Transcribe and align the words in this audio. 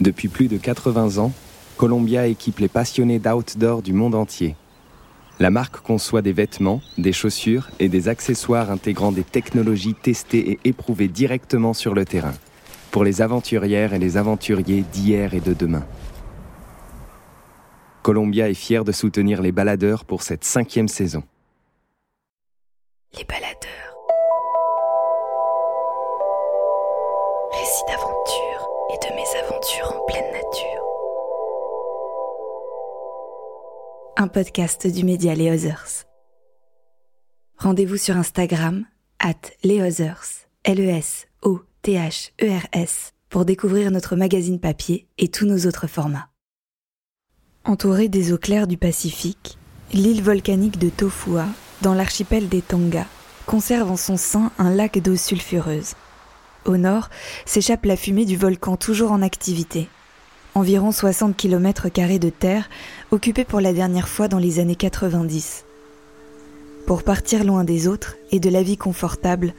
Depuis 0.00 0.28
plus 0.28 0.46
de 0.46 0.56
80 0.56 1.18
ans, 1.18 1.32
Columbia 1.76 2.26
équipe 2.26 2.60
les 2.60 2.68
passionnés 2.68 3.18
d'outdoor 3.18 3.82
du 3.82 3.92
monde 3.92 4.14
entier. 4.14 4.54
La 5.40 5.50
marque 5.50 5.80
conçoit 5.80 6.22
des 6.22 6.32
vêtements, 6.32 6.80
des 6.98 7.12
chaussures 7.12 7.70
et 7.78 7.88
des 7.88 8.08
accessoires 8.08 8.70
intégrant 8.70 9.12
des 9.12 9.24
technologies 9.24 9.94
testées 9.94 10.50
et 10.52 10.60
éprouvées 10.64 11.08
directement 11.08 11.74
sur 11.74 11.94
le 11.94 12.04
terrain, 12.04 12.34
pour 12.90 13.04
les 13.04 13.22
aventurières 13.22 13.92
et 13.92 13.98
les 13.98 14.16
aventuriers 14.16 14.84
d'hier 14.92 15.34
et 15.34 15.40
de 15.40 15.52
demain. 15.52 15.84
Columbia 18.02 18.48
est 18.48 18.54
fier 18.54 18.84
de 18.84 18.92
soutenir 18.92 19.42
les 19.42 19.52
baladeurs 19.52 20.04
pour 20.04 20.22
cette 20.22 20.44
cinquième 20.44 20.88
saison. 20.88 21.22
Les 23.16 23.24
baladeurs. 23.24 23.87
Un 34.20 34.26
podcast 34.26 34.88
du 34.88 35.04
média 35.04 35.32
Les 35.36 35.48
Others. 35.48 36.02
Rendez-vous 37.56 37.96
sur 37.96 38.16
Instagram, 38.16 38.84
at 39.20 39.36
Les 39.62 39.80
Others, 39.80 40.48
L-E-S-O-T-H-E-R-S, 40.64 41.22
pour 43.28 43.44
découvrir 43.44 43.92
notre 43.92 44.16
magazine 44.16 44.58
papier 44.58 45.06
et 45.18 45.28
tous 45.28 45.46
nos 45.46 45.68
autres 45.68 45.86
formats. 45.86 46.30
Entourée 47.64 48.08
des 48.08 48.32
eaux 48.32 48.38
claires 48.38 48.66
du 48.66 48.76
Pacifique, 48.76 49.56
l'île 49.92 50.24
volcanique 50.24 50.80
de 50.80 50.88
Tofua, 50.88 51.46
dans 51.82 51.94
l'archipel 51.94 52.48
des 52.48 52.60
Tonga, 52.60 53.06
conserve 53.46 53.88
en 53.88 53.96
son 53.96 54.16
sein 54.16 54.50
un 54.58 54.74
lac 54.74 54.98
d'eau 54.98 55.14
sulfureuse. 55.14 55.94
Au 56.64 56.76
nord 56.76 57.08
s'échappe 57.46 57.86
la 57.86 57.96
fumée 57.96 58.24
du 58.24 58.36
volcan 58.36 58.76
toujours 58.76 59.12
en 59.12 59.22
activité. 59.22 59.88
Environ 60.54 60.92
60 60.92 61.36
km 61.36 61.88
de 62.18 62.30
terre 62.30 62.68
occupés 63.10 63.44
pour 63.44 63.60
la 63.60 63.72
dernière 63.72 64.08
fois 64.08 64.28
dans 64.28 64.38
les 64.38 64.58
années 64.58 64.76
90. 64.76 65.64
Pour 66.86 67.02
partir 67.02 67.44
loin 67.44 67.64
des 67.64 67.86
autres 67.86 68.16
et 68.32 68.40
de 68.40 68.48
la 68.48 68.62
vie 68.62 68.78
confortable, 68.78 69.52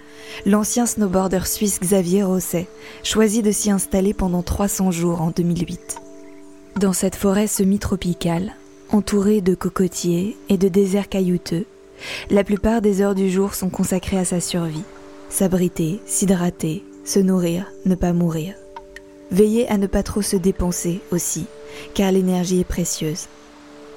l'ancien 0.48 0.88
snowboarder 0.88 1.46
suisse 1.46 1.80
Xavier 1.80 2.24
Rosset 2.24 2.68
choisit 3.04 3.46
de 3.46 3.52
s'y 3.52 3.70
installer 3.70 4.16
pendant 4.16 4.42
300 4.42 4.90
jours 4.90 5.22
en 5.22 5.30
2008. 5.30 6.02
Dans 6.80 6.94
cette 6.94 7.16
forêt 7.16 7.48
semi-tropicale, 7.48 8.54
entourée 8.90 9.42
de 9.42 9.54
cocotiers 9.54 10.38
et 10.50 10.58
de 10.58 10.70
déserts 10.70 11.08
caillouteux, 11.08 11.66
la 12.32 12.44
plupart 12.44 12.82
des 12.82 13.02
heures 13.02 13.16
du 13.16 13.30
jour 13.30 13.54
sont 13.54 13.70
consacrées 13.70 14.18
à 14.18 14.26
sa 14.26 14.42
survie. 14.42 14.84
S'abriter, 15.30 16.02
s'hydrater, 16.08 16.84
se 17.06 17.20
nourrir, 17.20 17.72
ne 17.86 17.96
pas 17.96 18.14
mourir. 18.14 18.56
Veiller 19.32 19.68
à 19.70 19.78
ne 19.78 19.88
pas 19.88 20.04
trop 20.04 20.22
se 20.22 20.36
dépenser 20.36 21.02
aussi, 21.12 21.46
car 21.94 22.12
l'énergie 22.12 22.62
est 22.62 22.66
précieuse. 22.66 23.28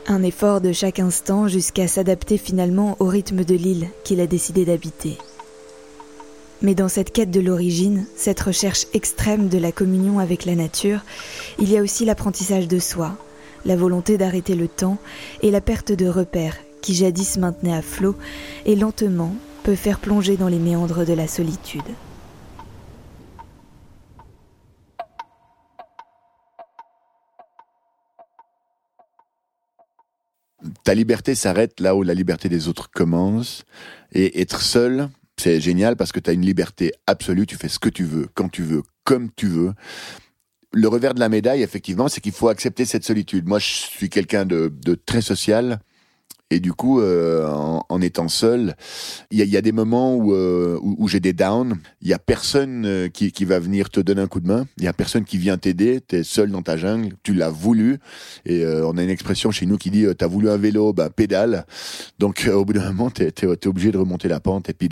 Un 0.06 0.22
effort 0.22 0.60
de 0.60 0.72
chaque 0.72 0.98
instant 0.98 1.48
jusqu'à 1.48 1.88
s'adapter 1.88 2.36
finalement 2.36 2.96
au 2.98 3.06
rythme 3.06 3.44
de 3.44 3.54
l'île 3.54 3.88
qu'il 4.04 4.20
a 4.20 4.26
décidé 4.26 4.64
d'habiter. 4.64 5.16
Mais 6.60 6.74
dans 6.74 6.88
cette 6.88 7.12
quête 7.12 7.30
de 7.30 7.40
l'origine, 7.40 8.06
cette 8.16 8.40
recherche 8.40 8.86
extrême 8.94 9.48
de 9.48 9.58
la 9.58 9.72
communion 9.72 10.18
avec 10.18 10.44
la 10.44 10.54
nature, 10.54 11.00
il 11.58 11.70
y 11.70 11.78
a 11.78 11.82
aussi 11.82 12.04
l'apprentissage 12.04 12.68
de 12.68 12.78
soi, 12.78 13.16
la 13.64 13.76
volonté 13.76 14.18
d'arrêter 14.18 14.54
le 14.54 14.68
temps 14.68 14.98
et 15.42 15.50
la 15.50 15.60
perte 15.60 15.92
de 15.92 16.06
repères 16.06 16.56
qui 16.82 16.94
jadis 16.94 17.38
maintenait 17.38 17.74
à 17.74 17.82
flot 17.82 18.16
et 18.66 18.76
lentement 18.76 19.34
peut 19.62 19.76
faire 19.76 19.98
plonger 19.98 20.36
dans 20.36 20.48
les 20.48 20.58
méandres 20.58 21.06
de 21.06 21.12
la 21.12 21.28
solitude. 21.28 21.82
Ta 30.84 30.94
liberté 30.94 31.34
s'arrête 31.34 31.80
là 31.80 31.94
où 31.96 32.02
la 32.02 32.14
liberté 32.14 32.48
des 32.48 32.68
autres 32.68 32.90
commence. 32.90 33.64
Et 34.12 34.40
être 34.40 34.60
seul, 34.60 35.08
c'est 35.36 35.60
génial 35.60 35.96
parce 35.96 36.12
que 36.12 36.20
tu 36.20 36.30
as 36.30 36.32
une 36.32 36.46
liberté 36.46 36.92
absolue, 37.06 37.46
tu 37.46 37.56
fais 37.56 37.68
ce 37.68 37.78
que 37.78 37.88
tu 37.88 38.04
veux, 38.04 38.28
quand 38.34 38.48
tu 38.48 38.62
veux, 38.62 38.82
comme 39.04 39.30
tu 39.34 39.46
veux. 39.46 39.72
Le 40.72 40.88
revers 40.88 41.14
de 41.14 41.20
la 41.20 41.28
médaille, 41.28 41.62
effectivement, 41.62 42.08
c'est 42.08 42.20
qu'il 42.20 42.32
faut 42.32 42.48
accepter 42.48 42.84
cette 42.84 43.04
solitude. 43.04 43.46
Moi, 43.46 43.58
je 43.58 43.66
suis 43.66 44.08
quelqu'un 44.08 44.46
de, 44.46 44.72
de 44.84 44.94
très 44.94 45.20
social. 45.20 45.80
Et 46.52 46.60
du 46.60 46.74
coup, 46.74 47.00
euh, 47.00 47.48
en, 47.48 48.00
étant 48.02 48.28
seul, 48.28 48.76
il 49.30 49.42
y, 49.42 49.56
a, 49.56 49.60
des 49.62 49.72
moments 49.72 50.14
où, 50.14 50.34
euh, 50.34 50.78
où, 50.82 51.08
j'ai 51.08 51.18
des 51.18 51.32
downs. 51.32 51.78
Il 52.02 52.08
y 52.08 52.12
a 52.12 52.18
personne 52.18 52.84
euh, 52.84 53.08
qui, 53.08 53.32
qui, 53.32 53.46
va 53.46 53.58
venir 53.58 53.88
te 53.88 54.00
donner 54.00 54.20
un 54.20 54.26
coup 54.26 54.40
de 54.40 54.48
main. 54.48 54.66
Il 54.76 54.84
y 54.84 54.86
a 54.86 54.92
personne 54.92 55.24
qui 55.24 55.38
vient 55.38 55.56
t'aider. 55.56 56.02
Tu 56.06 56.16
es 56.16 56.22
seul 56.22 56.50
dans 56.50 56.60
ta 56.60 56.76
jungle. 56.76 57.14
Tu 57.22 57.32
l'as 57.32 57.48
voulu. 57.48 58.00
Et 58.44 58.66
on 58.66 58.98
a 58.98 59.02
une 59.02 59.08
expression 59.08 59.50
chez 59.50 59.64
nous 59.64 59.78
qui 59.78 59.90
dit 59.90 60.04
"T'as 60.18 60.26
voulu 60.26 60.50
un 60.50 60.58
vélo, 60.58 60.92
bah 60.92 61.08
pédale." 61.08 61.64
Donc 62.18 62.46
au 62.52 62.66
bout 62.66 62.74
d'un 62.74 62.92
moment, 62.92 63.08
t'es 63.08 63.32
es, 63.34 63.66
obligé 63.66 63.90
de 63.90 63.96
remonter 63.96 64.28
la 64.28 64.40
pente 64.40 64.68
et 64.68 64.74
puis 64.74 64.90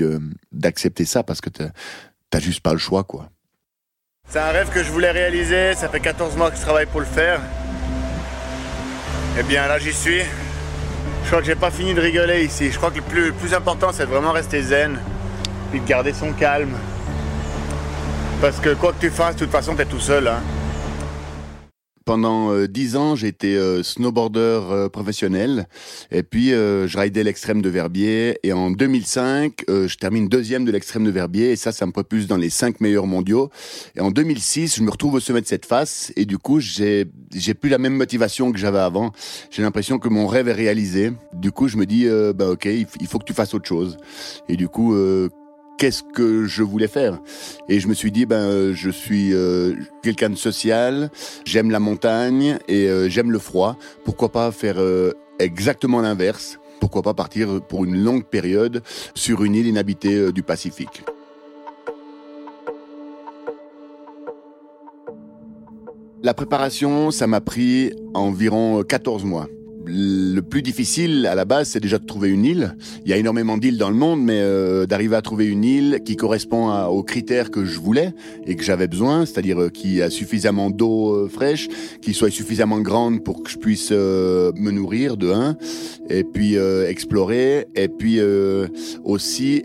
d'accepter 0.53 1.04
ça 1.04 1.22
parce 1.22 1.42
que 1.42 1.50
t'as 1.50 2.41
juste 2.41 2.60
pas 2.60 2.72
le 2.72 2.78
choix, 2.78 3.04
quoi. 3.04 3.28
C'est 4.31 4.38
un 4.38 4.50
rêve 4.50 4.71
que 4.72 4.82
je 4.82 4.91
voulais 4.91 5.10
réaliser. 5.10 5.75
Ça 5.75 5.91
fait 5.91 6.00
14 6.00 6.37
mois 6.37 6.50
que 6.50 6.56
je 6.56 6.62
travaille 6.62 6.87
pour 6.87 7.00
le 7.00 7.06
faire. 7.06 7.42
Eh 9.38 9.42
bien 9.42 9.69
là, 9.69 9.78
j'y 9.78 9.92
suis. 9.92 10.22
Je 11.22 11.28
crois 11.28 11.41
que 11.41 11.47
j'ai 11.47 11.54
pas 11.54 11.70
fini 11.70 11.94
de 11.94 12.00
rigoler 12.00 12.44
ici. 12.44 12.70
Je 12.70 12.76
crois 12.76 12.91
que 12.91 12.98
le 13.14 13.32
plus, 13.32 13.54
important, 13.54 13.91
c'est 13.92 14.06
de 14.06 14.10
vraiment 14.10 14.32
rester 14.32 14.62
zen, 14.62 14.98
puis 15.70 15.81
de 15.81 15.86
garder 15.86 16.12
son 16.12 16.32
calme. 16.32 16.76
Parce 18.41 18.58
que 18.58 18.75
quoi 18.75 18.92
que 18.92 19.00
tu 19.00 19.10
fasses, 19.10 19.36
de 19.36 19.41
toute 19.41 19.53
façon, 19.53 19.76
tu 19.76 19.82
es 19.82 19.86
tout 19.86 20.00
seul. 20.00 20.26
Hein. 20.26 20.41
Pendant 22.04 22.52
euh, 22.52 22.66
dix 22.66 22.96
ans, 22.96 23.14
été 23.14 23.56
euh, 23.56 23.82
snowboarder 23.82 24.60
euh, 24.70 24.88
professionnel. 24.88 25.66
Et 26.10 26.22
puis, 26.22 26.48
je 26.50 26.96
raidais 26.96 27.22
l'extrême 27.22 27.62
de 27.62 27.68
Verbier. 27.68 28.38
Et 28.42 28.52
en 28.52 28.70
2005, 28.70 29.64
je 29.68 29.94
termine 29.96 30.28
deuxième 30.28 30.64
de 30.64 30.72
l'extrême 30.72 31.04
de 31.04 31.10
Verbier. 31.10 31.50
Et 31.50 31.56
ça, 31.56 31.72
ça 31.72 31.86
me 31.86 31.92
propulse 31.92 32.26
dans 32.26 32.36
les 32.36 32.50
cinq 32.50 32.80
meilleurs 32.80 33.06
mondiaux. 33.06 33.50
Et 33.96 34.00
en 34.00 34.10
2006, 34.10 34.76
je 34.76 34.82
me 34.82 34.90
retrouve 34.90 35.14
au 35.14 35.20
sommet 35.20 35.40
de 35.40 35.46
cette 35.46 35.66
face. 35.66 36.12
Et 36.16 36.24
du 36.24 36.38
coup, 36.38 36.60
j'ai 36.60 37.06
j'ai 37.34 37.54
plus 37.54 37.70
la 37.70 37.78
même 37.78 37.94
motivation 37.94 38.50
que 38.50 38.58
j'avais 38.58 38.78
avant. 38.78 39.12
J'ai 39.50 39.62
l'impression 39.62 39.98
que 39.98 40.08
mon 40.08 40.26
rêve 40.26 40.48
est 40.48 40.54
réalisé. 40.54 41.12
Du 41.34 41.52
coup, 41.52 41.68
je 41.68 41.76
me 41.76 41.86
dis, 41.86 42.06
bah 42.34 42.50
ok, 42.50 42.64
il 42.64 43.06
faut 43.06 43.18
que 43.18 43.24
tu 43.24 43.34
fasses 43.34 43.54
autre 43.54 43.68
chose. 43.68 43.98
Et 44.48 44.56
du 44.56 44.68
coup, 44.68 44.94
qu'est-ce 45.80 46.02
que 46.02 46.44
je 46.44 46.62
voulais 46.62 46.88
faire. 46.88 47.18
Et 47.70 47.80
je 47.80 47.88
me 47.88 47.94
suis 47.94 48.12
dit, 48.12 48.26
ben, 48.26 48.36
euh, 48.36 48.74
je 48.74 48.91
suis 48.91 49.32
euh, 49.32 49.74
quelqu'un 50.02 50.28
de 50.28 50.34
social, 50.34 51.10
j'aime 51.46 51.70
la 51.70 51.80
montagne 51.80 52.58
et 52.68 52.86
euh, 52.86 53.08
j'aime 53.08 53.32
le 53.32 53.38
froid. 53.38 53.78
Pourquoi 54.04 54.28
pas 54.28 54.52
faire 54.52 54.76
exactement 55.38 56.02
l'inverse? 56.02 56.60
Pourquoi 56.80 57.00
pas 57.00 57.14
partir 57.14 57.62
pour 57.62 57.84
une 57.84 57.96
longue 57.96 58.24
période 58.24 58.82
sur 59.14 59.42
une 59.42 59.54
île 59.54 59.66
inhabitée 59.66 60.32
du 60.32 60.42
Pacifique 60.42 61.02
La 66.22 66.34
préparation, 66.34 67.10
ça 67.10 67.26
m'a 67.26 67.41
pris 67.41 67.94
environ 68.12 68.82
14 68.82 69.24
mois 69.24 69.48
le 69.86 70.41
plus 70.41 70.62
difficile 70.62 71.26
à 71.26 71.34
la 71.34 71.44
base, 71.44 71.70
c'est 71.70 71.80
déjà 71.80 71.98
de 71.98 72.04
trouver 72.04 72.28
une 72.28 72.44
île. 72.44 72.76
Il 73.04 73.10
y 73.10 73.14
a 73.14 73.16
énormément 73.16 73.56
d'îles 73.56 73.78
dans 73.78 73.91
le 73.91 73.96
monde, 73.96 74.22
mais 74.22 74.41
euh, 74.41 74.86
d'arriver 74.86 75.16
à 75.16 75.22
trouver 75.22 75.46
une 75.46 75.64
île 75.64 76.00
qui 76.04 76.16
correspond 76.16 76.70
aux 76.86 77.02
critères 77.02 77.50
que 77.50 77.64
je 77.64 77.78
voulais 77.78 78.12
et 78.46 78.56
que 78.56 78.62
j'avais 78.62 78.88
besoin, 78.88 79.24
c'est-à-dire 79.26 79.60
euh, 79.60 79.68
qui 79.68 80.02
a 80.02 80.10
suffisamment 80.10 80.70
d'eau 80.70 81.14
euh, 81.14 81.28
fraîche, 81.28 81.68
qui 82.02 82.14
soit 82.14 82.30
suffisamment 82.30 82.80
grande 82.80 83.24
pour 83.24 83.42
que 83.42 83.50
je 83.50 83.58
puisse 83.58 83.91
me 83.91 84.70
nourrir 84.70 85.16
de 85.16 85.30
un, 85.30 85.56
et 86.08 86.24
puis 86.24 86.56
explorer, 86.56 87.66
et 87.74 87.88
puis 87.88 88.20
aussi 89.04 89.62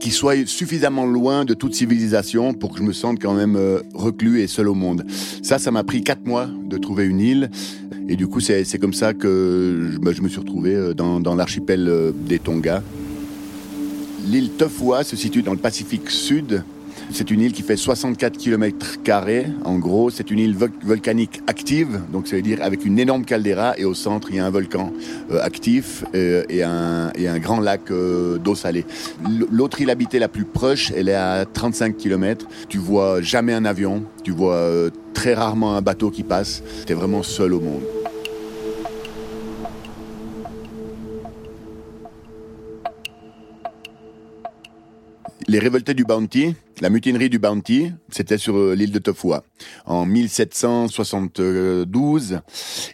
qui 0.00 0.10
soit 0.10 0.46
suffisamment 0.46 1.06
loin 1.06 1.44
de 1.44 1.54
toute 1.54 1.74
civilisation 1.74 2.54
pour 2.54 2.72
que 2.72 2.78
je 2.78 2.82
me 2.84 2.92
sente 2.92 3.20
quand 3.20 3.34
même 3.34 3.58
reclus 3.94 4.40
et 4.40 4.46
seul 4.46 4.68
au 4.68 4.74
monde. 4.74 5.04
Ça, 5.42 5.58
ça 5.58 5.70
m'a 5.70 5.84
pris 5.84 6.02
quatre 6.02 6.24
mois 6.24 6.48
de 6.68 6.78
trouver 6.78 7.04
une 7.04 7.20
île. 7.20 7.50
Et 8.08 8.16
du 8.16 8.26
coup, 8.26 8.40
c'est 8.40 8.78
comme 8.80 8.94
ça 8.94 9.12
que 9.12 9.90
je, 9.92 9.98
bah, 9.98 10.12
me 10.22 10.28
suis 10.28 10.40
retrouvé 10.40 10.74
euh, 10.74 10.94
dans, 10.94 11.20
dans 11.20 11.34
l'archipel 11.34 11.86
euh, 11.88 12.10
des 12.14 12.38
Tonga. 12.38 12.82
L'île 14.26 14.50
Tofua 14.52 15.04
se 15.04 15.14
situe 15.14 15.42
dans 15.42 15.52
le 15.52 15.58
Pacifique 15.58 16.10
Sud. 16.10 16.64
C'est 17.12 17.30
une 17.30 17.40
île 17.40 17.52
qui 17.52 17.62
fait 17.62 17.76
64 17.76 18.36
km. 18.36 18.98
En 19.64 19.78
gros, 19.78 20.10
c'est 20.10 20.30
une 20.30 20.38
île 20.38 20.56
volcanique 20.82 21.40
active, 21.46 22.00
donc 22.12 22.28
ça 22.28 22.36
veut 22.36 22.42
dire 22.42 22.58
avec 22.60 22.84
une 22.84 22.98
énorme 22.98 23.24
caldeira 23.24 23.78
et 23.78 23.86
au 23.86 23.94
centre, 23.94 24.28
il 24.30 24.36
y 24.36 24.38
a 24.40 24.44
un 24.44 24.50
volcan 24.50 24.92
euh, 25.30 25.40
actif 25.42 26.04
et, 26.12 26.62
un, 26.62 27.10
et, 27.14 27.28
un, 27.28 27.38
grand 27.38 27.60
lac 27.60 27.90
d'eau 27.90 28.54
salée. 28.54 28.84
L'autre 29.50 29.80
île 29.80 29.88
habitée 29.88 30.18
la 30.18 30.28
plus 30.28 30.44
proche, 30.44 30.92
elle 30.94 31.08
est 31.08 31.14
à 31.14 31.46
35 31.46 31.96
km. 31.96 32.46
Tu 32.68 32.76
vois 32.76 33.22
jamais 33.22 33.54
un 33.54 33.64
avion, 33.64 34.02
tu 34.22 34.32
vois 34.32 34.90
très 35.14 35.32
rarement 35.32 35.76
un 35.76 35.82
bateau 35.82 36.10
qui 36.10 36.24
passe. 36.24 36.62
Tu 36.86 36.92
es 36.92 36.94
vraiment 36.94 37.22
seul 37.22 37.54
au 37.54 37.60
monde. 37.60 37.97
Les 45.50 45.58
révoltés 45.58 45.94
du 45.94 46.04
Bounty, 46.04 46.54
la 46.82 46.90
mutinerie 46.90 47.30
du 47.30 47.38
Bounty, 47.38 47.90
c'était 48.10 48.36
sur 48.36 48.58
euh, 48.58 48.74
l'île 48.74 48.92
de 48.92 48.98
Tofua 48.98 49.44
en 49.86 50.04
1772. 50.04 52.40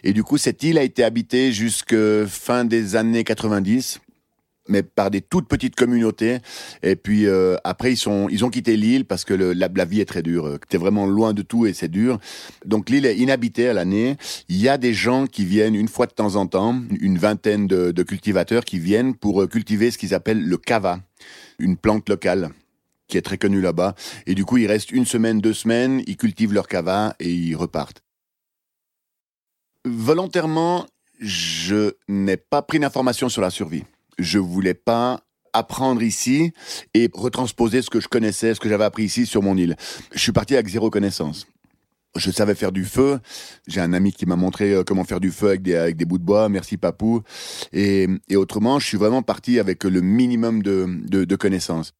Et 0.05 0.13
du 0.13 0.23
coup, 0.23 0.37
cette 0.37 0.63
île 0.63 0.77
a 0.77 0.83
été 0.83 1.03
habitée 1.03 1.51
jusque 1.51 1.93
fin 2.27 2.63
des 2.63 2.95
années 2.95 3.25
90 3.25 3.99
mais 4.67 4.83
par 4.83 5.11
des 5.11 5.21
toutes 5.21 5.47
petites 5.47 5.75
communautés. 5.75 6.39
Et 6.81 6.95
puis 6.95 7.27
euh, 7.27 7.55
après, 7.63 7.93
ils 7.93 7.97
sont, 7.97 8.27
ils 8.29 8.43
ont 8.43 8.49
quitté 8.49 8.77
l'île 8.77 9.05
parce 9.05 9.23
que 9.23 9.33
la, 9.33 9.85
vie 9.85 10.01
est 10.01 10.05
très 10.05 10.23
dure. 10.23 10.57
T'es 10.67 10.77
vraiment 10.77 11.05
loin 11.05 11.33
de 11.33 11.41
tout 11.41 11.65
et 11.65 11.73
c'est 11.73 11.87
dur. 11.87 12.19
Donc 12.65 12.89
l'île 12.89 13.05
est 13.05 13.17
inhabitée 13.17 13.69
à 13.69 13.73
l'année. 13.73 14.17
Il 14.49 14.59
y 14.59 14.69
a 14.69 14.77
des 14.77 14.93
gens 14.93 15.27
qui 15.27 15.45
viennent 15.45 15.75
une 15.75 15.87
fois 15.87 16.07
de 16.07 16.13
temps 16.13 16.35
en 16.35 16.47
temps, 16.47 16.79
une 16.99 17.17
vingtaine 17.17 17.67
de, 17.67 17.91
de 17.91 18.03
cultivateurs 18.03 18.65
qui 18.65 18.79
viennent 18.79 19.13
pour 19.13 19.43
euh, 19.43 19.47
cultiver 19.47 19.91
ce 19.91 19.97
qu'ils 19.97 20.13
appellent 20.13 20.43
le 20.43 20.57
kava, 20.57 20.99
une 21.59 21.77
plante 21.77 22.09
locale 22.09 22.49
qui 23.07 23.17
est 23.17 23.21
très 23.21 23.37
connue 23.37 23.61
là-bas. 23.61 23.95
Et 24.25 24.35
du 24.35 24.45
coup, 24.45 24.57
ils 24.57 24.67
restent 24.67 24.91
une 24.91 25.05
semaine, 25.05 25.39
deux 25.39 25.53
semaines, 25.53 26.01
ils 26.07 26.17
cultivent 26.17 26.53
leur 26.53 26.67
kava 26.67 27.15
et 27.19 27.31
ils 27.31 27.55
repartent. 27.55 28.03
Volontairement, 29.85 30.87
je 31.19 31.93
n'ai 32.07 32.37
pas 32.37 32.61
pris 32.63 32.79
d'informations 32.79 33.29
sur 33.29 33.41
la 33.41 33.51
survie 33.51 33.83
je 34.17 34.39
voulais 34.39 34.73
pas 34.73 35.21
apprendre 35.53 36.01
ici 36.03 36.51
et 36.93 37.09
retransposer 37.13 37.81
ce 37.81 37.89
que 37.89 37.99
je 37.99 38.07
connaissais, 38.07 38.53
ce 38.53 38.59
que 38.59 38.67
j'avais 38.67 38.83
appris 38.83 39.03
ici 39.03 39.25
sur 39.25 39.41
mon 39.41 39.55
île. 39.55 39.75
Je 40.13 40.19
suis 40.19 40.31
parti 40.31 40.53
avec 40.53 40.67
zéro 40.67 40.89
connaissance. 40.89 41.47
Je 42.15 42.31
savais 42.31 42.55
faire 42.55 42.71
du 42.71 42.85
feu. 42.85 43.19
J'ai 43.67 43.81
un 43.81 43.93
ami 43.93 44.13
qui 44.13 44.25
m'a 44.25 44.35
montré 44.35 44.73
euh, 44.73 44.83
comment 44.83 45.03
faire 45.03 45.19
du 45.19 45.31
feu 45.31 45.49
avec 45.49 45.61
des, 45.61 45.75
avec 45.75 45.97
des 45.97 46.05
bouts 46.05 46.17
de 46.17 46.23
bois. 46.23 46.49
Merci 46.49 46.77
Papou. 46.77 47.21
Et, 47.73 48.07
et 48.29 48.35
autrement, 48.35 48.79
je 48.79 48.87
suis 48.87 48.97
vraiment 48.97 49.21
parti 49.21 49.59
avec 49.59 49.83
le 49.83 50.01
minimum 50.01 50.63
de, 50.63 50.87
de, 51.07 51.25
de 51.25 51.35
connaissances. 51.35 51.93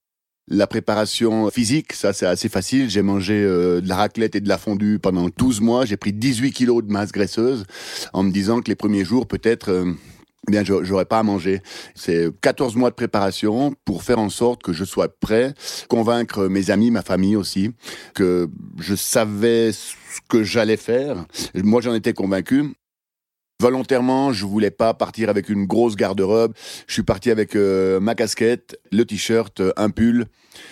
La 0.47 0.67
préparation 0.67 1.49
physique, 1.49 1.93
ça 1.93 2.13
c'est 2.13 2.27
assez 2.27 2.49
facile. 2.49 2.87
J'ai 2.87 3.01
mangé 3.01 3.33
euh, 3.33 3.81
de 3.81 3.89
la 3.89 3.95
raclette 3.95 4.35
et 4.35 4.41
de 4.41 4.47
la 4.47 4.59
fondue 4.59 4.99
pendant 4.99 5.27
12 5.35 5.59
mois. 5.59 5.85
J'ai 5.85 5.97
pris 5.97 6.13
18 6.13 6.51
kilos 6.51 6.83
de 6.83 6.91
masse 6.91 7.11
graisseuse 7.11 7.65
en 8.13 8.21
me 8.21 8.31
disant 8.31 8.61
que 8.61 8.69
les 8.69 8.75
premiers 8.75 9.03
jours, 9.03 9.25
peut-être, 9.25 9.69
euh, 9.71 9.91
eh 10.47 10.51
bien, 10.51 10.63
j'aurais 10.63 11.05
pas 11.05 11.19
à 11.19 11.23
manger. 11.23 11.61
C'est 11.95 12.29
14 12.41 12.75
mois 12.75 12.89
de 12.89 12.95
préparation 12.95 13.73
pour 13.85 14.03
faire 14.03 14.19
en 14.19 14.29
sorte 14.29 14.63
que 14.63 14.73
je 14.73 14.83
sois 14.83 15.09
prêt, 15.09 15.53
convaincre 15.89 16.47
mes 16.47 16.69
amis, 16.69 16.91
ma 16.91 17.01
famille 17.01 17.35
aussi, 17.35 17.71
que 18.13 18.49
je 18.79 18.95
savais 18.95 19.71
ce 19.71 19.93
que 20.29 20.43
j'allais 20.43 20.77
faire. 20.77 21.25
Moi, 21.55 21.81
j'en 21.81 21.93
étais 21.93 22.13
convaincu. 22.13 22.73
Volontairement, 23.61 24.33
je 24.33 24.45
voulais 24.45 24.71
pas 24.71 24.93
partir 24.93 25.29
avec 25.29 25.47
une 25.47 25.65
grosse 25.65 25.95
garde-robe. 25.95 26.53
Je 26.87 26.93
suis 26.93 27.03
parti 27.03 27.31
avec 27.31 27.55
euh, 27.55 28.01
ma 28.01 28.13
casquette, 28.13 28.77
le 28.91 29.05
t-shirt, 29.05 29.61
un 29.77 29.89
pull, 29.89 30.25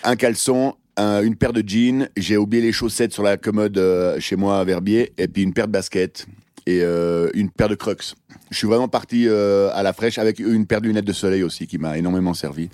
un 0.04 0.18
caleçon, 0.18 0.76
une 0.98 1.36
paire 1.36 1.54
de 1.54 1.64
jeans. 1.66 2.10
J'ai 2.18 2.38
oublié 2.38 2.62
les 2.62 2.72
chaussettes 2.72 3.14
sur 3.14 3.24
la 3.24 3.38
commode 3.38 3.78
euh, 3.78 4.20
chez 4.20 4.36
moi 4.36 4.60
à 4.60 4.64
Verbier, 4.64 5.14
et 5.18 5.28
puis 5.28 5.44
une 5.44 5.54
paire 5.54 5.68
de 5.68 5.72
baskets 5.72 6.28
et 6.66 6.82
euh, 6.82 7.30
une 7.34 7.50
paire 7.50 7.70
de 7.70 7.76
Crocs. 7.76 8.16
Je 8.50 8.58
suis 8.58 8.68
vraiment 8.68 8.88
parti 8.88 9.28
euh, 9.28 9.70
à 9.74 9.84
la 9.84 9.94
fraîche 9.94 10.18
avec 10.18 10.40
une 10.40 10.66
paire 10.66 10.82
de 10.82 10.88
lunettes 10.88 11.06
de 11.06 11.14
soleil 11.14 11.44
aussi 11.44 11.68
qui 11.68 11.78
m'a 11.78 11.98
énormément 11.98 12.34
servi. 12.34 12.70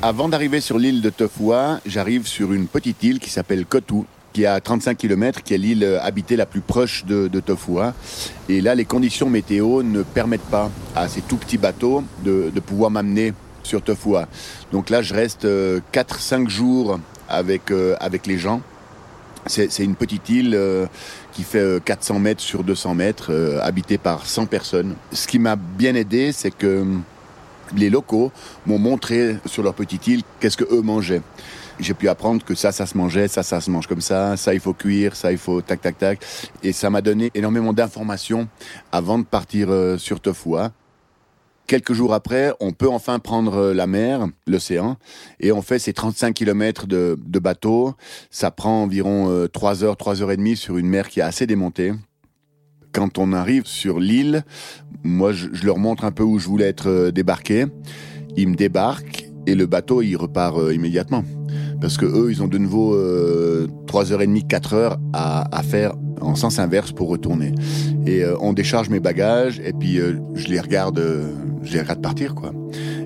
Avant 0.00 0.28
d'arriver 0.28 0.60
sur 0.60 0.78
l'île 0.78 1.02
de 1.02 1.10
Tofua, 1.10 1.80
j'arrive 1.84 2.26
sur 2.26 2.52
une 2.52 2.68
petite 2.68 3.02
île 3.02 3.18
qui 3.18 3.30
s'appelle 3.30 3.66
Kotu, 3.66 4.04
qui 4.32 4.44
est 4.44 4.46
à 4.46 4.60
35 4.60 4.96
km, 4.96 5.42
qui 5.42 5.54
est 5.54 5.58
l'île 5.58 5.98
habitée 6.00 6.36
la 6.36 6.46
plus 6.46 6.60
proche 6.60 7.04
de, 7.04 7.26
de 7.26 7.40
Tofua. 7.40 7.94
Et 8.48 8.60
là, 8.60 8.76
les 8.76 8.84
conditions 8.84 9.28
météo 9.28 9.82
ne 9.82 10.02
permettent 10.02 10.40
pas 10.42 10.70
à 10.94 11.08
ces 11.08 11.20
tout 11.20 11.36
petits 11.36 11.58
bateaux 11.58 12.04
de, 12.24 12.52
pouvoir 12.64 12.92
m'amener 12.92 13.32
sur 13.64 13.82
Tofua. 13.82 14.28
Donc 14.70 14.88
là, 14.88 15.02
je 15.02 15.14
reste 15.14 15.44
4-5 15.44 15.46
euh, 15.46 16.48
jours 16.48 17.00
avec, 17.28 17.72
avec 17.98 18.26
les 18.26 18.38
gens. 18.38 18.62
C'est 19.48 19.84
une 19.84 19.96
petite 19.96 20.28
île 20.28 20.56
qui 21.32 21.44
fait 21.44 21.82
400 21.84 22.16
euh, 22.16 22.18
mètres 22.18 22.40
sur 22.40 22.64
200 22.64 22.94
mètres, 22.94 23.28
euh, 23.30 23.60
habité 23.62 23.96
par 23.96 24.26
100 24.26 24.46
personnes. 24.46 24.94
Ce 25.12 25.26
qui 25.28 25.38
m'a 25.38 25.56
bien 25.56 25.94
aidé, 25.94 26.32
c'est 26.32 26.50
que 26.50 26.80
hum, 26.80 27.02
les 27.76 27.90
locaux 27.90 28.32
m'ont 28.66 28.78
montré 28.78 29.36
sur 29.46 29.62
leur 29.62 29.74
petite 29.74 30.06
île 30.08 30.22
qu'est-ce 30.40 30.56
que 30.56 30.64
eux 30.64 30.82
mangeaient. 30.82 31.22
J'ai 31.78 31.94
pu 31.94 32.08
apprendre 32.08 32.44
que 32.44 32.56
ça, 32.56 32.72
ça 32.72 32.86
se 32.86 32.96
mangeait, 32.96 33.28
ça, 33.28 33.44
ça 33.44 33.60
se 33.60 33.70
mange 33.70 33.86
comme 33.86 34.00
ça, 34.00 34.36
ça, 34.36 34.52
il 34.52 34.58
faut 34.58 34.74
cuire, 34.74 35.14
ça, 35.14 35.30
il 35.30 35.38
faut 35.38 35.60
tac, 35.62 35.80
tac, 35.80 35.96
tac. 35.96 36.18
Et 36.64 36.72
ça 36.72 36.90
m'a 36.90 37.02
donné 37.02 37.30
énormément 37.34 37.72
d'informations 37.72 38.48
avant 38.90 39.18
de 39.18 39.24
partir 39.24 39.68
euh, 39.70 39.96
sur 39.96 40.18
Tofua. 40.18 40.72
Quelques 41.68 41.92
jours 41.92 42.14
après, 42.14 42.54
on 42.60 42.72
peut 42.72 42.88
enfin 42.88 43.18
prendre 43.18 43.56
euh, 43.56 43.74
la 43.74 43.86
mer, 43.86 44.26
l'océan, 44.46 44.96
et 45.38 45.52
on 45.52 45.60
fait 45.60 45.78
ces 45.78 45.92
35 45.92 46.32
km 46.32 46.86
de, 46.86 47.14
bateau. 47.38 47.92
Ça 48.30 48.50
prend 48.50 48.84
environ 48.84 49.46
3 49.52 49.82
euh, 49.82 49.86
heures, 49.86 49.96
3 49.98 50.22
heures 50.22 50.32
et 50.32 50.38
demie 50.38 50.56
sur 50.56 50.78
une 50.78 50.88
mer 50.88 51.10
qui 51.10 51.20
est 51.20 51.22
assez 51.22 51.46
démontée. 51.46 51.92
Quand 52.92 53.18
on 53.18 53.34
arrive 53.34 53.66
sur 53.66 54.00
l'île, 54.00 54.44
moi 55.04 55.32
je, 55.32 55.48
leur 55.62 55.76
montre 55.76 56.06
un 56.06 56.10
peu 56.10 56.22
où 56.22 56.38
je 56.38 56.48
voulais 56.48 56.68
être 56.68 56.88
euh, 56.88 57.10
débarqué. 57.10 57.66
Ils 58.34 58.48
me 58.48 58.54
débarquent 58.54 59.28
et 59.46 59.54
le 59.54 59.66
bateau 59.66 60.00
il 60.00 60.16
repart 60.16 60.72
immédiatement. 60.72 61.22
Parce 61.80 61.96
que 61.96 62.06
eux, 62.06 62.30
ils 62.30 62.42
ont 62.42 62.48
de 62.48 62.58
nouveau 62.58 62.96
3 63.86 64.12
heures 64.12 64.22
et 64.22 64.26
demie, 64.26 64.46
4 64.46 64.74
heures 64.74 64.98
à, 65.12 65.56
à 65.56 65.62
faire 65.62 65.94
en 66.20 66.34
sens 66.34 66.58
inverse 66.58 66.92
pour 66.92 67.08
retourner. 67.08 67.54
Et 68.06 68.24
on 68.40 68.52
décharge 68.52 68.88
mes 68.88 69.00
bagages 69.00 69.60
et 69.64 69.72
puis 69.72 69.96
je 69.96 70.48
les 70.48 70.60
regarde 70.60 71.00
j'ai 71.62 71.80
hâte 71.80 71.98
de 71.98 72.02
partir, 72.02 72.34
quoi. 72.34 72.52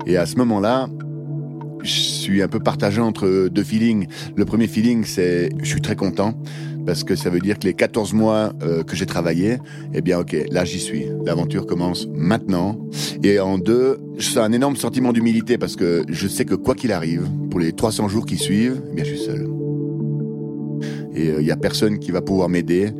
Et 0.05 0.17
à 0.17 0.25
ce 0.25 0.35
moment-là, 0.37 0.87
je 1.81 1.91
suis 1.91 2.41
un 2.41 2.47
peu 2.47 2.59
partagé 2.59 3.01
entre 3.01 3.49
deux 3.49 3.63
feelings. 3.63 4.07
Le 4.35 4.45
premier 4.45 4.67
feeling, 4.67 5.03
c'est 5.03 5.49
je 5.61 5.65
suis 5.65 5.81
très 5.81 5.95
content 5.95 6.33
parce 6.85 7.03
que 7.03 7.15
ça 7.15 7.29
veut 7.29 7.39
dire 7.39 7.59
que 7.59 7.65
les 7.65 7.73
14 7.73 8.13
mois 8.13 8.53
euh, 8.61 8.83
que 8.83 8.95
j'ai 8.95 9.05
travaillé, 9.05 9.57
eh 9.93 10.01
bien, 10.01 10.19
ok, 10.19 10.35
là 10.51 10.65
j'y 10.65 10.79
suis. 10.79 11.05
L'aventure 11.25 11.65
commence 11.65 12.07
maintenant. 12.13 12.77
Et 13.23 13.39
en 13.39 13.57
deux, 13.57 13.99
c'est 14.19 14.39
un 14.39 14.51
énorme 14.51 14.75
sentiment 14.75 15.13
d'humilité 15.13 15.57
parce 15.57 15.75
que 15.75 16.03
je 16.09 16.27
sais 16.27 16.45
que 16.45 16.55
quoi 16.55 16.75
qu'il 16.75 16.91
arrive, 16.91 17.27
pour 17.49 17.59
les 17.59 17.73
300 17.73 18.09
jours 18.09 18.25
qui 18.25 18.37
suivent, 18.37 18.81
eh 18.91 18.95
bien, 18.95 19.03
je 19.03 19.15
suis 19.15 19.25
seul. 19.25 19.47
Et 21.15 21.25
il 21.25 21.29
euh, 21.29 21.41
n'y 21.41 21.51
a 21.51 21.57
personne 21.57 21.99
qui 21.99 22.11
va 22.11 22.21
pouvoir 22.21 22.49
m'aider. 22.49 22.91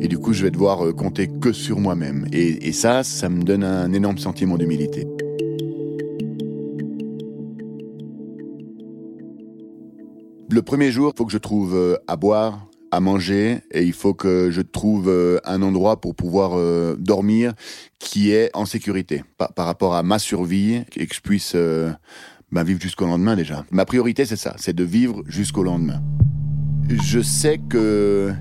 Et 0.00 0.08
du 0.08 0.18
coup, 0.18 0.32
je 0.32 0.42
vais 0.42 0.50
devoir 0.50 0.86
euh, 0.86 0.92
compter 0.92 1.28
que 1.28 1.52
sur 1.52 1.80
moi-même. 1.80 2.26
Et, 2.32 2.68
et 2.68 2.72
ça, 2.72 3.02
ça 3.02 3.28
me 3.28 3.42
donne 3.42 3.64
un 3.64 3.92
énorme 3.92 4.18
sentiment 4.18 4.58
d'humilité. 4.58 5.06
Le 10.50 10.60
premier 10.60 10.92
jour, 10.92 11.12
il 11.14 11.18
faut 11.18 11.24
que 11.24 11.32
je 11.32 11.38
trouve 11.38 11.98
à 12.06 12.16
boire, 12.16 12.68
à 12.92 13.00
manger, 13.00 13.58
et 13.72 13.82
il 13.82 13.92
faut 13.92 14.14
que 14.14 14.50
je 14.52 14.60
trouve 14.60 15.10
un 15.44 15.62
endroit 15.62 16.00
pour 16.00 16.14
pouvoir 16.14 16.56
dormir 16.96 17.54
qui 17.98 18.30
est 18.30 18.50
en 18.54 18.66
sécurité 18.66 19.24
par, 19.38 19.66
rapport 19.66 19.94
à 19.94 20.02
ma 20.04 20.20
survie 20.20 20.84
et 20.96 21.06
que 21.06 21.14
je 21.14 21.20
puisse 21.20 21.54
ben, 21.54 22.62
vivre 22.62 22.80
jusqu'au 22.80 23.06
lendemain 23.06 23.34
déjà. 23.34 23.64
Ma 23.72 23.84
priorité, 23.84 24.24
c'est 24.26 24.36
ça, 24.36 24.54
c'est 24.58 24.76
de 24.76 24.84
vivre 24.84 25.22
jusqu'au 25.26 25.64
lendemain 25.64 26.00
je 27.00 27.20
sais 27.20 27.58
que 27.58 28.32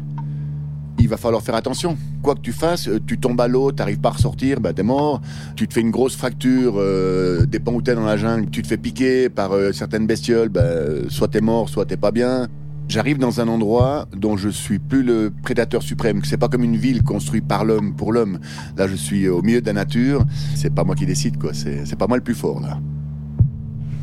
il 1.00 1.08
va 1.08 1.17
falloir 1.17 1.41
faire 1.41 1.55
attention. 1.55 1.98
Quoi 2.22 2.36
que 2.36 2.41
tu 2.41 2.51
fasses, 2.51 2.88
euh, 2.88 3.00
tu 3.05 3.20
tombes 3.20 3.41
à 3.41 3.48
l'eau, 3.48 3.72
t'arrives 3.72 4.00
pas 4.00 4.10
à 4.10 4.12
ressortir, 4.13 4.60
bah 4.60 4.72
t'es 4.72 4.84
mort. 4.84 5.20
Tu 5.55 5.67
te 5.67 5.74
fais 5.74 5.81
une 5.81 5.89
grosse 5.89 6.15
fracture, 6.15 6.75
euh, 6.77 7.48
dépend 7.48 7.74
où 7.74 7.81
t'es 7.81 7.96
dans 7.96 8.05
la 8.05 8.17
jungle, 8.17 8.51
tu 8.51 8.62
te 8.62 8.67
fais 8.67 8.77
piquer 8.77 9.29
par 9.29 9.53
euh, 9.53 9.72
certaines 9.72 10.05
bestioles, 10.05 10.50
bah, 10.50 10.63
soit 11.10 11.29
t'es 11.29 11.41
mort, 11.41 11.70
soit 11.70 11.86
t'es 11.86 11.98
pas 11.98 12.12
bien. 12.12 12.48
J'arrive 12.91 13.19
dans 13.19 13.39
un 13.39 13.48
endroit 13.48 14.05
dont 14.12 14.36
je 14.36 14.50
suis 14.50 14.77
plus 14.77 15.01
le 15.01 15.31
prédateur 15.43 15.81
suprême, 15.81 16.21
que 16.21 16.27
c'est 16.27 16.36
pas 16.36 16.50
comme 16.50 16.65
une 16.65 16.75
ville 16.75 17.03
construite 17.03 17.48
par 17.48 17.63
l'homme 17.63 17.95
pour 17.95 18.12
l'homme. 18.12 18.41
Là, 18.75 18.86
je 18.89 18.95
suis 18.95 19.29
au 19.29 19.41
milieu 19.41 19.62
de 19.62 19.65
la 19.65 19.71
nature. 19.71 20.25
C'est 20.57 20.75
pas 20.75 20.83
moi 20.83 20.93
qui 20.93 21.05
décide, 21.05 21.39
quoi. 21.39 21.53
C'est 21.53 21.95
pas 21.95 22.07
moi 22.07 22.17
le 22.17 22.24
plus 22.24 22.36
fort, 22.36 22.60
là. 22.60 22.81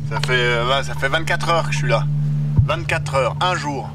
Ça 0.09 0.19
fait, 0.25 0.83
ça 0.83 0.95
fait 0.95 1.07
24 1.07 1.49
heures 1.49 1.67
que 1.67 1.71
je 1.71 1.77
suis 1.77 1.87
là. 1.87 2.07
24 2.65 3.13
heures, 3.13 3.37
un 3.41 3.53
jour. 3.53 3.91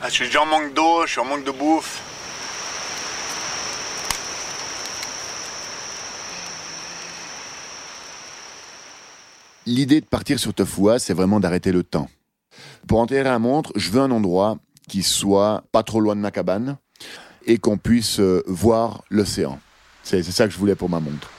Ah, 0.00 0.06
je 0.06 0.12
suis 0.12 0.26
déjà 0.26 0.42
en 0.42 0.46
manque 0.46 0.72
d'eau, 0.72 1.04
je 1.04 1.10
suis 1.10 1.20
en 1.20 1.24
manque 1.24 1.44
de 1.44 1.50
bouffe. 1.50 2.00
L'idée 9.66 10.00
de 10.00 10.06
partir 10.06 10.38
sur 10.38 10.54
Tofua, 10.54 11.00
c'est 11.00 11.12
vraiment 11.12 11.40
d'arrêter 11.40 11.72
le 11.72 11.82
temps. 11.82 12.08
Pour 12.86 13.00
enterrer 13.00 13.28
un 13.28 13.38
montre, 13.38 13.72
je 13.76 13.90
veux 13.90 14.00
un 14.00 14.10
endroit 14.10 14.58
qui 14.88 15.02
soit 15.02 15.64
pas 15.72 15.82
trop 15.82 16.00
loin 16.00 16.16
de 16.16 16.20
ma 16.20 16.30
cabane 16.30 16.76
et 17.46 17.58
qu'on 17.58 17.78
puisse 17.78 18.20
euh, 18.20 18.42
voir 18.46 19.02
l'océan. 19.10 19.58
C'est 20.02 20.22
ça 20.22 20.46
que 20.46 20.52
je 20.52 20.58
voulais 20.58 20.74
pour 20.74 20.88
ma 20.88 21.00
montre. 21.00 21.30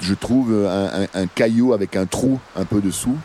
Je 0.00 0.14
trouve 0.14 0.52
un 0.66 1.26
caillou 1.26 1.72
avec 1.72 1.96
un 1.96 2.06
trou 2.06 2.38
un 2.54 2.64
peu 2.64 2.80
dessous 2.80 3.16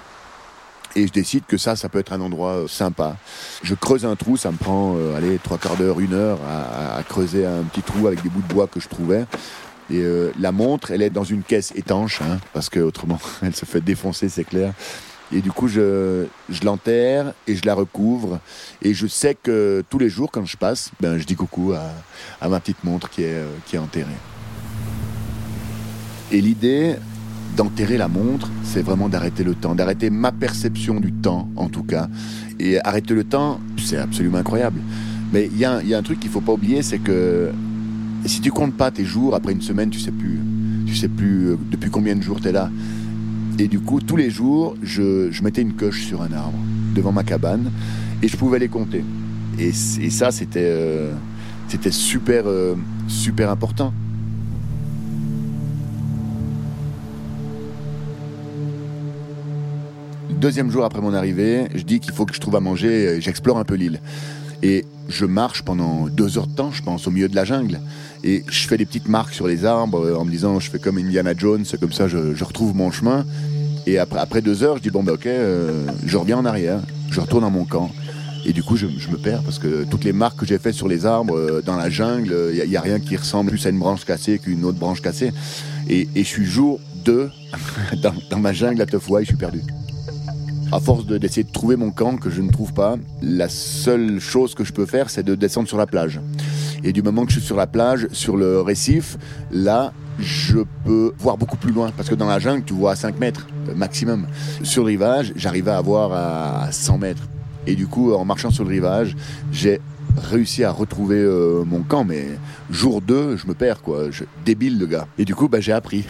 et 0.96 1.08
je 1.08 1.12
décide 1.12 1.44
que 1.46 1.58
ça, 1.58 1.76
ça 1.76 1.90
peut 1.90 2.00
être 2.00 2.14
un 2.14 2.22
endroit 2.22 2.52
euh, 2.52 2.68
sympa. 2.68 3.18
Je 3.64 3.76
creuse 3.76 4.06
un 4.06 4.16
trou, 4.16 4.38
ça 4.38 4.52
me 4.52 4.58
prend, 4.58 4.96
euh, 4.98 5.16
allez, 5.16 5.40
trois 5.40 5.58
quarts 5.58 5.78
d'heure, 5.78 6.00
une 6.00 6.14
heure 6.14 6.40
à, 6.48 7.02
creuser 7.04 7.46
un 7.46 7.64
petit 7.64 7.82
trou 7.82 8.08
avec 8.08 8.22
des 8.22 8.30
bouts 8.30 8.42
de 8.42 8.54
bois 8.54 8.68
que 8.68 8.80
je 8.80 8.88
trouvais. 8.88 9.26
Et 9.90 10.02
la 10.40 10.54
montre, 10.54 10.92
elle 10.92 11.02
est 11.02 11.10
dans 11.10 11.26
une 11.26 11.44
caisse 11.44 11.74
étanche, 11.76 12.22
hein, 12.22 12.40
parce 12.54 12.70
que 12.70 12.80
autrement, 12.80 13.20
elle 13.42 13.54
se 13.54 13.66
fait 13.66 13.82
défoncer, 13.82 14.30
c'est 14.30 14.46
clair. 14.46 14.74
Et 15.34 15.42
du 15.42 15.52
coup, 15.52 15.68
je, 15.68 16.26
je 16.50 16.66
l'enterre 16.66 17.34
et 17.48 17.56
je 17.56 17.66
la 17.66 17.74
recouvre. 17.74 18.40
Et 18.82 18.94
je 18.94 19.08
sais 19.08 19.36
que 19.36 19.84
tous 19.90 19.98
les 19.98 20.10
jours, 20.10 20.30
quand 20.32 20.46
je 20.46 20.58
passe, 20.58 20.92
ben, 21.00 21.18
je 21.18 21.26
dis 21.26 21.36
coucou 21.36 21.74
à, 21.74 22.50
ma 22.50 22.60
petite 22.60 22.84
montre 22.84 23.10
qui 23.10 23.24
est, 23.24 23.42
qui 23.66 23.76
est 23.76 23.80
enterrée. 23.80 24.08
Et 26.32 26.42
l'idée 26.42 26.96
d'enterrer 27.56 27.98
la 27.98 28.08
montre, 28.08 28.50
c'est 28.64 28.82
vraiment 28.82 29.10
d'arrêter 29.10 29.44
le 29.44 29.56
temps, 29.56 29.76
d'arrêter 29.76 30.10
ma 30.10 30.32
perception 30.32 31.00
du 31.00 31.12
temps, 31.12 31.50
en 31.56 31.68
tout 31.68 31.84
cas. 31.84 32.08
Et 32.60 32.80
arrêter 32.86 33.14
le 33.14 33.24
temps, 33.24 33.60
c'est 33.78 33.98
absolument 33.98 34.38
incroyable. 34.38 34.80
Mais 35.34 35.50
il 35.52 35.58
y, 35.58 35.66
a 35.66 35.98
un 35.98 36.04
truc 36.04 36.20
qu'il 36.20 36.30
faut 36.30 36.42
pas 36.42 36.54
oublier, 36.54 36.82
c'est 36.82 37.00
que 37.00 37.52
si 38.26 38.42
tu 38.42 38.52
comptes 38.52 38.76
pas 38.76 38.92
tes 38.92 39.06
jours, 39.06 39.34
après 39.36 39.54
une 39.54 39.62
semaine, 39.62 39.90
tu 39.90 40.00
sais 40.00 40.12
plus, 40.12 40.40
tu 40.86 40.96
sais 40.96 41.08
plus 41.08 41.50
euh, 41.50 41.58
depuis 41.72 41.90
combien 41.90 42.16
de 42.16 42.22
jours 42.22 42.40
tu 42.42 42.50
es 42.50 42.52
là. 42.52 42.70
Et 43.62 43.68
du 43.68 43.80
coup, 43.80 44.02
tous 44.02 44.16
les 44.16 44.32
jours, 44.32 44.76
je, 44.82 45.40
mettais 45.44 45.62
une 45.62 45.74
coche 45.74 46.04
sur 46.08 46.24
un 46.24 46.34
arbre 46.34 46.58
devant 46.96 47.12
ma 47.12 47.24
cabane 47.24 47.72
et 48.24 48.28
je 48.28 48.36
pouvais 48.36 48.58
les 48.58 48.70
compter. 48.70 49.04
Et, 49.60 49.72
ça, 49.72 50.32
c'était 50.32 50.62
euh, 50.64 51.14
super, 51.92 52.46
euh, 52.48 52.74
super 53.08 53.52
important. 53.52 53.94
Deuxième 60.32 60.72
jour 60.72 60.84
après 60.84 61.02
mon 61.02 61.14
arrivée, 61.14 61.68
je 61.76 61.84
dis 61.84 62.00
qu'il 62.00 62.14
faut 62.14 62.26
que 62.26 62.34
je 62.34 62.40
trouve 62.40 62.56
à 62.56 62.62
manger, 62.62 63.22
j'explore 63.22 63.60
un 63.60 63.64
peu 63.64 63.76
l'île. 63.76 64.02
Et 64.64 64.86
je 65.08 65.26
marche 65.26 65.62
pendant 65.64 66.08
deux 66.08 66.38
heures 66.38 66.48
de 66.48 66.56
temps, 66.56 66.72
je 66.72 66.82
pense, 66.82 67.08
au 67.08 67.12
milieu 67.12 67.30
de 67.30 67.36
la 67.36 67.46
jungle. 67.46 67.80
Et 68.24 68.44
je 68.48 68.68
fais 68.68 68.78
des 68.78 68.86
petites 68.86 69.08
marques 69.08 69.34
sur 69.34 69.48
les 69.48 69.66
arbres 69.66 70.16
en 70.18 70.26
me 70.26 70.32
disant, 70.32 70.60
je 70.60 70.70
fais 70.70 70.80
comme 70.80 70.98
Indiana 70.98 71.34
Jones, 71.36 71.66
comme 71.80 71.92
ça 71.92 72.08
je, 72.08 72.44
retrouve 72.44 72.76
mon 72.76 72.92
chemin. 72.92 73.26
Et 73.88 73.98
après, 73.98 74.20
après 74.20 74.42
deux 74.42 74.64
heures, 74.64 74.78
je 74.78 74.84
dis, 74.84 74.90
bon, 74.90 75.04
ben 75.04 75.14
ok, 75.14 75.26
euh, 75.26 75.88
je 76.06 76.18
reviens 76.18 76.38
en 76.38 76.46
arrière, 76.46 76.80
je 77.10 77.20
retourne 77.20 77.42
dans 77.42 77.52
mon 77.52 77.66
camp. 77.66 77.92
Et 78.46 78.54
du 78.54 78.64
coup, 78.64 78.76
je, 78.76 78.88
me 78.88 79.18
perds 79.18 79.44
parce 79.44 79.60
que 79.60 79.84
toutes 79.84 80.04
les 80.04 80.14
marques 80.14 80.40
que 80.40 80.46
j'ai 80.46 80.58
faites 80.58 80.74
sur 80.74 80.88
les 80.88 81.06
arbres, 81.06 81.36
euh, 81.36 81.62
dans 81.64 81.76
la 81.76 81.90
jungle, 81.90 82.36
il 82.54 82.70
n'y 82.70 82.76
a, 82.76 82.82
rien 82.82 83.00
qui 83.00 83.16
ressemble 83.16 83.52
plus 83.52 83.66
à 83.66 83.70
une 83.70 83.80
branche 83.80 84.04
cassée 84.04 84.40
qu'une 84.40 84.66
autre 84.66 84.80
branche 84.80 85.02
cassée. 85.02 85.32
Et, 85.90 86.08
je 86.16 86.24
suis 86.24 86.46
jour 86.46 86.80
deux 87.04 87.30
dans, 88.02 88.14
dans 88.30 88.40
ma 88.40 88.54
jungle 88.54 88.82
à 88.82 88.86
Teufouaille, 88.86 89.26
je 89.26 89.30
suis 89.30 89.38
perdu. 89.38 89.62
À 90.72 90.80
force 90.80 91.06
d'essayer 91.06 91.44
de, 91.44 91.52
trouver 91.52 91.76
mon 91.76 91.92
camp 91.92 92.16
que 92.16 92.30
je 92.30 92.42
ne 92.42 92.50
trouve 92.50 92.74
pas, 92.74 92.96
la 93.22 93.50
seule 93.50 94.20
chose 94.20 94.56
que 94.56 94.64
je 94.64 94.72
peux 94.72 94.86
faire, 94.86 95.10
c'est 95.10 95.24
de 95.24 95.36
descendre 95.36 95.68
sur 95.68 95.78
la 95.78 95.86
plage. 95.86 96.22
Et 96.84 96.94
du 96.94 97.02
moment 97.02 97.26
que 97.26 97.32
je 97.32 97.40
suis 97.40 97.46
sur 97.46 97.58
la 97.58 97.68
plage, 97.68 98.08
sur 98.12 98.38
le 98.38 98.62
récif, 98.62 99.18
là, 99.52 99.92
je 100.20 100.60
peux 100.86 101.14
voir 101.18 101.38
beaucoup 101.38 101.58
plus 101.58 101.72
loin. 101.72 101.92
Parce 101.96 102.10
que 102.10 102.16
dans 102.16 102.28
la 102.28 102.40
jungle, 102.40 102.64
tu 102.64 102.74
vois 102.74 102.92
à 102.92 102.96
5 102.96 103.20
mètres 103.20 103.48
euh, 103.70 103.76
maximum. 103.76 104.28
Sur 104.64 104.84
le 104.84 104.88
rivage, 104.88 105.34
j'arrivais 105.36 105.72
à 105.72 105.82
voir 105.82 106.14
à 106.14 106.72
100 106.72 106.98
mètres. 106.98 107.24
Et 107.68 107.76
du 107.76 107.88
coup, 107.88 108.14
en 108.14 108.26
marchant 108.26 108.52
sur 108.52 108.64
le 108.64 108.70
rivage, 108.70 109.16
j'ai 109.52 109.80
réussi 110.18 110.64
à 110.64 110.72
retrouver 110.72 111.20
euh, 111.20 111.64
mon 111.66 111.84
camp. 111.84 112.04
Mais 112.04 112.26
jour 112.70 113.02
2, 113.02 113.38
je 113.38 113.48
me 113.48 113.54
perds, 113.54 113.82
quoi. 113.82 114.12
Je, 114.12 114.24
débile, 114.46 114.80
le 114.80 114.88
gars. 114.88 115.08
Et 115.18 115.26
du 115.26 115.36
coup, 115.36 115.48
bah, 115.48 115.60
j'ai 115.60 115.74
appris 115.74 116.06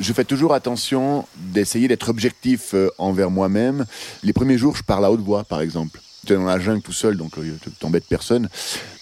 je 0.00 0.12
fais 0.12 0.24
toujours 0.24 0.54
attention 0.54 1.26
d'essayer 1.36 1.88
d'être 1.88 2.08
objectif 2.08 2.74
euh, 2.74 2.88
envers 2.98 3.30
moi-même. 3.30 3.84
Les 4.22 4.32
premiers 4.32 4.58
jours, 4.58 4.76
je 4.76 4.82
parle 4.82 5.04
à 5.04 5.10
haute 5.10 5.20
voix, 5.20 5.44
par 5.44 5.60
exemple. 5.60 6.00
Tu 6.26 6.32
es 6.32 6.36
dans 6.36 6.44
la 6.44 6.58
jungle 6.58 6.82
tout 6.82 6.92
seul, 6.92 7.16
donc 7.16 7.36
euh, 7.38 7.56
tu 7.62 7.70
t'embêtes 7.72 8.06
personne. 8.06 8.48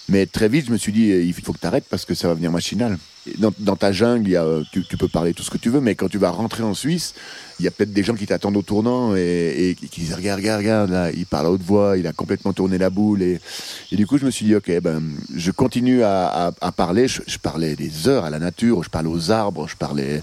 Mais 0.08 0.26
très 0.26 0.48
vite, 0.48 0.66
je 0.66 0.72
me 0.72 0.76
suis 0.76 0.92
dit, 0.92 1.08
il 1.08 1.32
faut 1.34 1.52
que 1.52 1.58
tu 1.58 1.66
arrêtes 1.66 1.86
parce 1.90 2.04
que 2.04 2.14
ça 2.14 2.28
va 2.28 2.34
venir 2.34 2.52
machinal. 2.52 2.96
Dans, 3.38 3.76
ta 3.76 3.92
jungle, 3.92 4.36
a, 4.36 4.62
tu, 4.70 4.82
peux 4.96 5.08
parler 5.08 5.34
tout 5.34 5.42
ce 5.42 5.50
que 5.50 5.58
tu 5.58 5.70
veux, 5.70 5.80
mais 5.80 5.94
quand 5.94 6.08
tu 6.08 6.18
vas 6.18 6.30
rentrer 6.30 6.62
en 6.62 6.74
Suisse, 6.74 7.14
il 7.58 7.64
y 7.64 7.68
a 7.68 7.70
peut-être 7.70 7.92
des 7.92 8.02
gens 8.02 8.14
qui 8.14 8.26
t'attendent 8.26 8.56
au 8.56 8.62
tournant 8.62 9.16
et, 9.16 9.76
qui 9.90 10.00
disent 10.00 10.14
regarde, 10.14 10.40
regarde, 10.40 10.60
regarde, 10.60 10.90
là, 10.90 11.10
il 11.10 11.26
parle 11.26 11.46
à 11.46 11.50
haute 11.50 11.62
voix, 11.62 11.96
il 11.96 12.06
a 12.06 12.12
complètement 12.12 12.52
tourné 12.52 12.76
la 12.76 12.90
boule. 12.90 13.22
Et, 13.22 13.40
du 13.92 14.06
coup, 14.06 14.18
je 14.18 14.26
me 14.26 14.30
suis 14.30 14.44
dit, 14.44 14.54
ok, 14.54 14.80
ben, 14.80 15.02
je 15.34 15.50
continue 15.50 16.02
à, 16.02 16.52
parler. 16.76 17.08
Je, 17.08 17.38
parlais 17.38 17.76
des 17.76 18.08
heures 18.08 18.24
à 18.24 18.30
la 18.30 18.38
nature, 18.38 18.82
je 18.82 18.90
parlais 18.90 19.08
aux 19.08 19.30
arbres, 19.30 19.68
je 19.68 19.76
parlais, 19.76 20.22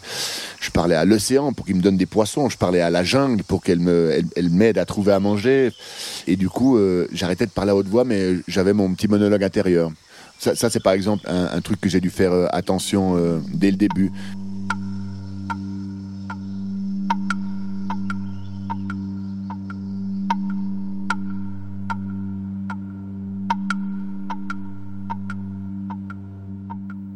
je 0.60 0.70
parlais 0.70 0.96
à 0.96 1.06
l'océan 1.06 1.54
pour 1.54 1.66
qu'il 1.66 1.76
me 1.76 1.82
donne 1.82 1.98
des 1.98 2.06
poissons, 2.06 2.50
je 2.50 2.58
parlais 2.58 2.82
à 2.82 2.90
la 2.90 3.04
jungle 3.04 3.44
pour 3.44 3.64
qu'elle 3.64 3.80
m'aide 3.80 4.78
à 4.78 4.86
trouver 4.86 5.14
à 5.14 5.20
manger. 5.20 5.72
Et 6.28 6.36
du 6.36 6.50
coup, 6.50 6.78
euh, 6.78 7.08
j'arrêtais 7.12 7.46
de 7.46 7.52
parler 7.52 7.72
à 7.72 7.76
haute 7.76 7.88
voix, 7.88 8.04
mais 8.04 8.36
j'avais 8.48 8.74
mon 8.74 8.94
petit 8.94 9.08
monologue 9.08 9.44
intérieur. 9.44 9.92
Ça, 10.44 10.70
c'est 10.70 10.84
par 10.84 10.92
exemple 10.92 11.24
un, 11.26 11.62
truc 11.62 11.80
que 11.80 11.88
j'ai 11.88 12.02
dû 12.02 12.10
faire 12.10 12.34
euh, 12.34 12.48
attention 12.52 13.16
euh, 13.16 13.40
dès 13.54 13.72
le 13.72 13.78
début. 13.78 14.12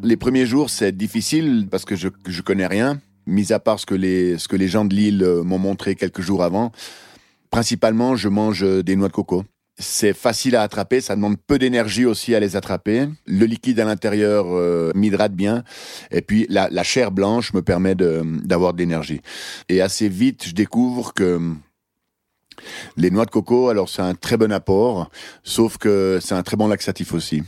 Les 0.03 0.15
premiers 0.15 0.45
jours, 0.45 0.69
c'est 0.69 0.95
difficile 0.95 1.67
parce 1.69 1.83
que 1.83 1.97
je, 1.97 2.07
je 2.25 2.41
connais 2.41 2.65
rien, 2.65 3.01
mis 3.25 3.51
à 3.51 3.59
part 3.59 3.77
ce 3.81 3.85
que 3.85 3.93
les, 3.93 4.37
gens 4.69 4.85
de 4.85 4.95
l'île 4.95 5.21
euh, 5.21 5.43
m'ont 5.43 5.59
montré 5.59 5.95
quelques 5.95 6.21
jours 6.21 6.43
avant. 6.43 6.71
Principalement, 7.51 8.15
je 8.15 8.29
mange 8.29 8.65
des 8.83 8.95
noix 8.95 9.09
de 9.09 9.13
coco. 9.13 9.43
C'est 9.79 10.13
facile 10.13 10.55
à 10.55 10.63
attraper, 10.63 11.01
ça 11.01 11.15
demande 11.15 11.37
peu 11.45 11.59
d'énergie 11.59 12.05
aussi 12.05 12.33
à 12.33 12.39
les 12.39 12.55
attraper. 12.55 13.07
Le 13.27 13.45
liquide 13.45 13.79
à 13.79 13.85
l'intérieur 13.85 14.47
euh, 14.49 14.91
m'hydrate 14.95 15.33
bien. 15.33 15.63
Et 16.09 16.21
puis 16.21 16.47
la, 16.49 16.67
la, 16.71 16.83
chair 16.83 17.11
blanche 17.11 17.53
me 17.53 17.61
permet 17.61 17.93
d'avoir 17.93 18.73
de, 18.73 18.79
l'énergie. 18.79 19.21
Et 19.69 19.81
assez 19.81 20.09
vite, 20.09 20.47
je 20.47 20.53
découvre 20.53 21.13
que 21.13 21.39
les 22.95 23.11
noix 23.11 23.25
de 23.25 23.31
coco, 23.31 23.69
alors 23.69 23.87
c'est 23.87 24.01
un 24.01 24.15
très 24.15 24.37
bon 24.37 24.51
apport, 24.51 25.09
sauf 25.43 25.77
que 25.77 26.19
c'est 26.21 26.33
un 26.33 26.43
très 26.43 26.57
bon 26.57 26.67
laxatif 26.67 27.13
aussi. 27.13 27.43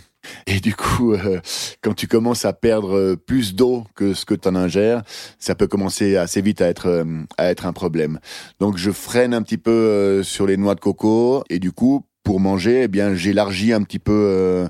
Et 0.48 0.60
du 0.60 0.76
coup, 0.76 1.14
euh, 1.14 1.40
quand 1.82 1.94
tu 1.94 2.08
commences 2.08 2.46
à 2.46 2.54
perdre 2.54 2.96
euh, 2.96 3.16
plus 3.16 3.56
d'eau 3.56 3.86
que 3.96 4.14
ce 4.14 4.26
que 4.26 4.34
tu 4.34 4.48
en 4.48 4.56
ingères, 4.56 5.04
ça 5.40 5.56
peut 5.56 5.68
commencer 5.68 6.18
assez 6.18 6.42
vite 6.42 6.62
à 6.62 6.68
être, 6.68 6.88
euh, 6.88 7.24
à 7.38 7.50
être 7.50 7.66
un 7.66 7.74
problème. 7.74 8.20
Donc 8.60 8.78
je 8.78 8.92
freine 8.92 9.34
un 9.34 9.42
petit 9.42 9.58
peu 9.58 10.22
sur 10.24 10.46
les 10.46 10.58
noix 10.58 10.76
de 10.76 10.80
coco 10.80 11.44
et 11.50 11.60
du 11.60 11.72
coup, 11.72 12.06
pour 12.30 12.40
manger, 12.40 12.84
eh 12.84 12.88
bien, 12.88 13.16
j'élargis 13.16 13.74
un 13.74 13.82
petit 13.82 13.98
peu. 13.98 14.68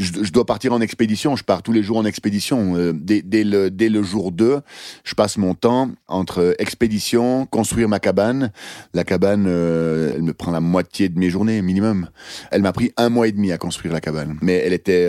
Euh, 0.00 0.04
je, 0.22 0.32
dois 0.32 0.44
partir 0.44 0.72
en 0.72 0.80
expédition. 0.80 1.36
Je 1.36 1.44
pars 1.44 1.62
tous 1.62 1.72
les 1.72 1.82
jours 1.82 1.98
en 1.98 2.04
expédition. 2.04 2.76
Euh, 2.76 2.92
dès, 2.94 3.44
le, 3.44 4.02
jour 4.02 4.32
2, 4.32 4.60
je 5.04 5.14
passe 5.14 5.36
mon 5.36 5.54
temps 5.54 5.90
entre 6.08 6.54
expédition, 6.58 7.46
construire 7.46 7.88
ma 7.88 8.00
cabane. 8.00 8.52
La 8.94 9.04
cabane, 9.04 9.46
euh, 9.48 10.12
elle 10.14 10.22
me 10.22 10.32
prend 10.32 10.50
la 10.50 10.60
moitié 10.60 11.08
de 11.08 11.18
mes 11.18 11.30
journées 11.30 11.62
minimum. 11.62 12.08
Elle 12.50 12.62
m'a 12.62 12.72
pris 12.72 12.92
un 12.96 13.08
mois 13.08 13.28
et 13.28 13.32
demi 13.32 13.52
à 13.52 13.58
construire 13.58 13.92
la 13.92 14.00
cabane. 14.00 14.36
Mais 14.42 14.54
elle 14.54 14.72
était 14.72 15.08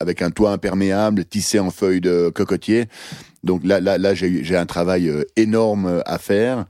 avec 0.00 0.22
un 0.22 0.30
toit 0.30 0.52
imperméable, 0.52 1.24
tissé 1.24 1.58
en 1.58 1.70
feuilles 1.70 2.00
de 2.00 2.30
cocotier. 2.30 2.86
Donc 3.44 3.62
là 3.64 4.14
j'ai 4.14 4.56
un 4.56 4.66
travail 4.66 5.10
énorme 5.36 6.02
à 6.04 6.18
faire. 6.18 6.66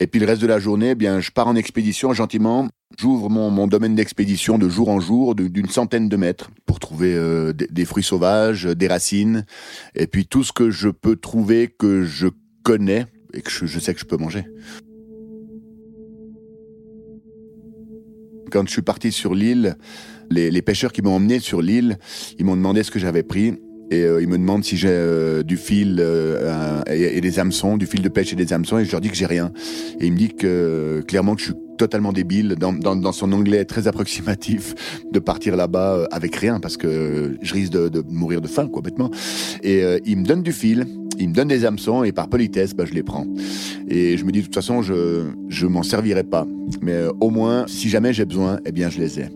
Et 0.00 0.06
puis 0.06 0.20
le 0.20 0.26
reste 0.26 0.42
de 0.42 0.46
la 0.46 0.58
journée, 0.58 0.90
eh 0.90 0.94
bien, 0.94 1.20
je 1.20 1.30
pars 1.30 1.48
en 1.48 1.56
expédition 1.56 2.12
gentiment. 2.12 2.68
J'ouvre 2.98 3.30
mon, 3.30 3.66
domaine 3.66 3.94
d'expédition 3.94 4.58
de 4.58 4.68
jour 4.68 4.88
en 4.88 5.00
jour 5.00 5.34
d'une 5.34 5.68
centaine 5.68 6.08
de 6.08 6.16
mètres 6.16 6.50
pour 6.66 6.78
trouver 6.78 7.01
euh, 7.04 7.52
des, 7.52 7.84
fruits 7.84 8.02
sauvages, 8.02 8.64
des 8.64 8.88
racines, 8.88 9.44
et 9.94 10.06
puis 10.06 10.26
tout 10.26 10.44
ce 10.44 10.52
que 10.52 10.70
je 10.70 10.88
peux 10.88 11.16
trouver 11.16 11.68
que 11.68 12.04
je 12.04 12.28
connais 12.62 13.06
et 13.34 13.40
que 13.40 13.50
je, 13.50 13.78
sais 13.78 13.94
que 13.94 14.00
je 14.00 14.04
peux 14.04 14.16
manger. 14.16 14.44
Quand 18.50 18.66
je 18.66 18.72
suis 18.72 18.82
parti 18.82 19.12
sur 19.12 19.34
l'île, 19.34 19.76
les, 20.30 20.62
pêcheurs 20.62 20.92
qui 20.92 21.02
m'ont 21.02 21.14
emmené 21.14 21.40
sur 21.40 21.62
l'île, 21.62 21.98
ils 22.38 22.44
m'ont 22.44 22.56
demandé 22.56 22.82
ce 22.82 22.90
que 22.90 22.98
j'avais 22.98 23.22
pris 23.22 23.54
et 23.90 24.04
euh, 24.04 24.22
ils 24.22 24.28
me 24.28 24.38
demandent 24.38 24.64
si 24.64 24.76
j'ai 24.76 24.88
euh, 24.90 25.42
du 25.42 25.56
fil 25.56 26.04
et, 26.88 27.20
des 27.20 27.38
hameçons, 27.38 27.76
du 27.76 27.86
fil 27.86 28.02
de 28.02 28.08
pêche 28.08 28.32
et 28.32 28.36
des 28.36 28.52
hameçons, 28.52 28.78
et 28.78 28.84
je 28.84 28.92
leur 28.92 29.00
dis 29.00 29.08
que 29.08 29.16
j'ai 29.16 29.26
rien. 29.26 29.52
Et 30.00 30.06
ils 30.06 30.12
me 30.12 30.18
disent 30.18 31.04
clairement 31.06 31.34
que 31.34 31.40
je 31.40 31.46
suis 31.46 31.54
totalement 31.82 32.12
débile 32.12 32.54
dans, 32.54 33.12
son 33.12 33.32
anglais 33.32 33.64
très 33.64 33.88
approximatif 33.88 34.72
de 35.10 35.18
partir 35.18 35.56
là-bas 35.56 35.94
euh, 35.94 36.06
avec 36.12 36.36
rien 36.36 36.60
parce 36.60 36.76
que 36.76 37.36
je 37.42 37.52
risque 37.52 37.72
de, 37.72 38.04
mourir 38.08 38.40
de 38.40 38.46
faim 38.46 38.68
complètement. 38.68 39.10
Et 39.64 39.82
euh, 39.82 39.98
il 40.06 40.18
me 40.18 40.24
donne 40.24 40.44
du 40.44 40.52
fil, 40.52 40.86
il 41.18 41.30
me 41.30 41.34
donne 41.34 41.48
des 41.48 41.64
hameçons 41.64 42.04
et 42.04 42.12
par 42.12 42.28
politesse, 42.28 42.72
bah, 42.72 42.84
je 42.86 42.94
les 42.94 43.02
prends. 43.02 43.26
Et 43.88 44.16
je 44.16 44.24
me 44.24 44.30
dis 44.30 44.38
de 44.38 44.44
toute 44.44 44.54
façon, 44.54 44.80
je 44.80 45.24
je 45.48 45.66
m'en 45.66 45.82
servirai 45.82 46.22
pas. 46.22 46.46
Mais 46.82 46.92
euh, 46.92 47.10
au 47.18 47.30
moins, 47.30 47.64
si 47.66 47.88
jamais 47.88 48.12
j'ai 48.12 48.26
besoin, 48.26 48.60
eh 48.64 48.70
bien 48.70 48.88
je 48.88 49.00
les 49.00 49.18
ai. 49.18 49.26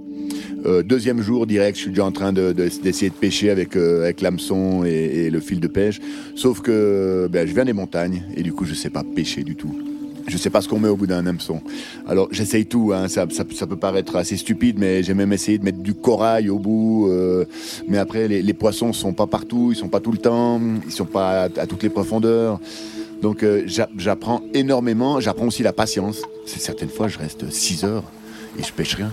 deuxième 0.84 1.20
jour 1.22 1.48
direct, 1.48 1.76
je 1.76 1.82
suis 1.82 1.90
déjà 1.90 2.04
en 2.04 2.12
train 2.12 2.32
d'essayer 2.32 3.10
de, 3.10 3.14
pêcher 3.14 3.50
avec, 3.50 3.74
avec 3.74 4.20
l'hameçon 4.20 4.84
et, 4.84 5.30
le 5.30 5.40
fil 5.40 5.58
de 5.58 5.68
pêche. 5.68 5.98
Sauf 6.36 6.60
que 6.60 7.28
ben, 7.28 7.44
je 7.48 7.52
viens 7.52 7.64
des 7.64 7.72
montagnes 7.72 8.22
et 8.36 8.44
du 8.44 8.52
coup, 8.52 8.64
je 8.64 8.74
sais 8.74 8.90
pas 8.90 9.02
pêcher 9.02 9.42
du 9.42 9.56
tout. 9.56 9.95
Je 10.28 10.36
sais 10.36 10.50
pas 10.50 10.60
ce 10.60 10.68
qu'on 10.68 10.78
met 10.78 10.88
au 10.88 10.96
bout 10.96 11.06
d'un 11.06 11.24
hameçon. 11.26 11.60
Alors 12.08 12.28
j'essaye 12.32 12.66
tout, 12.66 12.92
hein. 12.94 13.08
ça, 13.08 13.26
ça, 13.30 13.66
peut 13.66 13.76
paraître 13.76 14.16
assez 14.16 14.36
stupide, 14.36 14.78
mais 14.78 15.02
j'ai 15.02 15.14
même 15.14 15.32
essayé 15.32 15.58
de 15.58 15.64
mettre 15.64 15.78
du 15.78 15.94
corail 15.94 16.50
au 16.50 16.58
bout. 16.58 17.08
Euh, 17.08 17.44
mais 17.88 17.98
après, 17.98 18.26
les, 18.26 18.42
les, 18.42 18.54
poissons 18.54 18.92
sont 18.92 19.12
pas 19.12 19.26
partout, 19.26 19.70
ils 19.72 19.76
sont 19.76 19.88
pas 19.88 20.00
tout 20.00 20.12
le 20.12 20.18
temps, 20.18 20.60
ils 20.84 20.92
sont 20.92 21.04
pas 21.04 21.42
à, 21.42 21.66
toutes 21.66 21.82
les 21.82 21.90
profondeurs. 21.90 22.60
Donc 23.22 23.42
euh, 23.42 23.66
j'apprends 23.96 24.42
énormément, 24.52 25.20
j'apprends 25.20 25.46
aussi 25.46 25.62
la 25.62 25.72
patience. 25.72 26.22
Certaines 26.44 26.90
fois, 26.90 27.08
je 27.08 27.18
reste 27.18 27.50
6 27.50 27.84
heures 27.84 28.04
et 28.58 28.62
je 28.62 28.72
pêche 28.72 28.94
rien. 28.94 29.12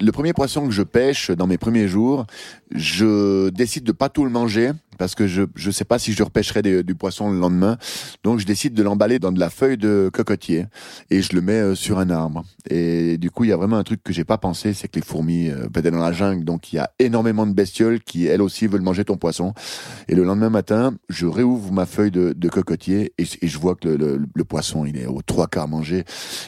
Le 0.00 0.12
premier 0.12 0.32
poisson 0.32 0.66
que 0.66 0.72
je 0.72 0.82
pêche 0.82 1.32
dans 1.32 1.48
mes 1.48 1.58
premiers 1.58 1.88
jours, 1.88 2.26
je 2.70 3.48
décide 3.50 3.82
de 3.82 3.90
pas 3.90 4.08
tout 4.08 4.24
le 4.24 4.30
manger 4.30 4.70
parce 4.98 5.14
que 5.14 5.26
je 5.26 5.42
ne 5.42 5.70
sais 5.70 5.84
pas 5.84 5.98
si 5.98 6.12
je 6.12 6.22
repêcherai 6.22 6.62
du 6.82 6.94
poisson 6.94 7.30
le 7.30 7.38
lendemain. 7.38 7.78
Donc 8.24 8.40
je 8.40 8.46
décide 8.46 8.74
de 8.74 8.82
l'emballer 8.82 9.18
dans 9.18 9.32
de 9.32 9.40
la 9.40 9.50
feuille 9.50 9.78
de 9.78 10.10
cocotier 10.12 10.66
et 11.10 11.22
je 11.22 11.34
le 11.34 11.40
mets 11.40 11.60
euh, 11.60 11.74
sur 11.74 11.98
un 11.98 12.10
arbre. 12.10 12.44
Et 12.68 13.16
du 13.18 13.30
coup, 13.30 13.44
il 13.44 13.50
y 13.50 13.52
a 13.52 13.56
vraiment 13.56 13.76
un 13.76 13.84
truc 13.84 14.02
que 14.02 14.12
j'ai 14.12 14.24
pas 14.24 14.38
pensé, 14.38 14.74
c'est 14.74 14.88
que 14.88 14.96
les 14.96 15.04
fourmis 15.04 15.48
euh, 15.48 15.68
ben, 15.70 15.82
dans 15.82 15.98
la 15.98 16.12
jungle, 16.12 16.44
donc 16.44 16.72
il 16.72 16.76
y 16.76 16.78
a 16.78 16.90
énormément 16.98 17.46
de 17.46 17.52
bestioles 17.52 18.00
qui 18.00 18.26
elles 18.26 18.42
aussi 18.42 18.66
veulent 18.66 18.82
manger 18.82 19.04
ton 19.04 19.16
poisson. 19.16 19.54
Et 20.08 20.14
le 20.14 20.24
lendemain 20.24 20.50
matin, 20.50 20.94
je 21.08 21.26
réouvre 21.26 21.72
ma 21.72 21.86
feuille 21.86 22.10
de, 22.10 22.32
de 22.36 22.48
cocotier 22.48 23.12
et, 23.18 23.24
je 23.24 23.58
vois 23.58 23.74
que 23.74 23.88
le, 23.88 24.20
le, 24.34 24.44
poisson, 24.44 24.84
il 24.84 24.96
est 24.96 25.06
aux 25.06 25.22
trois 25.22 25.46
quarts 25.46 25.68
mangé. 25.68 26.04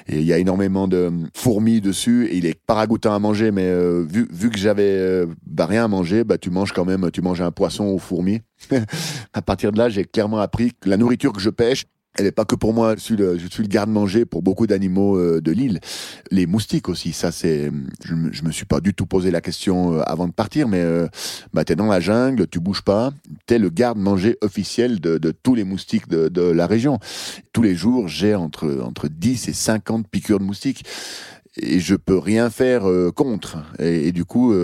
Et 0.08 0.18
il 0.18 0.24
y 0.24 0.32
a 0.32 0.38
énormément 0.38 0.88
de 0.88 1.10
fourmis 1.34 1.80
dessus 1.80 2.26
et 2.26 2.36
il 2.36 2.46
est 2.46 2.54
pas 2.54 2.74
ragoûtant 2.74 3.14
à 3.14 3.18
manger, 3.18 3.50
mais 3.50 3.66
euh, 3.66 4.04
vu, 4.08 4.28
vu 4.32 4.50
que 4.50 4.58
j'avais 4.58 4.82
euh, 4.82 5.26
bah, 5.46 5.66
rien 5.66 5.84
à 5.84 5.88
manger, 5.88 6.24
bah, 6.24 6.38
tu 6.38 6.50
manges 6.50 6.72
quand 6.72 6.84
même, 6.84 7.10
tu 7.10 7.22
manges 7.22 7.40
un 7.40 7.50
poisson 7.50 7.84
aux 7.84 7.98
fourmis. 7.98 8.39
à 9.32 9.42
partir 9.42 9.72
de 9.72 9.78
là, 9.78 9.88
j'ai 9.88 10.04
clairement 10.04 10.38
appris 10.38 10.72
que 10.78 10.88
la 10.88 10.96
nourriture 10.96 11.32
que 11.32 11.40
je 11.40 11.50
pêche, 11.50 11.86
elle 12.18 12.24
n'est 12.24 12.32
pas 12.32 12.44
que 12.44 12.56
pour 12.56 12.74
moi, 12.74 12.96
je 12.96 13.00
suis 13.00 13.16
le, 13.16 13.38
garde-manger 13.68 14.24
pour 14.24 14.42
beaucoup 14.42 14.66
d'animaux 14.66 15.16
euh, 15.16 15.40
de 15.40 15.52
l'île. 15.52 15.80
Les 16.32 16.46
moustiques 16.46 16.88
aussi, 16.88 17.12
ça 17.12 17.30
c'est, 17.30 17.70
je, 18.04 18.14
je 18.32 18.42
me 18.42 18.50
suis 18.50 18.64
pas 18.64 18.80
du 18.80 18.94
tout 18.94 19.06
posé 19.06 19.30
la 19.30 19.40
question 19.40 19.94
euh, 19.94 20.02
avant 20.02 20.26
de 20.26 20.32
partir, 20.32 20.66
mais 20.66 20.80
euh, 20.80 21.06
bah 21.54 21.64
dans 21.64 21.86
la 21.86 22.00
jungle, 22.00 22.48
tu 22.48 22.58
bouges 22.58 22.82
pas, 22.82 23.12
t'es 23.46 23.58
le 23.60 23.70
garde-manger 23.70 24.36
officiel 24.40 25.00
de, 25.00 25.18
tous 25.30 25.54
les 25.54 25.62
moustiques 25.62 26.08
de, 26.08 26.28
de 26.28 26.42
la 26.42 26.66
région. 26.66 26.98
Tous 27.52 27.62
les 27.62 27.76
jours, 27.76 28.08
j'ai 28.08 28.34
entre 28.34 28.80
entre 28.82 29.06
10 29.06 29.48
et 29.48 29.52
50 29.52 30.08
piqûres 30.08 30.40
de 30.40 30.44
moustiques 30.44 30.84
et 31.56 31.80
je 31.80 31.94
peux 31.94 32.18
rien 32.18 32.50
faire 32.50 32.84
contre. 33.14 33.58
Et, 33.78 34.12
du 34.12 34.24
coup, 34.24 34.54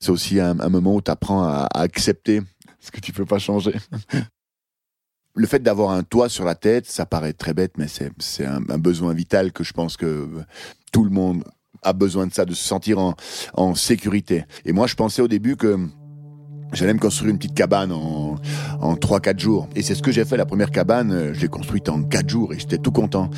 c'est 0.00 0.10
aussi 0.10 0.40
un, 0.40 0.54
moment 0.54 0.94
où 0.96 1.02
tu 1.02 1.10
apprends 1.10 1.42
à, 1.42 1.68
accepter 1.72 2.42
ce 2.80 2.90
que 2.90 3.00
tu 3.00 3.12
peux 3.12 3.24
pas 3.24 3.38
changer. 3.38 3.74
le 5.34 5.46
fait 5.46 5.60
d'avoir 5.60 5.90
un 5.90 6.02
toit 6.02 6.28
sur 6.28 6.44
la 6.44 6.54
tête, 6.54 6.86
ça 6.86 7.06
paraît 7.06 7.32
très 7.32 7.54
bête, 7.54 7.72
mais 7.78 7.86
c'est 7.88 8.44
un, 8.44 8.60
besoin 8.78 9.14
vital 9.14 9.52
que 9.52 9.64
je 9.64 9.72
pense 9.72 9.96
que 9.96 10.28
tout 10.92 11.04
le 11.04 11.10
monde 11.10 11.44
a 11.82 11.92
besoin 11.92 12.26
de 12.26 12.32
ça, 12.32 12.44
de 12.44 12.54
se 12.54 12.64
sentir 12.64 12.98
en, 12.98 13.14
en 13.54 13.74
sécurité. 13.74 14.44
Et 14.64 14.72
moi, 14.72 14.86
je 14.86 14.94
pensais 14.94 15.22
au 15.22 15.28
début 15.28 15.56
que 15.56 15.78
J'allais 16.72 16.94
me 16.94 16.98
construire 16.98 17.30
une 17.30 17.38
petite 17.38 17.54
cabane 17.54 17.92
en, 17.92 18.34
en 18.80 18.94
3-4 18.94 19.38
jours. 19.38 19.68
Et 19.76 19.82
c'est 19.82 19.94
ce 19.94 20.02
que 20.02 20.10
j'ai 20.10 20.24
fait. 20.24 20.36
La 20.36 20.46
première 20.46 20.72
cabane, 20.72 21.32
je 21.32 21.40
l'ai 21.40 21.46
construite 21.46 21.88
en 21.88 22.02
4 22.02 22.28
jours 22.28 22.52
et 22.52 22.58
j'étais 22.58 22.78
tout 22.78 22.90
content. 22.90 23.30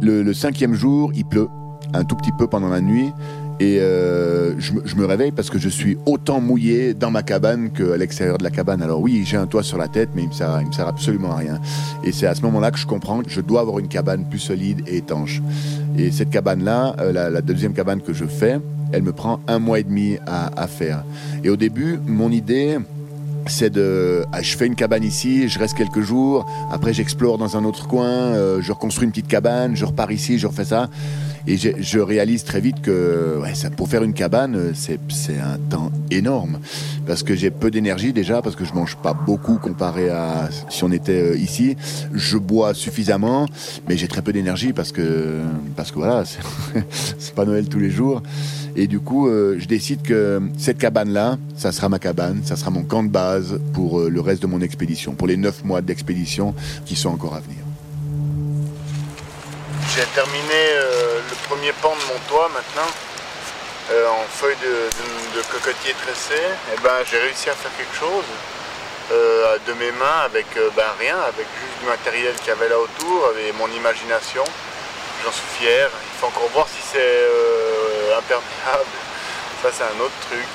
Le, 0.00 0.32
cinquième 0.32 0.74
jour, 0.74 1.12
il 1.14 1.24
pleut 1.24 1.48
un 1.92 2.04
tout 2.04 2.16
petit 2.16 2.32
peu 2.38 2.46
pendant 2.46 2.68
la 2.68 2.80
nuit. 2.80 3.12
Et 3.58 3.78
euh, 3.78 4.58
je, 4.58 4.72
me 4.96 5.04
réveille 5.04 5.32
parce 5.32 5.50
que 5.50 5.58
je 5.58 5.68
suis 5.68 5.98
autant 6.06 6.40
mouillé 6.40 6.94
dans 6.94 7.10
ma 7.10 7.22
cabane 7.22 7.70
qu'à 7.70 7.98
l'extérieur 7.98 8.38
de 8.38 8.44
la 8.44 8.50
cabane. 8.50 8.80
Alors 8.80 9.00
oui, 9.00 9.22
j'ai 9.26 9.36
un 9.36 9.46
toit 9.46 9.62
sur 9.62 9.76
la 9.76 9.86
tête, 9.86 10.08
mais 10.14 10.22
il 10.22 10.28
me 10.28 10.32
sert, 10.32 10.64
me 10.64 10.72
sert 10.72 10.88
absolument 10.88 11.32
à 11.32 11.36
rien. 11.36 11.60
Et 12.02 12.12
c'est 12.12 12.26
à 12.26 12.34
ce 12.34 12.40
moment-là 12.42 12.70
que 12.70 12.78
je 12.78 12.86
comprends 12.86 13.22
que 13.22 13.28
je 13.28 13.42
dois 13.42 13.60
avoir 13.60 13.78
une 13.78 13.88
cabane 13.88 14.24
plus 14.24 14.38
solide 14.38 14.82
et 14.86 14.96
étanche. 14.96 15.42
Et 15.98 16.10
cette 16.10 16.30
cabane-là, 16.30 16.96
euh, 17.00 17.30
la, 17.30 17.42
deuxième 17.42 17.74
cabane 17.74 18.00
que 18.00 18.14
je 18.14 18.24
fais, 18.24 18.60
elle 18.92 19.02
me 19.02 19.12
prend 19.12 19.40
un 19.46 19.58
mois 19.58 19.78
et 19.78 19.84
demi 19.84 20.16
à 20.26 20.66
faire. 20.66 21.04
Et 21.44 21.50
au 21.50 21.56
début, 21.56 21.98
mon 22.06 22.30
idée, 22.30 22.78
c'est 23.46 23.70
de 23.70 24.24
ah, 24.32 24.42
je 24.42 24.56
fais 24.56 24.66
une 24.66 24.74
cabane 24.74 25.04
ici, 25.04 25.48
je 25.48 25.58
reste 25.58 25.76
quelques 25.76 26.00
jours, 26.00 26.46
après 26.70 26.92
j'explore 26.92 27.38
dans 27.38 27.56
un 27.56 27.64
autre 27.64 27.86
coin, 27.86 28.06
euh, 28.06 28.60
je 28.60 28.72
reconstruis 28.72 29.06
une 29.06 29.12
petite 29.12 29.28
cabane, 29.28 29.76
je 29.76 29.84
repars 29.84 30.12
ici, 30.12 30.38
je 30.38 30.46
refais 30.46 30.64
ça. 30.64 30.88
Et 31.46 31.56
je, 31.56 31.98
réalise 31.98 32.44
très 32.44 32.60
vite 32.60 32.82
que 32.82 33.38
ouais, 33.40 33.52
pour 33.76 33.88
faire 33.88 34.02
une 34.02 34.12
cabane, 34.12 34.72
c'est 34.74 35.38
un 35.38 35.58
temps 35.70 35.90
énorme. 36.10 36.58
Parce 37.06 37.22
que 37.22 37.34
j'ai 37.34 37.50
peu 37.50 37.70
d'énergie 37.70 38.12
déjà, 38.12 38.42
parce 38.42 38.56
que 38.56 38.64
je 38.64 38.74
mange 38.74 38.96
pas 38.96 39.14
beaucoup 39.14 39.56
comparé 39.56 40.10
à 40.10 40.50
si 40.68 40.84
on 40.84 40.92
était 40.92 41.32
euh, 41.32 41.36
ici. 41.36 41.76
Je 42.12 42.36
bois 42.36 42.74
suffisamment, 42.74 43.46
mais 43.88 43.96
j'ai 43.96 44.06
très 44.06 44.22
peu 44.22 44.32
d'énergie 44.32 44.72
parce 44.72 44.92
que, 44.92 45.40
parce 45.76 45.90
que 45.90 45.96
voilà, 45.96 46.24
c'est 47.18 47.34
pas 47.34 47.46
Noël 47.46 47.68
tous 47.68 47.80
les 47.80 47.90
jours. 47.90 48.22
Et 48.76 48.86
du 48.86 49.00
coup, 49.00 49.28
euh, 49.28 49.56
je 49.58 49.66
décide 49.66 50.02
que 50.02 50.40
cette 50.58 50.78
cabane-là, 50.78 51.38
ça 51.56 51.72
sera 51.72 51.88
ma 51.88 51.98
cabane, 51.98 52.42
ça 52.44 52.56
sera 52.56 52.70
mon 52.70 52.84
camp 52.84 53.02
de 53.02 53.08
base 53.08 53.60
pour 53.74 54.00
euh, 54.00 54.08
le 54.08 54.20
reste 54.20 54.42
de 54.42 54.46
mon 54.46 54.60
expédition, 54.60 55.12
pour 55.12 55.26
les 55.26 55.36
neuf 55.36 55.64
mois 55.64 55.80
d'expédition 55.80 56.54
qui 56.86 56.94
sont 56.94 57.10
encore 57.10 57.34
à 57.34 57.40
venir. 57.40 57.58
J'ai 59.94 60.06
terminé 60.14 60.54
euh, 60.54 61.18
le 61.28 61.48
premier 61.48 61.72
pan 61.82 61.90
de 61.90 62.12
mon 62.12 62.18
toit 62.28 62.48
maintenant, 62.54 62.90
en 63.90 64.24
feuilles 64.28 64.54
de, 64.62 65.42
cocotier 65.50 65.94
tressé. 66.06 66.38
Et 66.38 66.76
eh 66.76 66.80
ben, 66.80 67.02
j'ai 67.10 67.18
réussi 67.18 67.50
à 67.50 67.54
faire 67.54 67.72
quelque 67.76 67.96
chose 67.98 68.24
de 69.66 69.72
mes 69.72 69.90
mains 69.98 70.22
avec 70.24 70.46
ben, 70.76 70.86
rien, 71.00 71.16
avec 71.26 71.46
juste 71.58 71.80
du 71.82 71.86
matériel 71.86 72.32
qu'il 72.36 72.48
y 72.48 72.50
avait 72.52 72.68
là 72.68 72.78
autour, 72.78 73.26
avec 73.34 73.52
mon 73.58 73.66
imagination. 73.66 74.44
J'en 75.24 75.32
suis 75.32 75.50
fier. 75.58 75.90
Il 75.90 76.18
faut 76.18 76.26
encore 76.26 76.48
voir 76.52 76.66
si 76.68 76.82
c'est 76.92 78.16
imperméable. 78.16 78.94
Ça, 79.62 79.70
c'est 79.72 79.84
un 79.84 80.00
autre 80.00 80.18
truc. 80.28 80.46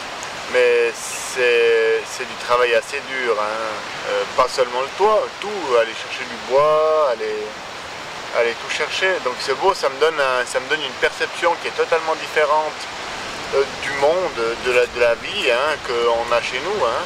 Mais 0.54 0.92
c'est 0.96 2.26
du 2.26 2.36
travail 2.46 2.74
assez 2.76 3.02
dur. 3.10 3.36
Hein. 3.40 4.16
pas 4.38 4.48
seulement 4.48 4.82
le 4.82 4.90
toit, 4.98 5.28
tout. 5.42 5.76
Aller 5.82 5.94
chercher 5.94 6.24
du 6.26 6.52
bois, 6.52 7.10
aller 7.12 7.44
aller 8.38 8.54
tout 8.62 8.70
chercher. 8.70 9.08
Donc 9.24 9.36
c'est 9.40 9.58
beau, 9.60 9.74
ça 9.74 9.90
me, 9.90 10.00
donne 10.00 10.20
ça 10.46 10.60
me 10.60 10.70
donne 10.70 10.82
une 10.82 11.00
perception 11.02 11.52
qui 11.62 11.68
est 11.70 11.78
totalement 11.78 12.16
différente 12.16 12.80
euh, 13.56 13.64
du 13.84 13.92
monde, 14.02 14.56
de 14.66 14.72
la, 14.72 14.86
de 14.86 15.00
la 15.00 15.16
vie 15.16 15.52
hein, 15.52 15.78
qu'on 15.88 16.34
a 16.34 16.42
chez 16.42 16.60
nous. 16.60 16.86
Hein. 16.86 17.04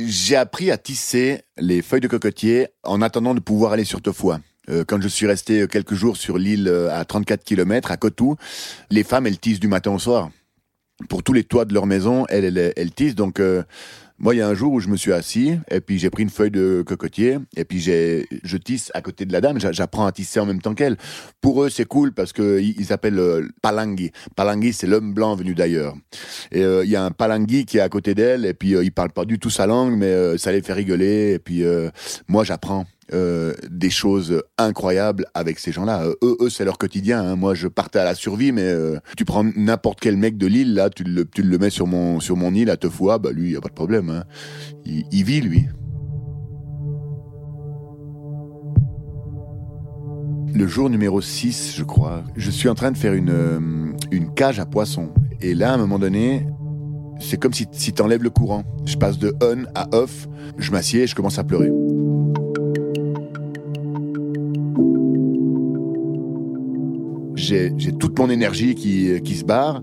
J'ai 0.00 0.36
appris 0.36 0.70
à 0.70 0.78
tisser 0.78 1.42
les 1.56 1.82
feuilles 1.82 2.00
de 2.00 2.08
cocotier 2.08 2.68
en 2.84 3.02
attendant 3.02 3.34
de 3.34 3.40
pouvoir 3.40 3.72
aller 3.72 3.84
sur 3.84 4.00
Tofua. 4.00 4.38
Euh, 4.68 4.84
quand 4.86 5.00
je 5.00 5.08
suis 5.08 5.26
resté 5.26 5.66
quelques 5.68 5.94
jours 5.94 6.16
sur 6.16 6.38
l'île 6.38 6.68
euh, 6.68 6.90
à 6.92 7.04
34 7.04 7.44
km, 7.44 7.90
à 7.90 7.96
Cotou, 7.96 8.36
les 8.90 9.04
femmes, 9.04 9.26
elles 9.26 9.38
tissent 9.38 9.60
du 9.60 9.68
matin 9.68 9.90
au 9.92 9.98
soir. 9.98 10.30
Pour 11.08 11.22
tous 11.22 11.32
les 11.32 11.44
toits 11.44 11.64
de 11.64 11.74
leur 11.74 11.86
maison, 11.86 12.26
elles, 12.28 12.44
elles, 12.44 12.72
elles 12.76 12.92
tissent. 12.92 13.14
Donc, 13.14 13.40
moi, 14.20 14.34
il 14.34 14.38
y 14.38 14.40
a 14.40 14.48
un 14.48 14.54
jour 14.54 14.72
où 14.72 14.80
je 14.80 14.88
me 14.88 14.96
suis 14.96 15.12
assis, 15.12 15.52
et 15.70 15.80
puis 15.80 16.00
j'ai 16.00 16.10
pris 16.10 16.24
une 16.24 16.30
feuille 16.30 16.50
de 16.50 16.82
cocotier, 16.84 17.38
et 17.56 17.64
puis 17.64 17.78
j'ai, 17.78 18.26
je 18.42 18.56
tisse 18.56 18.90
à 18.92 19.00
côté 19.00 19.24
de 19.26 19.32
la 19.32 19.40
dame, 19.40 19.60
j'apprends 19.60 20.06
à 20.06 20.12
tisser 20.12 20.40
en 20.40 20.46
même 20.46 20.60
temps 20.60 20.74
qu'elle. 20.74 20.96
Pour 21.40 21.62
eux, 21.62 21.70
c'est 21.70 21.84
cool 21.84 22.12
parce 22.12 22.32
que 22.32 22.60
ils 22.60 22.84
s'appellent 22.84 23.20
euh, 23.20 23.46
Palangui. 23.62 24.10
Palangui, 24.34 24.72
c'est 24.72 24.88
l'homme 24.88 25.14
blanc 25.14 25.36
venu 25.36 25.54
d'ailleurs. 25.54 25.94
Et 26.50 26.64
euh, 26.64 26.84
il 26.84 26.90
y 26.90 26.96
a 26.96 27.04
un 27.04 27.12
Palangui 27.12 27.64
qui 27.64 27.78
est 27.78 27.80
à 27.80 27.88
côté 27.88 28.16
d'elle, 28.16 28.44
et 28.44 28.54
puis 28.54 28.74
euh, 28.74 28.82
il 28.82 28.90
parle 28.90 29.10
pas 29.10 29.24
du 29.24 29.38
tout 29.38 29.50
sa 29.50 29.68
langue, 29.68 29.96
mais 29.96 30.06
euh, 30.06 30.36
ça 30.36 30.50
les 30.50 30.62
fait 30.62 30.72
rigoler, 30.72 31.34
et 31.34 31.38
puis 31.38 31.62
moi, 32.26 32.42
j'apprends. 32.42 32.86
Euh, 33.14 33.54
des 33.70 33.88
choses 33.88 34.42
incroyables 34.58 35.24
avec 35.32 35.58
ces 35.58 35.72
gens-là. 35.72 36.02
Euh, 36.02 36.14
eux, 36.22 36.36
eux 36.42 36.50
c'est 36.50 36.66
leur 36.66 36.76
quotidien. 36.76 37.22
Hein. 37.22 37.36
Moi, 37.36 37.54
je 37.54 37.66
partais 37.66 37.98
à 37.98 38.04
la 38.04 38.14
survie, 38.14 38.52
mais 38.52 38.64
euh, 38.64 38.98
tu 39.16 39.24
prends 39.24 39.44
n'importe 39.56 40.00
quel 40.00 40.18
mec 40.18 40.36
de 40.36 40.46
l'île, 40.46 40.74
là, 40.74 40.90
tu 40.90 41.04
le, 41.04 41.24
tu 41.24 41.42
le 41.42 41.58
mets 41.58 41.70
sur 41.70 41.86
mon, 41.86 42.20
sur 42.20 42.36
mon 42.36 42.52
île 42.52 42.68
à 42.68 42.76
Tefoua, 42.76 43.18
bah 43.18 43.30
lui, 43.32 43.52
y 43.52 43.56
a 43.56 43.62
pas 43.62 43.70
de 43.70 43.74
problème. 43.74 44.10
Hein. 44.10 44.24
Il, 44.84 45.04
il 45.10 45.24
vit, 45.24 45.40
lui. 45.40 45.64
Le 50.54 50.66
jour 50.66 50.90
numéro 50.90 51.22
6, 51.22 51.76
je 51.76 51.84
crois, 51.84 52.24
je 52.36 52.50
suis 52.50 52.68
en 52.68 52.74
train 52.74 52.90
de 52.90 52.98
faire 52.98 53.14
une, 53.14 53.96
une 54.10 54.34
cage 54.34 54.60
à 54.60 54.66
poissons. 54.66 55.14
Et 55.40 55.54
là, 55.54 55.70
à 55.70 55.74
un 55.74 55.78
moment 55.78 55.98
donné, 55.98 56.46
c'est 57.20 57.38
comme 57.38 57.54
si, 57.54 57.66
si 57.72 57.94
t'enlèves 57.94 58.22
le 58.22 58.30
courant. 58.30 58.64
Je 58.84 58.96
passe 58.96 59.18
de 59.18 59.34
on 59.42 59.64
à 59.74 59.88
off, 59.96 60.28
je 60.58 60.72
m'assieds 60.72 61.04
et 61.04 61.06
je 61.06 61.14
commence 61.14 61.38
à 61.38 61.44
pleurer. 61.44 61.70
J'ai 67.48 67.92
toute 67.98 68.18
mon 68.18 68.30
énergie 68.30 68.74
qui, 68.74 69.20
qui 69.22 69.34
se 69.34 69.44
barre. 69.44 69.82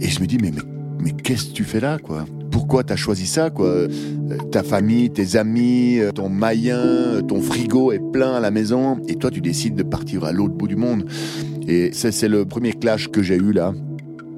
Et 0.00 0.08
je 0.08 0.20
me 0.20 0.26
dis, 0.26 0.38
mais, 0.40 0.50
mais, 0.50 0.62
mais 0.98 1.12
qu'est-ce 1.12 1.46
que 1.50 1.52
tu 1.52 1.64
fais 1.64 1.80
là, 1.80 1.98
quoi? 1.98 2.24
Pourquoi 2.50 2.82
t'as 2.84 2.96
choisi 2.96 3.26
ça, 3.26 3.50
quoi? 3.50 3.66
Euh, 3.66 3.88
Ta 4.50 4.62
famille, 4.62 5.10
tes 5.10 5.36
amis, 5.36 5.98
euh, 5.98 6.10
ton 6.12 6.28
maïen, 6.28 7.22
ton 7.26 7.40
frigo 7.40 7.92
est 7.92 8.00
plein 8.12 8.34
à 8.34 8.40
la 8.40 8.50
maison, 8.50 8.98
et 9.08 9.14
toi, 9.16 9.30
tu 9.30 9.40
décides 9.40 9.74
de 9.74 9.82
partir 9.82 10.24
à 10.24 10.32
l'autre 10.32 10.54
bout 10.54 10.68
du 10.68 10.76
monde. 10.76 11.04
Et 11.68 11.90
c'est 11.92 12.28
le 12.28 12.44
premier 12.44 12.72
clash 12.72 13.08
que 13.08 13.22
j'ai 13.22 13.36
eu 13.36 13.52
là. 13.52 13.72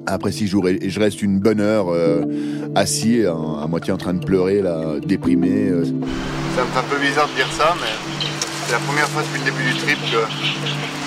après 0.05 0.31
six 0.31 0.47
jours. 0.47 0.67
Et, 0.69 0.79
je 0.89 0.99
reste 0.99 1.21
une 1.21 1.39
bonne 1.39 1.59
heure 1.59 1.87
euh, 1.89 2.23
assis, 2.75 3.23
à 3.25 3.67
moitié 3.67 3.93
en 3.93 3.97
train 3.97 4.13
de 4.13 4.23
pleurer, 4.23 4.61
là, 4.61 4.99
déprimé. 5.05 5.69
Euh. 5.69 5.83
Ça 6.55 6.61
me 6.61 6.67
fait 6.67 6.79
un 6.79 6.83
peu 6.83 6.99
bizarre 6.99 7.27
de 7.29 7.35
dire 7.35 7.51
ça, 7.51 7.75
mais 7.81 7.93
c'est 8.67 8.73
la 8.73 8.79
première 8.79 9.07
fois 9.09 9.23
depuis 9.23 9.39
le 9.39 9.45
début 9.45 9.73
du 9.73 9.77
trip 9.79 9.97
que, 10.11 11.04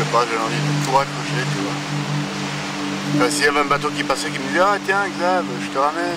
sais 0.00 0.10
pas, 0.12 0.24
j'ai 0.30 0.38
envie 0.38 0.56
de 0.56 0.84
tout 0.84 0.92
raccrocher, 0.92 1.44
tu 1.52 3.18
vois. 3.18 3.30
S'il 3.30 3.44
y 3.44 3.48
avait 3.48 3.60
un 3.60 3.64
bateau 3.64 3.88
qui 3.94 4.02
passait 4.02 4.28
qui 4.30 4.38
me 4.38 4.46
disait 4.48 4.60
Ah 4.60 4.78
tiens 4.84 5.02
Xav, 5.18 5.44
je 5.60 5.68
te 5.72 5.78
ramène. 5.78 6.16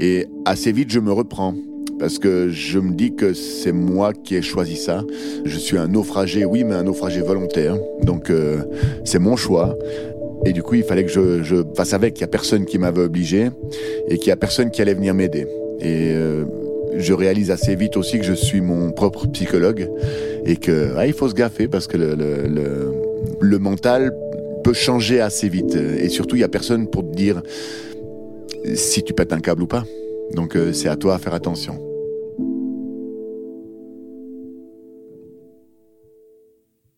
Et 0.00 0.26
assez 0.44 0.72
vite 0.72 0.90
je 0.90 0.98
me 0.98 1.12
reprends 1.12 1.54
parce 1.98 2.18
que 2.18 2.48
je 2.48 2.78
me 2.78 2.92
dis 2.92 3.14
que 3.14 3.32
c'est 3.32 3.72
moi 3.72 4.12
qui 4.12 4.34
ai 4.34 4.42
choisi 4.42 4.76
ça. 4.76 5.02
Je 5.44 5.58
suis 5.58 5.78
un 5.78 5.86
naufragé, 5.86 6.44
oui, 6.44 6.64
mais 6.64 6.74
un 6.74 6.82
naufragé 6.82 7.20
volontaire. 7.20 7.76
Donc 8.02 8.30
euh, 8.30 8.64
c'est 9.04 9.20
mon 9.20 9.36
choix. 9.36 9.76
Et 10.46 10.52
du 10.52 10.62
coup, 10.62 10.74
il 10.74 10.82
fallait 10.82 11.04
que 11.04 11.10
je, 11.10 11.42
je 11.42 11.56
fasse 11.76 11.94
avec. 11.94 12.18
Il 12.18 12.22
n'y 12.22 12.24
a 12.24 12.28
personne 12.28 12.64
qui 12.64 12.78
m'avait 12.78 13.02
obligé 13.02 13.50
et 14.08 14.18
qu'il 14.18 14.26
n'y 14.26 14.32
a 14.32 14.36
personne 14.36 14.70
qui 14.70 14.82
allait 14.82 14.94
venir 14.94 15.14
m'aider. 15.14 15.46
Et 15.80 16.12
euh, 16.12 16.44
je 16.96 17.12
réalise 17.12 17.50
assez 17.50 17.74
vite 17.74 17.96
aussi 17.96 18.18
que 18.18 18.24
je 18.24 18.32
suis 18.32 18.60
mon 18.60 18.90
propre 18.92 19.26
psychologue 19.28 19.90
et 20.44 20.56
que 20.56 20.94
ah, 20.96 21.06
il 21.06 21.12
faut 21.12 21.28
se 21.28 21.34
gaffer 21.34 21.68
parce 21.68 21.86
que 21.86 21.96
le, 21.96 22.14
le, 22.14 22.46
le, 22.46 22.92
le 23.40 23.58
mental 23.58 24.12
peut 24.62 24.72
changer 24.72 25.20
assez 25.20 25.48
vite. 25.48 25.74
Et 25.74 26.08
surtout, 26.08 26.36
il 26.36 26.40
n'y 26.40 26.44
a 26.44 26.48
personne 26.48 26.88
pour 26.88 27.02
te 27.02 27.14
dire 27.14 27.42
si 28.74 29.02
tu 29.02 29.12
pètes 29.12 29.32
un 29.32 29.40
câble 29.40 29.62
ou 29.62 29.66
pas. 29.66 29.84
Donc 30.32 30.56
euh, 30.56 30.72
c'est 30.72 30.88
à 30.88 30.96
toi 30.96 31.14
à 31.14 31.18
faire 31.18 31.34
attention. 31.34 31.78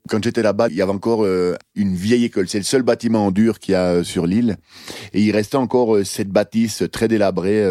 Quand 0.08 0.22
j'étais 0.22 0.42
là-bas, 0.42 0.68
il 0.70 0.76
y 0.76 0.82
avait 0.82 0.92
encore 0.92 1.24
euh, 1.24 1.56
une 1.74 1.94
vieille 1.94 2.24
école. 2.24 2.48
C'est 2.48 2.58
le 2.58 2.64
seul 2.64 2.82
bâtiment 2.82 3.26
en 3.26 3.30
dur 3.30 3.58
qu'il 3.58 3.72
y 3.72 3.74
a 3.74 3.86
euh, 3.86 4.04
sur 4.04 4.26
l'île. 4.26 4.56
Et 5.12 5.22
il 5.22 5.32
restait 5.32 5.56
encore 5.56 5.98
cette 6.04 6.28
bâtisse 6.28 6.84
très 6.92 7.08
délabrée 7.08 7.62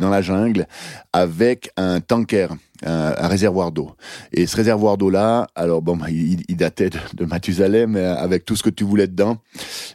dans 0.00 0.10
la 0.10 0.22
jungle 0.22 0.66
avec 1.12 1.70
un 1.76 2.00
tanker, 2.00 2.48
un, 2.84 3.28
réservoir 3.28 3.72
d'eau. 3.72 3.92
Et 4.32 4.46
ce 4.46 4.56
réservoir 4.56 4.96
d'eau-là, 4.96 5.46
alors 5.54 5.82
bon, 5.82 5.96
bah, 5.96 6.10
il, 6.10 6.56
datait 6.56 6.90
de, 6.90 6.98
de, 7.14 7.24
Mathusalem 7.24 7.96
avec 7.96 8.44
tout 8.44 8.56
ce 8.56 8.62
que 8.62 8.70
tu 8.70 8.84
voulais 8.84 9.06
dedans. 9.06 9.38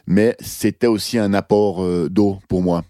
Mais 0.06 0.36
c'était 0.40 0.86
aussi 0.86 1.18
un 1.18 1.34
apport 1.34 1.84
d'eau 2.08 2.38
pour 2.48 2.62
moi 2.62 2.84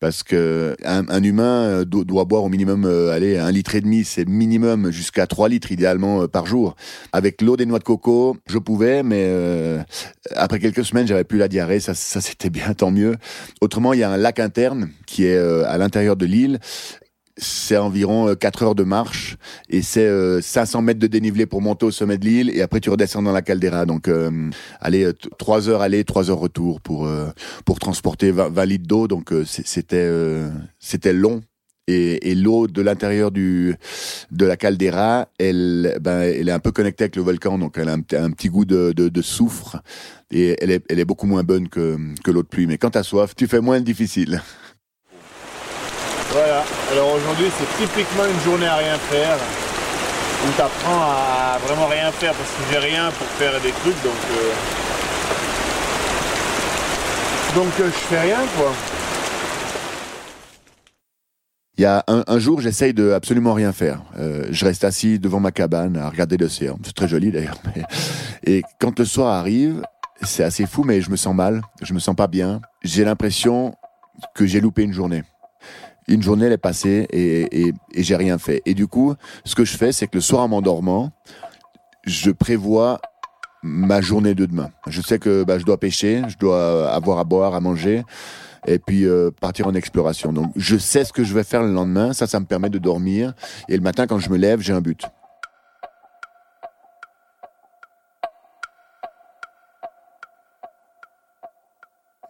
parce 0.00 0.22
que 0.22 0.76
un, 0.84 1.22
humain 1.22 1.64
euh, 1.64 1.84
doit 1.84 2.24
boire 2.24 2.44
au 2.44 2.48
minimum 2.48 2.84
euh, 2.84 3.10
allez 3.10 3.38
un 3.38 3.50
litre 3.50 3.74
et 3.74 3.80
demi 3.80 4.04
c'est 4.04 4.28
minimum 4.28 4.90
jusqu'à 4.90 5.26
3 5.26 5.48
litres 5.48 5.72
idéalement 5.72 6.22
euh, 6.22 6.28
par 6.28 6.46
jour. 6.46 6.76
Avec 7.12 7.40
l'eau 7.40 7.56
des 7.56 7.66
noix 7.66 7.78
de 7.78 7.84
coco 7.84 8.36
je 8.46 8.58
pouvais 8.58 9.02
mais 9.02 9.26
après 10.34 10.58
quelques 10.58 10.84
semaines 10.84 11.06
j'avais 11.06 11.24
plus 11.24 11.38
la 11.38 11.48
diarrhée 11.48 11.80
ça, 11.80 11.94
ça 11.94 12.20
c'était 12.20 12.50
bien 12.50 12.74
tant 12.74 12.90
mieux. 12.90 13.16
Autrement 13.60 13.92
il 13.92 14.00
y 14.00 14.02
a 14.02 14.10
un 14.10 14.16
lac 14.16 14.38
interne 14.38 14.90
qui 15.06 15.24
est 15.24 15.38
à 15.38 15.78
l'intérieur 15.78 16.16
de 16.16 16.26
l'île 16.26 16.60
c'est 17.36 17.76
environ 17.76 18.34
4 18.34 18.62
euh, 18.62 18.66
heures 18.66 18.74
de 18.74 18.82
marche 18.82 19.36
et 19.68 19.82
c'est 19.82 20.08
500 20.40 20.78
euh, 20.78 20.82
mètres 20.82 21.00
de 21.00 21.06
dénivelé 21.06 21.46
pour 21.46 21.60
monter 21.60 21.86
au 21.86 21.90
sommet 21.90 22.18
de 22.18 22.24
l'île 22.24 22.50
et 22.50 22.62
après 22.62 22.80
tu 22.80 22.90
redescends 22.90 23.22
dans 23.22 23.32
la 23.32 23.42
caldeira. 23.42 23.86
Donc 23.86 24.08
euh, 24.08 24.50
allez 24.80 25.10
3 25.38 25.68
heures 25.68 25.82
aller, 25.82 26.04
3 26.04 26.30
heures 26.30 26.38
retour 26.38 26.80
pour 26.80 27.08
pour 27.64 27.78
transporter 27.78 28.30
20, 28.30 28.64
litres 28.64 28.86
d'eau. 28.86 29.08
Donc 29.08 29.32
c'était 29.44 30.10
c'était 30.78 31.12
long 31.12 31.42
et, 31.88 32.30
et 32.30 32.34
l'eau 32.34 32.66
de 32.66 32.82
l'intérieur 32.82 33.30
du 33.30 33.76
de 34.30 34.44
la 34.44 34.56
caldeira, 34.56 35.28
elle 35.38 35.98
ben 36.00 36.20
elle 36.20 36.48
est 36.48 36.52
un 36.52 36.58
peu 36.58 36.72
connectée 36.72 37.04
avec 37.04 37.16
le 37.16 37.22
volcan, 37.22 37.58
donc 37.58 37.78
elle 37.78 37.88
a 37.88 37.94
un, 37.94 38.24
un 38.24 38.30
petit 38.30 38.48
goût 38.48 38.64
de, 38.64 38.92
de, 38.92 39.08
de, 39.08 39.22
soufre 39.22 39.78
et 40.30 40.56
elle 40.60 40.70
est 40.70 40.84
elle 40.88 40.98
est 40.98 41.04
beaucoup 41.04 41.26
moins 41.26 41.44
bonne 41.44 41.68
que 41.68 41.96
que 42.24 42.30
l'eau 42.30 42.42
de 42.42 42.48
pluie. 42.48 42.66
Mais 42.66 42.78
quand 42.78 42.90
t'as 42.90 43.04
soif, 43.04 43.34
tu 43.36 43.46
fais 43.46 43.60
moins 43.60 43.80
difficile. 43.80 44.42
Voilà, 46.36 46.62
alors 46.92 47.14
aujourd'hui 47.14 47.46
c'est 47.58 47.82
typiquement 47.82 48.26
une 48.26 48.40
journée 48.40 48.66
à 48.66 48.76
rien 48.76 48.98
faire, 48.98 49.36
où 49.36 50.52
tu 50.54 50.60
apprends 50.60 51.00
à 51.00 51.56
vraiment 51.66 51.86
rien 51.86 52.12
faire 52.12 52.34
parce 52.34 52.50
que 52.50 52.56
j'ai 52.70 52.78
rien 52.78 53.10
pour 53.10 53.26
faire 53.26 53.58
des 53.62 53.70
trucs, 53.70 54.02
donc, 54.02 54.12
euh, 54.32 54.52
donc 57.54 57.80
euh, 57.80 57.86
je 57.86 57.90
fais 57.90 58.20
rien 58.20 58.40
quoi. 58.54 58.70
Il 61.78 61.82
y 61.82 61.86
a 61.86 62.04
un, 62.06 62.38
jour, 62.38 62.60
j'essaye 62.60 62.92
de 62.92 63.12
absolument 63.12 63.54
rien 63.54 63.72
faire. 63.72 64.02
Euh, 64.18 64.46
je 64.50 64.64
reste 64.66 64.84
assis 64.84 65.18
devant 65.18 65.40
ma 65.40 65.52
cabane 65.52 65.96
à 65.96 66.10
regarder 66.10 66.36
l'océan. 66.36 66.78
C'est 66.84 66.94
très 66.94 67.08
joli 67.08 67.30
d'ailleurs. 67.30 67.58
Et 68.44 68.62
quand 68.78 68.98
le 68.98 69.04
soir 69.06 69.32
arrive, 69.32 69.82
c'est 70.22 70.42
assez 70.42 70.66
fou, 70.66 70.84
mais 70.84 71.00
je 71.00 71.10
me 71.10 71.16
sens 71.16 71.34
mal. 71.34 71.62
Je 71.82 71.94
me 71.94 71.98
sens 71.98 72.14
pas 72.14 72.28
bien. 72.28 72.60
J'ai 72.82 73.04
l'impression 73.04 73.74
que 74.34 74.46
j'ai 74.46 74.62
loupé 74.62 74.84
une 74.84 74.94
journée 74.94 75.22
une 76.08 76.22
journée 76.22 76.46
elle 76.46 76.52
est 76.52 76.58
passée 76.58 77.06
et, 77.10 77.66
et, 77.66 77.72
et 77.92 78.02
j'ai 78.02 78.16
rien 78.16 78.38
fait. 78.38 78.62
Et 78.66 78.74
du 78.74 78.86
coup, 78.86 79.14
ce 79.44 79.54
que 79.54 79.64
je 79.64 79.76
fais, 79.76 79.92
c'est 79.92 80.06
que 80.06 80.16
le 80.16 80.20
soir 80.20 80.42
en 80.42 80.48
m'endormant, 80.48 81.12
je 82.04 82.30
prévois 82.30 83.00
ma 83.62 84.00
journée 84.00 84.34
de 84.34 84.46
demain. 84.46 84.70
Je 84.86 85.00
sais 85.02 85.18
que 85.18 85.44
bah, 85.44 85.58
je 85.58 85.64
dois 85.64 85.78
pêcher, 85.78 86.22
je 86.28 86.36
dois 86.38 86.90
avoir 86.92 87.18
à 87.18 87.24
boire, 87.24 87.54
à 87.54 87.60
manger, 87.60 88.04
et 88.66 88.78
puis 88.78 89.04
euh, 89.04 89.30
partir 89.40 89.66
en 89.66 89.74
exploration. 89.74 90.32
Donc 90.32 90.52
je 90.56 90.76
sais 90.76 91.04
ce 91.04 91.12
que 91.12 91.24
je 91.24 91.34
vais 91.34 91.44
faire 91.44 91.62
le 91.62 91.72
lendemain, 91.72 92.12
ça, 92.12 92.26
ça 92.26 92.38
me 92.38 92.46
permet 92.46 92.70
de 92.70 92.78
dormir, 92.78 93.34
et 93.68 93.76
le 93.76 93.82
matin 93.82 94.06
quand 94.06 94.18
je 94.18 94.30
me 94.30 94.36
lève, 94.36 94.60
j'ai 94.60 94.72
un 94.72 94.80
but. 94.80 95.02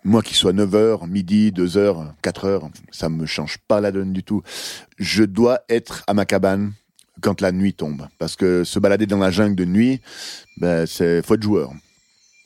Moi 0.06 0.22
qui 0.22 0.34
sois 0.34 0.52
9h, 0.52 1.08
midi, 1.08 1.50
2h, 1.50 2.12
4h, 2.22 2.70
ça 2.92 3.08
me 3.08 3.26
change 3.26 3.58
pas 3.66 3.80
la 3.80 3.90
donne 3.90 4.12
du 4.12 4.22
tout. 4.22 4.42
Je 4.98 5.24
dois 5.24 5.60
être 5.68 6.04
à 6.06 6.14
ma 6.14 6.24
cabane 6.24 6.72
quand 7.20 7.40
la 7.40 7.50
nuit 7.50 7.74
tombe. 7.74 8.06
Parce 8.18 8.36
que 8.36 8.62
se 8.62 8.78
balader 8.78 9.06
dans 9.06 9.18
la 9.18 9.32
jungle 9.32 9.56
de 9.56 9.64
nuit, 9.64 10.00
ben, 10.58 10.86
c'est 10.86 11.22
faut 11.22 11.34
être 11.34 11.42
joueur. 11.42 11.72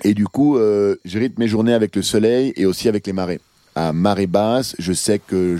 Et 0.04 0.14
du 0.14 0.24
coup, 0.24 0.56
euh, 0.56 0.96
je 1.04 1.18
rythme 1.18 1.42
mes 1.42 1.48
journées 1.48 1.74
avec 1.74 1.94
le 1.94 2.02
soleil 2.02 2.54
et 2.56 2.64
aussi 2.64 2.88
avec 2.88 3.06
les 3.06 3.12
marées 3.12 3.40
à 3.74 3.92
marée 3.92 4.26
basse, 4.26 4.74
je 4.78 4.92
sais 4.92 5.18
que 5.18 5.56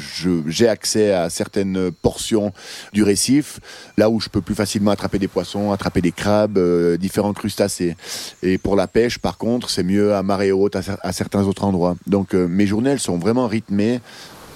j'ai 0.46 0.68
accès 0.68 1.12
à 1.12 1.30
certaines 1.30 1.90
portions 1.90 2.52
du 2.92 3.02
récif, 3.02 3.60
là 3.96 4.10
où 4.10 4.20
je 4.20 4.28
peux 4.28 4.40
plus 4.40 4.54
facilement 4.54 4.90
attraper 4.90 5.18
des 5.18 5.28
poissons, 5.28 5.72
attraper 5.72 6.00
des 6.00 6.12
crabes, 6.12 6.58
euh, 6.58 6.96
différents 6.96 7.32
crustacés. 7.32 7.96
Et 8.42 8.58
pour 8.58 8.76
la 8.76 8.88
pêche, 8.88 9.18
par 9.18 9.38
contre, 9.38 9.70
c'est 9.70 9.82
mieux 9.82 10.14
à 10.14 10.22
marée 10.22 10.52
haute 10.52 10.76
à, 10.76 11.12
certains 11.12 11.44
autres 11.44 11.64
endroits. 11.64 11.96
Donc 12.06 12.34
euh, 12.34 12.46
mes 12.46 12.66
journées, 12.66 12.90
elles 12.90 13.00
sont 13.00 13.18
vraiment 13.18 13.46
rythmées 13.46 14.00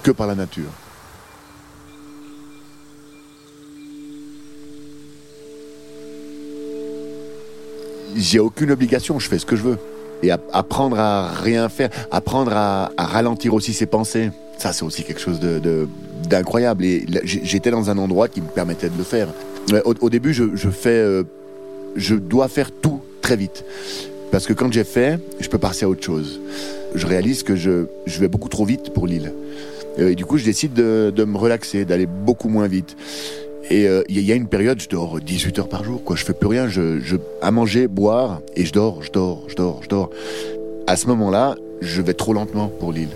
que 0.03 0.11
par 0.11 0.27
la 0.27 0.35
nature. 0.35 0.69
J'ai 8.15 8.39
aucune 8.39 8.71
obligation, 8.71 9.19
je 9.19 9.27
fais 9.27 9.39
ce 9.39 9.45
que 9.45 9.57
je 9.57 9.63
veux 9.63 9.77
et 10.23 10.31
apprendre 10.31 10.99
à 10.99 11.29
rien 11.29 11.69
faire, 11.69 11.89
apprendre 12.11 12.53
à, 12.53 12.91
ralentir 12.97 13.53
aussi 13.53 13.73
ses 13.73 13.85
pensées. 13.85 14.31
Ça, 14.57 14.73
c'est 14.73 14.83
aussi 14.83 15.03
quelque 15.03 15.19
chose 15.19 15.39
d'incroyable. 16.29 16.85
Et 16.85 17.05
j'étais 17.23 17.71
dans 17.71 17.89
un 17.89 17.97
endroit 17.97 18.27
qui 18.27 18.41
me 18.41 18.47
permettait 18.47 18.89
de 18.89 18.97
le 18.97 19.03
faire. 19.03 19.27
Au, 19.83 20.09
début, 20.09 20.33
je, 20.33 20.69
fais, 20.69 20.89
euh, 20.89 21.23
je 21.95 22.15
dois 22.15 22.47
faire 22.47 22.71
tout 22.71 23.01
très 23.21 23.35
vite. 23.35 23.65
Parce 24.31 24.47
que 24.47 24.53
quand 24.53 24.71
j'ai 24.71 24.83
fait, 24.83 25.19
je 25.39 25.49
peux 25.49 25.57
passer 25.57 25.85
à 25.85 25.89
autre 25.89 26.03
chose. 26.03 26.39
Je 26.93 27.05
réalise 27.05 27.43
que 27.43 27.55
je, 27.55 27.85
je 28.05 28.19
vais 28.19 28.27
beaucoup 28.27 28.49
trop 28.49 28.65
vite 28.65 28.93
pour 28.93 29.07
l'île. 29.07 29.33
Euh, 29.99 30.09
et 30.09 30.15
du 30.15 30.25
coup, 30.25 30.37
je 30.37 30.45
décide 30.45 30.73
de, 30.73 31.11
de 31.15 31.23
me 31.23 31.37
relaxer, 31.37 31.85
d'aller 31.85 32.05
beaucoup 32.05 32.49
moins 32.49 32.67
vite. 32.67 32.95
Et 33.69 33.87
euh, 33.87 34.03
il 34.09 34.21
y 34.21 34.31
a 34.31 34.35
une 34.35 34.47
période, 34.47 34.79
je 34.79 34.87
dors 34.87 35.19
18 35.19 35.59
heures 35.59 35.69
par 35.69 35.83
jour, 35.83 36.03
quoi. 36.03 36.15
Je 36.15 36.23
fais 36.23 36.33
plus 36.33 36.47
rien, 36.47 36.67
je, 36.67 37.17
à 37.41 37.49
manger, 37.51 37.87
boire, 37.87 38.41
et 38.55 38.65
je 38.65 38.71
dors, 38.71 39.01
je 39.01 39.11
dors, 39.11 39.43
je 39.47 39.55
dors, 39.55 39.81
je 39.81 39.89
dors. 39.89 40.09
À 40.85 40.95
ce 40.95 41.07
moment-là, 41.07 41.55
je 41.81 42.01
vais 42.01 42.13
trop 42.13 42.33
lentement 42.33 42.67
pour 42.67 42.91
l'île. 42.91 43.09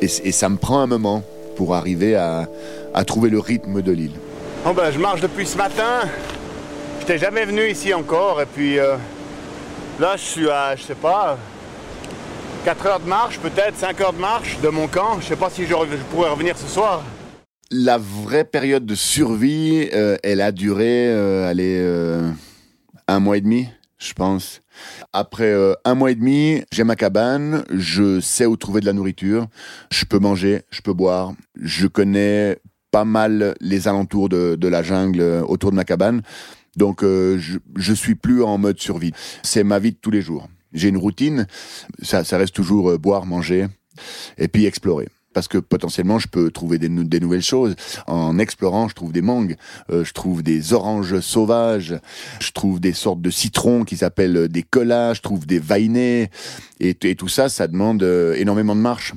Et, 0.00 0.08
ça 0.08 0.48
me 0.48 0.56
prend 0.56 0.80
un 0.80 0.86
moment 0.86 1.22
pour 1.56 1.74
arriver 1.74 2.16
à, 2.16 2.48
trouver 3.06 3.28
le 3.28 3.38
rythme 3.38 3.82
de 3.82 3.92
l'île. 3.92 4.12
Ben, 4.64 4.90
je 4.90 4.98
marche 4.98 5.20
depuis 5.20 5.46
ce 5.46 5.56
matin. 5.56 6.00
Je 6.96 7.00
n'étais 7.00 7.18
jamais 7.18 7.44
venu 7.44 7.68
ici 7.68 7.92
encore. 7.92 8.40
Et 8.40 8.46
puis 8.46 8.78
euh, 8.78 8.96
là, 9.98 10.16
je 10.16 10.22
suis 10.22 10.50
à, 10.50 10.76
je 10.76 10.82
sais 10.82 10.94
pas, 10.94 11.36
4 12.64 12.86
heures 12.86 13.00
de 13.00 13.08
marche, 13.08 13.38
peut-être 13.38 13.76
5 13.76 14.00
heures 14.00 14.12
de 14.12 14.20
marche 14.20 14.58
de 14.62 14.68
mon 14.68 14.86
camp. 14.86 15.18
Je 15.20 15.26
sais 15.26 15.36
pas 15.36 15.50
si 15.50 15.66
je 15.66 15.74
pourrais 16.10 16.30
revenir 16.30 16.56
ce 16.56 16.66
soir 16.66 17.02
la 17.70 17.98
vraie 17.98 18.44
période 18.44 18.84
de 18.84 18.94
survie, 18.94 19.88
euh, 19.94 20.16
elle 20.22 20.40
a 20.40 20.52
duré, 20.52 21.08
euh, 21.08 21.48
allez, 21.48 21.78
euh, 21.78 22.30
un 23.06 23.20
mois 23.20 23.36
et 23.36 23.40
demi, 23.40 23.68
je 23.98 24.12
pense. 24.12 24.60
Après 25.12 25.54
un 25.84 25.94
mois 25.94 26.10
et 26.10 26.14
demi, 26.14 26.62
j'ai 26.72 26.84
ma 26.84 26.96
cabane, 26.96 27.64
je 27.70 28.18
sais 28.20 28.46
où 28.46 28.56
trouver 28.56 28.80
de 28.80 28.86
la 28.86 28.94
nourriture, 28.94 29.46
je 29.92 30.06
peux 30.06 30.18
manger, 30.18 30.62
je 30.70 30.80
peux 30.80 30.94
boire, 30.94 31.34
je 31.60 31.86
connais 31.86 32.58
pas 32.90 33.04
mal 33.04 33.54
les 33.60 33.88
alentours 33.88 34.30
de, 34.30 34.56
de 34.56 34.68
la 34.68 34.82
jungle 34.82 35.20
autour 35.46 35.70
de 35.70 35.76
ma 35.76 35.84
cabane, 35.84 36.22
donc 36.76 37.02
je, 37.02 37.58
je 37.76 37.92
suis 37.92 38.14
plus 38.14 38.42
en 38.42 38.56
mode 38.56 38.80
survie. 38.80 39.12
C'est 39.42 39.64
ma 39.64 39.78
vie 39.78 39.92
de 39.92 39.98
tous 40.00 40.10
les 40.10 40.22
jours. 40.22 40.48
J'ai 40.72 40.88
une 40.88 40.96
routine, 40.96 41.46
ça, 42.00 42.24
ça 42.24 42.38
reste 42.38 42.54
toujours 42.54 42.98
boire, 42.98 43.26
manger 43.26 43.66
et 44.38 44.48
puis 44.48 44.64
explorer 44.64 45.08
parce 45.32 45.48
que 45.48 45.58
potentiellement 45.58 46.18
je 46.18 46.28
peux 46.28 46.50
trouver 46.50 46.78
des, 46.78 46.88
nouvelles 46.88 47.42
choses. 47.42 47.76
En 48.06 48.38
explorant, 48.38 48.88
je 48.88 48.94
trouve 48.94 49.12
des 49.12 49.22
mangues, 49.22 49.56
euh, 49.90 50.04
je 50.04 50.12
trouve 50.12 50.42
des 50.42 50.72
oranges 50.72 51.20
sauvages, 51.20 51.98
je 52.40 52.52
trouve 52.52 52.80
des 52.80 52.92
sortes 52.92 53.20
de 53.20 53.30
citrons 53.30 53.84
qui 53.84 53.96
s'appellent 53.96 54.48
des 54.48 54.62
colas, 54.62 55.14
je 55.14 55.20
trouve 55.20 55.46
des 55.46 55.58
vainés, 55.58 56.30
et, 56.80 56.96
et 57.02 57.14
tout 57.14 57.28
ça, 57.28 57.48
ça 57.48 57.68
demande 57.68 58.02
euh, 58.02 58.34
énormément 58.34 58.74
de 58.74 58.80
marche. 58.80 59.14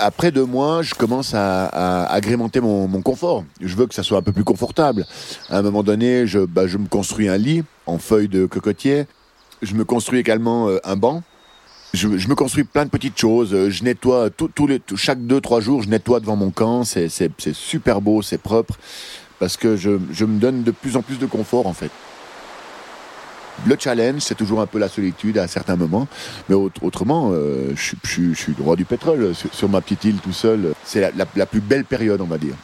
Après 0.00 0.30
deux 0.30 0.44
mois, 0.44 0.82
je 0.82 0.94
commence 0.94 1.34
à, 1.34 2.04
agrémenter 2.06 2.60
mon, 2.60 2.88
confort. 3.02 3.44
Je 3.60 3.74
veux 3.76 3.86
que 3.86 3.94
ça 3.94 4.02
soit 4.02 4.18
un 4.18 4.22
peu 4.22 4.32
plus 4.32 4.44
confortable. 4.44 5.06
À 5.48 5.58
un 5.58 5.62
moment 5.62 5.82
donné, 5.82 6.26
je, 6.26 6.40
bah, 6.40 6.66
me 6.66 6.88
construis 6.88 7.28
un 7.28 7.36
lit 7.36 7.62
en 7.86 7.98
feuilles 7.98 8.28
de 8.28 8.46
cocotier. 8.46 9.06
Je 9.62 9.74
me 9.74 9.84
construis 9.84 10.18
également 10.18 10.68
euh, 10.68 10.78
un 10.84 10.96
banc. 10.96 11.22
Je, 11.92 12.06
me 12.06 12.34
construis 12.34 12.64
plein 12.64 12.84
de 12.84 12.90
petites 12.90 13.18
choses. 13.18 13.68
Je 13.68 13.84
nettoie 13.84 14.30
les, 14.68 14.80
chaque 14.94 15.26
deux 15.26 15.40
trois 15.40 15.60
jours, 15.60 15.82
je 15.82 15.88
nettoie 15.88 16.20
devant 16.20 16.36
mon 16.36 16.50
camp. 16.50 16.84
C'est 16.84 17.08
super 17.52 18.00
beau, 18.00 18.22
c'est 18.22 18.38
propre 18.38 18.78
parce 19.38 19.56
que 19.56 19.76
je 19.76 19.90
me 20.24 20.38
donne 20.38 20.62
de 20.62 20.70
plus 20.70 20.96
en 20.96 21.02
plus 21.02 21.18
de 21.18 21.26
confort 21.26 21.66
en 21.66 21.72
fait. 21.72 21.90
Le 23.66 23.76
challenge, 23.78 24.22
c'est 24.22 24.34
toujours 24.34 24.60
un 24.60 24.66
peu 24.66 24.78
la 24.78 24.88
solitude 24.88 25.36
à 25.38 25.46
certains 25.46 25.76
moments. 25.76 26.08
Mais 26.48 26.54
autrement, 26.54 27.30
euh, 27.32 27.72
je, 27.74 27.94
suis 28.34 28.54
le 28.56 28.64
roi 28.64 28.76
du 28.76 28.84
pétrole 28.84 29.34
sur, 29.52 29.68
ma 29.68 29.80
petite 29.80 30.04
île 30.04 30.16
tout 30.16 30.32
seul. 30.32 30.72
C'est 30.84 31.12
la, 31.14 31.46
plus 31.46 31.60
belle 31.60 31.84
période, 31.84 32.20
on 32.20 32.26
va 32.26 32.38
dire. 32.38 32.54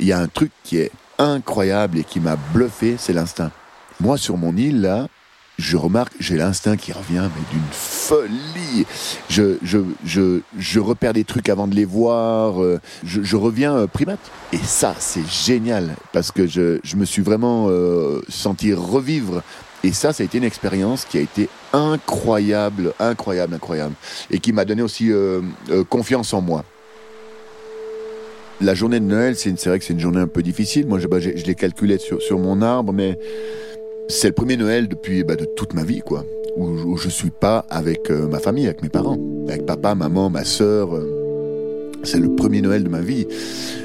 Il 0.00 0.06
y 0.06 0.12
a 0.12 0.18
un 0.18 0.28
truc 0.28 0.50
qui 0.64 0.78
est 0.78 0.90
incroyable 1.18 1.98
et 1.98 2.04
qui 2.04 2.20
m'a 2.20 2.36
bluffé, 2.52 2.96
c'est 2.98 3.12
l'instinct. 3.12 3.50
Moi, 4.00 4.16
sur 4.16 4.36
mon 4.36 4.56
île, 4.56 4.80
là, 4.80 5.08
je 5.58 5.76
remarque, 5.76 6.12
j'ai 6.20 6.36
l'instinct 6.36 6.76
qui 6.76 6.92
revient, 6.92 7.28
mais 7.34 7.42
d'une 7.52 7.68
folie. 7.72 8.86
Je, 9.28 9.58
je, 9.62 9.78
je, 10.04 10.40
je 10.56 10.80
repère 10.80 11.12
des 11.12 11.24
trucs 11.24 11.48
avant 11.48 11.66
de 11.66 11.74
les 11.74 11.84
voir. 11.84 12.62
Euh, 12.62 12.80
je, 13.04 13.36
reviens 13.36 13.76
euh, 13.76 13.86
primate. 13.88 14.20
Et 14.52 14.58
ça, 14.58 14.94
c'est 14.98 15.28
génial 15.28 15.94
parce 16.12 16.30
que 16.30 16.46
je, 16.46 16.78
je 16.84 16.96
me 16.96 17.04
suis 17.04 17.22
vraiment 17.22 17.68
senti 18.28 18.72
revivre 18.72 19.42
et 19.84 19.92
ça, 19.92 20.12
ça 20.12 20.22
a 20.22 20.26
été 20.26 20.38
une 20.38 20.44
expérience 20.44 21.04
qui 21.04 21.18
a 21.18 21.20
été 21.20 21.48
incroyable, 21.72 22.92
incroyable, 22.98 23.54
incroyable. 23.54 23.94
Et 24.30 24.40
qui 24.40 24.52
m'a 24.52 24.64
donné 24.64 24.82
aussi 24.82 25.12
euh, 25.12 25.40
euh, 25.70 25.84
confiance 25.84 26.34
en 26.34 26.40
moi. 26.40 26.64
La 28.60 28.74
journée 28.74 28.98
de 28.98 29.04
Noël, 29.04 29.36
c'est 29.36 29.54
vrai 29.66 29.78
que 29.78 29.84
c'est 29.84 29.92
une 29.92 30.00
journée 30.00 30.18
un 30.18 30.26
peu 30.26 30.42
difficile. 30.42 30.88
Moi, 30.88 30.98
je, 30.98 31.06
bah, 31.06 31.18
l'ai 31.20 31.54
calculé 31.54 31.98
sur, 31.98 32.20
sur, 32.20 32.38
mon 32.40 32.60
arbre, 32.60 32.92
mais 32.92 33.16
c'est 34.08 34.28
le 34.28 34.34
premier 34.34 34.56
Noël 34.56 34.88
depuis 34.88 35.22
bah, 35.22 35.36
de 35.36 35.44
toute 35.44 35.74
ma 35.74 35.84
vie, 35.84 36.00
quoi. 36.00 36.24
Où, 36.56 36.66
où 36.66 36.96
je 36.96 37.08
suis 37.08 37.30
pas 37.30 37.64
avec 37.70 38.10
euh, 38.10 38.26
ma 38.26 38.40
famille, 38.40 38.66
avec 38.66 38.82
mes 38.82 38.88
parents, 38.88 39.16
avec 39.48 39.64
papa, 39.64 39.94
maman, 39.94 40.28
ma 40.28 40.44
sœur. 40.44 40.88
C'est 42.02 42.18
le 42.18 42.34
premier 42.34 42.62
Noël 42.62 42.84
de 42.84 42.88
ma 42.88 43.00
vie. 43.00 43.26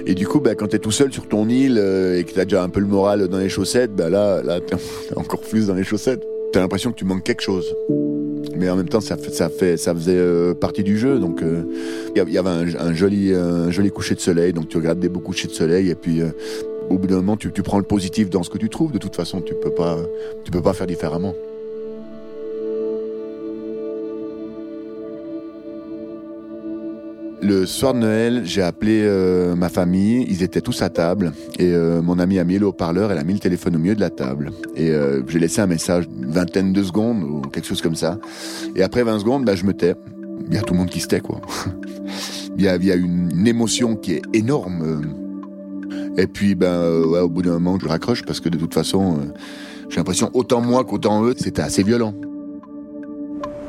Et 0.05 0.15
du 0.15 0.27
coup, 0.27 0.39
bah, 0.39 0.55
quand 0.55 0.67
tu 0.67 0.75
es 0.75 0.79
tout 0.79 0.91
seul 0.91 1.11
sur 1.11 1.27
ton 1.27 1.47
île 1.49 1.77
euh, 1.77 2.17
et 2.17 2.23
que 2.23 2.31
tu 2.31 2.39
as 2.39 2.45
déjà 2.45 2.63
un 2.63 2.69
peu 2.69 2.79
le 2.79 2.87
moral 2.87 3.27
dans 3.27 3.37
les 3.37 3.49
chaussettes, 3.49 3.95
bah, 3.95 4.09
là, 4.09 4.41
là 4.43 4.59
tu 4.59 4.75
encore 5.15 5.41
plus 5.41 5.67
dans 5.67 5.73
les 5.73 5.83
chaussettes. 5.83 6.23
Tu 6.51 6.59
as 6.59 6.61
l'impression 6.61 6.91
que 6.91 6.97
tu 6.97 7.05
manques 7.05 7.23
quelque 7.23 7.41
chose. 7.41 7.75
Mais 8.55 8.69
en 8.69 8.75
même 8.75 8.87
temps, 8.87 9.01
ça, 9.01 9.17
ça, 9.17 9.49
fait, 9.49 9.77
ça 9.77 9.95
faisait 9.95 10.15
euh, 10.15 10.53
partie 10.53 10.83
du 10.83 10.97
jeu. 10.97 11.19
Donc, 11.19 11.41
euh, 11.41 11.63
il 12.15 12.31
y 12.31 12.37
avait 12.37 12.49
un, 12.49 12.93
joli, 12.93 13.33
un 13.33 13.71
joli 13.71 13.89
coucher 13.89 14.15
de 14.15 14.19
soleil. 14.19 14.53
Donc, 14.53 14.69
tu 14.69 14.77
regardes 14.77 14.99
des 14.99 15.09
beaux 15.09 15.19
couchers 15.19 15.47
de 15.47 15.53
soleil. 15.53 15.89
Et 15.89 15.95
puis, 15.95 16.21
au 16.89 16.97
bout 16.97 17.07
d'un 17.07 17.17
moment, 17.17 17.37
tu, 17.37 17.51
tu 17.51 17.63
prends 17.63 17.79
le 17.79 17.83
positif 17.83 18.29
dans 18.29 18.43
ce 18.43 18.49
que 18.49 18.59
tu 18.59 18.69
trouves. 18.69 18.91
De 18.91 18.99
toute 18.99 19.15
façon, 19.15 19.41
tu 19.41 19.55
peux 19.55 19.71
pas, 19.71 19.97
tu 20.43 20.51
peux 20.51 20.61
pas 20.61 20.73
faire 20.73 20.87
différemment. 20.87 21.33
Le 27.43 27.65
soir 27.65 27.93
de 27.93 27.99
Noël, 27.99 28.43
j'ai 28.45 28.61
appelé 28.61 29.01
euh, 29.03 29.53
ma 29.53 29.67
famille, 29.67 30.25
ils 30.29 30.43
étaient 30.43 30.61
tous 30.61 30.81
à 30.81 30.89
table, 30.89 31.33
et 31.59 31.73
euh, 31.73 32.01
mon 32.01 32.17
amie 32.17 32.39
a 32.39 32.45
mis 32.45 32.57
le 32.57 32.67
haut-parleur, 32.67 33.11
elle 33.11 33.17
a 33.17 33.25
mis 33.25 33.33
le 33.33 33.39
téléphone 33.39 33.75
au 33.75 33.79
milieu 33.79 33.95
de 33.95 33.99
la 33.99 34.09
table, 34.09 34.53
et 34.77 34.91
euh, 34.91 35.21
j'ai 35.27 35.39
laissé 35.39 35.59
un 35.59 35.67
message, 35.67 36.05
une 36.05 36.31
vingtaine 36.31 36.71
de 36.71 36.81
secondes, 36.81 37.21
ou 37.21 37.41
quelque 37.41 37.67
chose 37.67 37.81
comme 37.81 37.97
ça, 37.97 38.17
et 38.77 38.81
après 38.81 39.03
20 39.03 39.19
secondes, 39.19 39.43
bah, 39.43 39.55
je 39.55 39.65
me 39.65 39.73
tais. 39.73 39.95
Il 40.47 40.53
y 40.53 40.57
a 40.57 40.61
tout 40.61 40.73
le 40.73 40.79
monde 40.79 40.89
qui 40.89 41.01
se 41.01 41.07
tait, 41.07 41.19
quoi. 41.19 41.41
il, 42.57 42.63
y 42.63 42.69
a, 42.69 42.95
une, 42.95 43.45
émotion 43.45 43.97
qui 43.97 44.13
est 44.13 44.21
énorme. 44.33 45.01
Et 46.17 46.27
puis, 46.27 46.55
ouais, 46.55 47.19
au 47.19 47.29
bout 47.29 47.41
d'un 47.41 47.59
moment, 47.59 47.77
je 47.77 47.89
raccroche, 47.89 48.23
parce 48.23 48.39
que 48.39 48.47
de 48.47 48.57
toute 48.57 48.73
façon, 48.73 49.17
j'ai 49.89 49.97
l'impression, 49.97 50.29
autant 50.33 50.61
moi 50.61 50.85
qu'autant 50.85 51.25
eux, 51.25 51.33
c'était 51.37 51.61
assez 51.61 51.83
violent. 51.83 52.13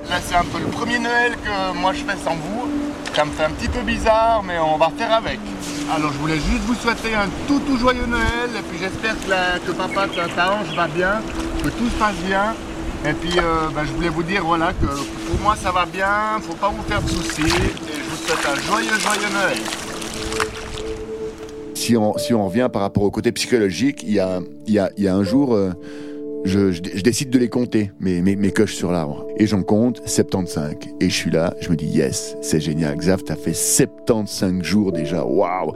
Là, 0.09 0.21
c'est 0.25 0.37
un 0.37 0.45
peu 0.45 0.61
le 0.61 0.71
premier 0.71 1.01
Noël 1.01 1.33
que 1.43 1.81
moi 1.81 1.93
je 1.93 2.05
fais 2.05 2.17
sans 2.25 2.37
vous. 2.37 2.84
Ça 3.15 3.25
me 3.25 3.31
fait 3.31 3.45
un 3.45 3.51
petit 3.51 3.69
peu 3.69 3.81
bizarre, 3.83 4.43
mais 4.45 4.59
on 4.59 4.77
va 4.77 4.91
faire 4.97 5.13
avec. 5.13 5.39
Alors, 5.95 6.13
je 6.13 6.19
voulais 6.19 6.35
juste 6.35 6.63
vous 6.67 6.75
souhaiter 6.75 7.15
un 7.15 7.29
tout 7.47 7.61
tout 7.61 7.77
joyeux 7.77 8.07
Noël. 8.07 8.51
Et 8.59 8.63
puis, 8.63 8.79
j'espère 8.79 9.15
que, 9.15 9.67
que 9.67 9.73
papa, 9.73 10.09
que 10.09 10.35
ta 10.35 10.53
hanche 10.53 10.75
va 10.75 10.89
bien, 10.89 11.21
que 11.63 11.69
tout 11.69 11.89
se 11.89 11.99
passe 11.99 12.17
bien. 12.27 12.55
Et 13.09 13.13
puis, 13.13 13.39
euh, 13.39 13.69
ben, 13.73 13.85
je 13.85 13.93
voulais 13.93 14.09
vous 14.09 14.25
dire 14.25 14.45
voilà, 14.45 14.73
que 14.73 14.87
pour 14.87 15.41
moi, 15.41 15.55
ça 15.55 15.71
va 15.71 15.87
bien. 15.87 16.41
Faut 16.43 16.55
pas 16.55 16.71
vous 16.71 16.83
faire 16.83 17.01
de 17.03 17.09
soucis. 17.09 17.43
Et 17.43 17.47
je 17.47 18.11
vous 18.11 18.17
souhaite 18.17 18.49
un 18.51 18.61
joyeux, 18.61 18.99
joyeux 18.99 19.33
Noël. 19.33 19.59
Si 21.75 21.97
on, 21.97 22.19
si 22.19 22.35
on 22.35 22.49
revient 22.49 22.69
par 22.73 22.83
rapport 22.83 23.05
au 23.05 23.11
côté 23.13 23.31
psychologique, 23.31 24.03
il 24.03 24.15
y 24.15 24.21
a, 24.21 24.41
y, 24.67 24.79
a, 24.79 24.91
y 24.97 25.07
a 25.07 25.15
un 25.15 25.23
jour... 25.23 25.55
Euh, 25.55 25.73
je, 26.45 26.81
décide 26.81 27.31
de 27.31 27.39
les 27.39 27.49
compter, 27.49 27.91
mes, 28.01 28.21
mes, 28.21 28.37
mes 28.37 28.51
coches 28.51 28.75
sur 28.75 28.93
l'arbre. 28.93 29.27
Et 29.39 29.47
j'en 29.47 29.63
compte 29.63 30.03
75. 30.07 30.75
Et 31.01 31.09
je 31.09 31.15
suis 31.15 31.31
là, 31.31 31.55
je 31.61 31.71
me 31.71 31.77
dis, 31.77 31.87
yes, 31.87 32.37
c'est 32.43 32.61
génial. 32.61 32.97
Xav, 32.97 33.23
t'as 33.23 33.37
fait 33.37 33.55
75 33.55 34.63
jours 34.63 34.93
déjà. 34.93 35.25
Waouh! 35.25 35.73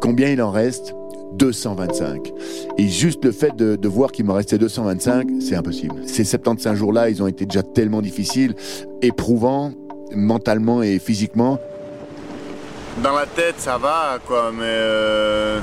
Combien 0.00 0.28
il 0.28 0.40
en 0.40 0.50
reste? 0.50 0.94
225. 1.34 2.30
Et 2.78 2.88
juste 2.88 3.24
le 3.24 3.32
fait 3.32 3.56
de, 3.56 3.76
de 3.76 3.88
voir 3.88 4.12
qu'il 4.12 4.26
m'en 4.26 4.34
restait 4.34 4.58
225, 4.58 5.28
c'est 5.40 5.56
impossible. 5.56 5.94
Ces 6.06 6.24
75 6.24 6.76
jours-là, 6.76 7.08
ils 7.08 7.22
ont 7.22 7.26
été 7.26 7.46
déjà 7.46 7.62
tellement 7.62 8.02
difficiles, 8.02 8.54
éprouvants, 9.00 9.72
mentalement 10.14 10.82
et 10.82 10.98
physiquement. 10.98 11.58
Dans 13.02 13.14
la 13.14 13.24
tête, 13.24 13.54
ça 13.56 13.78
va, 13.78 14.18
quoi, 14.26 14.52
mais 14.52 14.64
euh, 14.64 15.60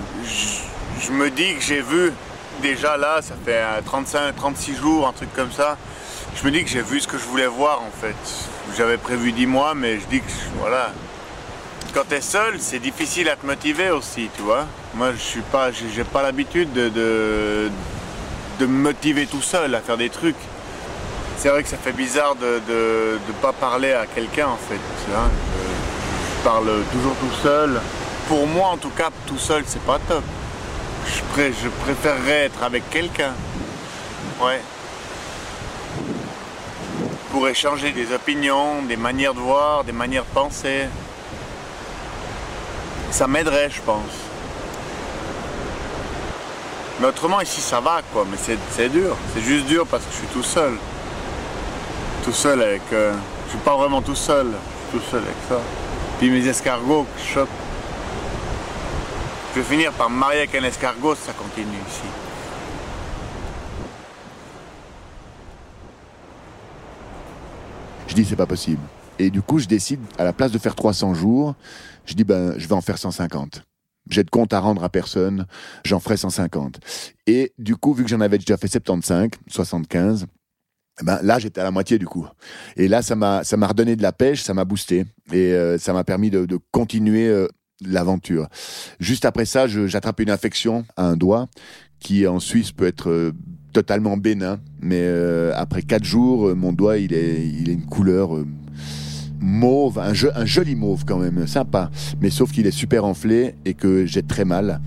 je 0.99 1.11
me 1.11 1.29
dis 1.29 1.53
que 1.53 1.61
j'ai 1.61 1.81
vu 1.81 2.11
déjà 2.59 2.97
là, 2.97 3.21
ça 3.21 3.35
fait 3.45 3.61
35, 3.85 4.35
36 4.35 4.75
jours, 4.75 5.07
un 5.07 5.13
truc 5.13 5.33
comme 5.33 5.51
ça. 5.51 5.77
Je 6.35 6.45
me 6.45 6.51
dis 6.51 6.63
que 6.63 6.69
j'ai 6.69 6.81
vu 6.81 6.99
ce 6.99 7.07
que 7.07 7.17
je 7.17 7.23
voulais 7.23 7.47
voir 7.47 7.81
en 7.81 7.91
fait. 7.91 8.15
J'avais 8.77 8.97
prévu 8.97 9.31
10 9.31 9.45
mois, 9.47 9.73
mais 9.73 9.99
je 9.99 10.05
dis 10.05 10.19
que 10.19 10.31
voilà. 10.57 10.91
Quand 11.93 12.03
tu 12.07 12.15
es 12.15 12.21
seul, 12.21 12.59
c'est 12.59 12.79
difficile 12.79 13.29
à 13.29 13.35
te 13.35 13.45
motiver 13.45 13.89
aussi, 13.89 14.29
tu 14.35 14.43
vois. 14.43 14.67
Moi, 14.93 15.11
je 15.13 15.17
suis 15.17 15.41
pas, 15.41 15.71
j'ai 15.71 16.03
pas 16.03 16.21
l'habitude 16.21 16.71
de, 16.71 16.89
de, 16.89 17.71
me 18.61 18.67
motiver 18.67 19.25
tout 19.25 19.41
seul 19.41 19.73
à 19.73 19.79
faire 19.79 19.97
des 19.97 20.09
trucs. 20.09 20.35
C'est 21.37 21.49
vrai 21.49 21.63
que 21.63 21.69
ça 21.69 21.77
fait 21.77 21.93
bizarre 21.93 22.35
de 22.35 22.61
ne 22.67 23.33
pas 23.41 23.53
parler 23.53 23.93
à 23.93 24.05
quelqu'un 24.05 24.47
en 24.47 24.57
fait. 24.57 24.79
je 25.07 26.43
parle 26.43 26.69
toujours 26.91 27.15
tout 27.15 27.41
seul. 27.41 27.81
Pour 28.27 28.45
moi, 28.45 28.69
en 28.69 28.77
tout 28.77 28.91
cas, 28.91 29.09
tout 29.25 29.39
seul, 29.39 29.63
c'est 29.65 29.81
pas 29.83 29.97
top 30.07 30.23
je, 31.09 31.69
préférerais 31.83 32.45
être 32.45 32.63
avec 32.63 32.89
quelqu'un. 32.89 33.33
Ouais. 34.41 34.61
Pour 37.31 37.47
échanger 37.47 37.91
des 37.91 38.13
opinions, 38.13 38.81
des 38.83 38.95
manières 38.95 39.33
de 39.33 39.39
voir, 39.39 39.83
des 39.83 39.91
manières 39.91 40.23
de 40.23 40.33
penser. 40.33 40.85
Ça 43.11 43.27
m'aiderait, 43.27 43.69
je 43.69 43.81
pense. 43.81 44.11
Mais 46.99 47.07
autrement, 47.07 47.39
ici, 47.39 47.61
ça 47.61 47.79
va, 47.79 48.01
quoi. 48.11 48.25
Mais 48.29 48.37
c'est 48.71 48.89
dur. 48.89 49.15
C'est 49.33 49.41
juste 49.41 49.65
dur 49.65 49.85
parce 49.87 50.03
que 50.03 50.11
je 50.11 50.17
suis 50.17 50.27
tout 50.27 50.43
seul. 50.43 50.73
Tout 52.23 52.33
seul 52.33 52.61
avec... 52.61 52.81
Euh, 52.91 53.13
je 53.45 53.51
suis 53.51 53.59
pas 53.59 53.75
vraiment 53.75 54.01
tout 54.01 54.15
seul. 54.15 54.47
tout 54.91 55.01
seul 55.09 55.21
avec 55.21 55.35
ça. 55.47 55.59
Puis 56.19 56.29
mes 56.29 56.45
escargots 56.45 57.03
que 57.03 57.21
je 57.21 57.33
chope. 57.33 57.49
Je 59.51 59.61
vais 59.61 59.65
finir 59.65 59.91
par 59.93 60.09
me 60.09 60.17
marier 60.17 60.39
avec 60.39 60.53
un 60.55 60.63
escargot 60.63 61.15
ça 61.15 61.33
continue 61.33 61.77
ici. 61.87 62.07
Je 68.07 68.13
dis 68.13 68.25
c'est 68.25 68.35
pas 68.35 68.45
possible. 68.45 68.81
Et 69.17 69.29
du 69.29 69.41
coup, 69.41 69.59
je 69.59 69.65
décide, 69.67 69.99
à 70.17 70.23
la 70.23 70.33
place 70.33 70.51
de 70.51 70.57
faire 70.57 70.75
300 70.75 71.13
jours, 71.13 71.55
je 72.05 72.13
dis 72.13 72.23
ben 72.23 72.53
je 72.57 72.67
vais 72.67 72.73
en 72.73 72.81
faire 72.81 72.97
150. 72.97 73.63
J'ai 74.09 74.23
de 74.23 74.29
compte 74.29 74.53
à 74.53 74.59
rendre 74.59 74.83
à 74.83 74.89
personne, 74.89 75.45
j'en 75.83 75.99
ferai 75.99 76.17
150. 76.17 76.79
Et 77.27 77.53
du 77.57 77.75
coup, 77.75 77.93
vu 77.93 78.03
que 78.03 78.09
j'en 78.09 78.21
avais 78.21 78.37
déjà 78.37 78.57
fait 78.57 78.67
75, 78.67 79.29
75, 79.47 80.25
ben 81.03 81.19
là 81.23 81.39
j'étais 81.39 81.61
à 81.61 81.63
la 81.63 81.71
moitié 81.71 81.97
du 81.97 82.05
coup 82.05 82.27
et 82.75 82.89
là 82.89 83.01
ça 83.01 83.15
m'a 83.15 83.45
ça 83.45 83.55
m'a 83.55 83.67
redonné 83.67 83.95
de 83.95 84.01
la 84.01 84.11
pêche 84.11 84.41
ça 84.41 84.53
m'a 84.53 84.65
boosté 84.65 85.05
et 85.31 85.53
euh, 85.53 85.77
ça 85.77 85.93
m'a 85.93 86.03
permis 86.03 86.29
de, 86.29 86.45
de 86.45 86.59
continuer 86.71 87.27
euh, 87.27 87.47
l'aventure. 87.85 88.47
Juste 88.99 89.25
après 89.25 89.45
ça, 89.45 89.67
j'attrape 89.67 90.19
une 90.19 90.29
infection 90.29 90.85
à 90.97 91.05
un 91.05 91.17
doigt 91.17 91.47
qui 91.99 92.27
en 92.27 92.39
Suisse 92.39 92.71
peut 92.71 92.87
être 92.87 93.09
euh, 93.09 93.31
totalement 93.73 94.17
bénin, 94.17 94.59
mais 94.81 95.01
euh, 95.01 95.51
après 95.55 95.81
quatre 95.81 96.05
jours, 96.05 96.55
mon 96.55 96.73
doigt 96.73 96.97
il 96.97 97.13
est, 97.13 97.45
il 97.45 97.69
est 97.69 97.73
une 97.73 97.85
couleur 97.85 98.31
mauve, 99.39 99.99
un, 99.99 100.11
un, 100.35 100.45
joli 100.45 100.75
mauve 100.75 101.05
quand 101.05 101.17
même, 101.17 101.47
sympa, 101.47 101.89
mais 102.21 102.29
sauf 102.29 102.51
qu'il 102.51 102.67
est 102.67 102.71
super 102.71 103.05
enflé 103.05 103.55
et 103.65 103.73
que 103.73 104.05
j'ai 104.05 104.23
très 104.23 104.45
mal. 104.45 104.81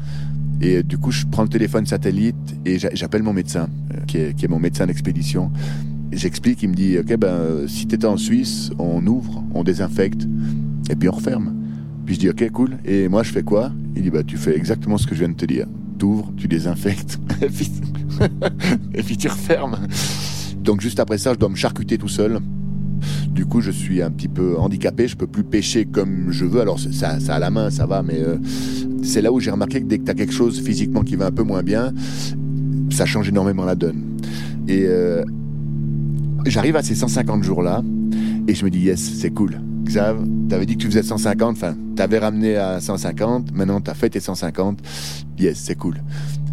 Et 0.60 0.82
du 0.82 0.98
coup, 0.98 1.10
je 1.10 1.26
prends 1.26 1.42
le 1.42 1.48
téléphone 1.48 1.86
satellite 1.86 2.36
et 2.64 2.78
j'appelle 2.78 3.22
mon 3.22 3.32
médecin, 3.32 3.68
qui 4.06 4.18
est, 4.18 4.34
qui 4.34 4.44
est 4.44 4.48
mon 4.48 4.60
médecin 4.60 4.86
d'expédition. 4.86 5.50
J'explique, 6.12 6.62
il 6.62 6.68
me 6.68 6.74
dit, 6.74 6.98
ok, 6.98 7.16
ben, 7.16 7.66
si 7.66 7.86
t'étais 7.86 8.06
en 8.06 8.16
Suisse, 8.16 8.70
on 8.78 9.04
ouvre, 9.06 9.42
on 9.54 9.64
désinfecte, 9.64 10.28
et 10.90 10.94
puis 10.94 11.08
on 11.08 11.12
referme. 11.12 11.61
Puis 12.04 12.16
je 12.16 12.20
dis, 12.20 12.28
ok, 12.28 12.50
cool. 12.50 12.78
Et 12.84 13.08
moi, 13.08 13.22
je 13.22 13.30
fais 13.30 13.42
quoi? 13.42 13.72
Il 13.96 14.02
dit, 14.02 14.10
bah, 14.10 14.22
tu 14.22 14.36
fais 14.36 14.56
exactement 14.56 14.98
ce 14.98 15.06
que 15.06 15.14
je 15.14 15.20
viens 15.20 15.28
de 15.28 15.36
te 15.36 15.46
dire. 15.46 15.66
T'ouvres, 15.98 16.32
tu 16.36 16.48
désinfectes, 16.48 17.20
et 18.94 19.02
puis, 19.02 19.16
tu 19.16 19.28
refermes. 19.28 19.76
Donc 20.62 20.80
juste 20.80 21.00
après 21.00 21.18
ça, 21.18 21.32
je 21.32 21.38
dois 21.38 21.48
me 21.48 21.56
charcuter 21.56 21.98
tout 21.98 22.08
seul. 22.08 22.38
Du 23.28 23.46
coup, 23.46 23.60
je 23.60 23.70
suis 23.70 24.00
un 24.00 24.10
petit 24.10 24.28
peu 24.28 24.56
handicapé, 24.58 25.08
je 25.08 25.16
peux 25.16 25.26
plus 25.26 25.42
pêcher 25.42 25.86
comme 25.86 26.30
je 26.30 26.44
veux. 26.44 26.60
Alors 26.60 26.78
ça, 26.78 27.18
ça 27.18 27.34
à 27.34 27.38
la 27.38 27.50
main, 27.50 27.70
ça 27.70 27.86
va, 27.86 28.02
mais 28.02 28.20
euh, 28.20 28.36
c'est 29.02 29.22
là 29.22 29.32
où 29.32 29.40
j'ai 29.40 29.50
remarqué 29.50 29.80
que 29.80 29.86
dès 29.86 29.98
que 29.98 30.04
tu 30.04 30.10
as 30.10 30.14
quelque 30.14 30.32
chose 30.32 30.60
physiquement 30.60 31.02
qui 31.02 31.16
va 31.16 31.26
un 31.26 31.30
peu 31.32 31.42
moins 31.42 31.62
bien, 31.62 31.92
ça 32.90 33.06
change 33.06 33.28
énormément 33.28 33.64
la 33.64 33.74
donne. 33.74 34.18
Et 34.68 34.84
euh, 34.86 35.24
j'arrive 36.46 36.76
à 36.76 36.82
ces 36.82 36.94
150 36.94 37.42
jours-là 37.42 37.82
et 38.46 38.54
je 38.54 38.64
me 38.64 38.70
dis, 38.70 38.80
yes, 38.80 39.00
c'est 39.00 39.30
cool. 39.30 39.60
Xav, 39.92 40.24
t'avais 40.48 40.64
dit 40.64 40.76
que 40.76 40.80
tu 40.80 40.86
faisais 40.86 41.02
150, 41.02 41.56
enfin, 41.56 41.74
t'avais 41.96 42.18
ramené 42.18 42.56
à 42.56 42.80
150, 42.80 43.52
maintenant 43.52 43.80
t'as 43.80 43.92
fait 43.92 44.08
tes 44.08 44.20
150. 44.20 44.78
Yes, 45.38 45.58
c'est 45.58 45.74
cool. 45.74 46.02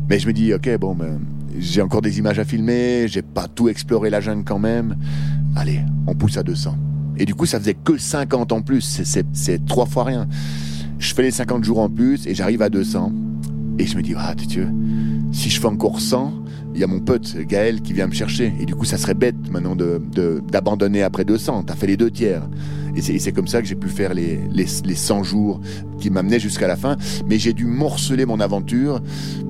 Mais 0.10 0.19
je 0.19 0.28
me 0.28 0.34
dis, 0.34 0.54
ok, 0.54 0.78
bon, 0.78 0.93
ben, 0.93 1.19
j'ai 1.58 1.82
encore 1.82 2.02
des 2.02 2.19
images 2.19 2.38
à 2.38 2.43
filmer, 2.43 3.08
j'ai 3.08 3.21
pas 3.21 3.47
tout 3.47 3.69
exploré 3.69 4.10
la 4.10 4.19
jungle 4.19 4.43
quand 4.43 4.60
même. 4.60 4.97
Allez, 5.56 5.80
on 6.06 6.15
pousse 6.15 6.36
à 6.38 6.43
200. 6.43 6.75
Et 7.17 7.25
du 7.25 7.34
coup, 7.34 7.45
ça 7.45 7.60
faisait 7.60 7.75
que 7.75 7.97
50 7.97 8.52
en 8.52 8.62
plus. 8.62 9.02
C'est 9.34 9.65
trois 9.65 9.86
fois 9.86 10.04
rien. 10.04 10.28
Je 10.97 11.13
fais 11.13 11.21
les 11.21 11.32
50 11.32 11.63
jours 11.63 11.80
en 11.80 11.89
plus 11.89 12.28
et 12.28 12.36
j'arrive 12.36 12.62
à 12.62 12.69
200. 12.69 13.12
Et 13.79 13.87
je 13.87 13.95
me 13.95 14.01
dis, 14.01 14.13
ah, 14.17 14.35
tu 14.35 14.67
si 15.31 15.49
je 15.49 15.59
fais 15.59 15.67
encore 15.67 16.01
100, 16.01 16.33
il 16.75 16.81
y 16.81 16.83
a 16.83 16.87
mon 16.87 16.99
pote 16.99 17.37
Gaël 17.37 17.81
qui 17.81 17.93
vient 17.93 18.07
me 18.07 18.13
chercher. 18.13 18.53
Et 18.59 18.65
du 18.65 18.75
coup, 18.75 18.83
ça 18.83 18.97
serait 18.97 19.13
bête 19.13 19.49
maintenant 19.51 19.75
d'abandonner 19.75 20.99
de, 20.99 21.03
après 21.05 21.23
200. 21.23 21.63
T'as 21.63 21.75
fait 21.75 21.87
les 21.87 21.95
deux 21.95 22.11
tiers. 22.11 22.47
Et 22.95 23.01
c'est 23.01 23.31
comme 23.31 23.47
ça 23.47 23.61
que 23.61 23.67
j'ai 23.67 23.75
pu 23.75 23.87
faire 23.87 24.13
les, 24.13 24.39
les, 24.51 24.65
100 24.67 25.23
jours 25.23 25.61
qui 25.99 26.09
m'amenaient 26.09 26.39
jusqu'à 26.39 26.67
la 26.67 26.75
fin. 26.75 26.97
Mais 27.27 27.37
j'ai 27.37 27.53
dû 27.53 27.65
morceler 27.65 28.25
mon 28.25 28.41
aventure 28.41 29.01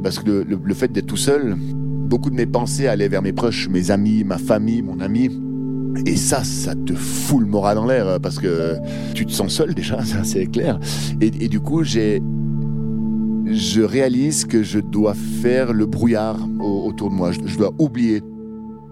parce 0.04 0.20
que 0.20 0.30
le, 0.30 0.60
le 0.64 0.74
fait 0.76 0.92
d'être 0.92 1.08
tout 1.08 1.18
seul, 1.18 1.56
beaucoup 1.58 2.30
de 2.30 2.36
mes 2.36 2.46
pensées 2.46 2.86
allaient 2.86 3.08
vers 3.08 3.24
mes 3.24 3.34
proches, 3.34 3.68
mes 3.68 3.90
amis, 3.90 4.24
ma 4.24 4.38
famille, 4.38 4.84
mon 4.84 5.00
ami. 5.00 5.30
Et 6.06 6.16
ça, 6.16 6.44
ça 6.44 6.76
te 6.76 6.94
fout 6.94 7.42
le 7.42 7.48
moral 7.48 7.80
en 7.80 7.88
l'air 7.88 8.20
parce 8.22 8.38
que 8.38 8.76
tu 9.16 9.26
te 9.26 9.32
sens 9.32 9.52
seul 9.52 9.74
déjà, 9.74 10.00
c'est 10.24 10.46
clair. 10.46 10.80
Et 11.20 11.48
du 11.48 11.60
coup, 11.60 11.84
j'ai 11.84 12.22
je 13.50 13.82
réalise 13.82 14.46
que 14.46 14.62
je 14.62 14.80
dois 14.80 15.14
faire 15.14 15.74
le 15.74 15.86
brouillard 15.86 16.38
autour 16.60 17.10
de 17.10 17.16
moi. 17.16 17.32
Je, 17.32 17.58
dois 17.58 17.74
oublier 17.80 18.22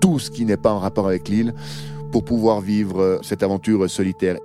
tout 0.01 0.19
ce 0.19 0.31
qui 0.31 0.45
n'est 0.45 0.57
pas 0.57 0.71
en 0.71 0.79
rapport 0.79 1.07
avec 1.07 1.29
l'île 1.29 1.53
pour 2.11 2.25
pouvoir 2.25 2.61
vivre 2.61 3.19
cette 3.21 3.43
aventure 3.43 3.89
solitaire. 3.89 4.37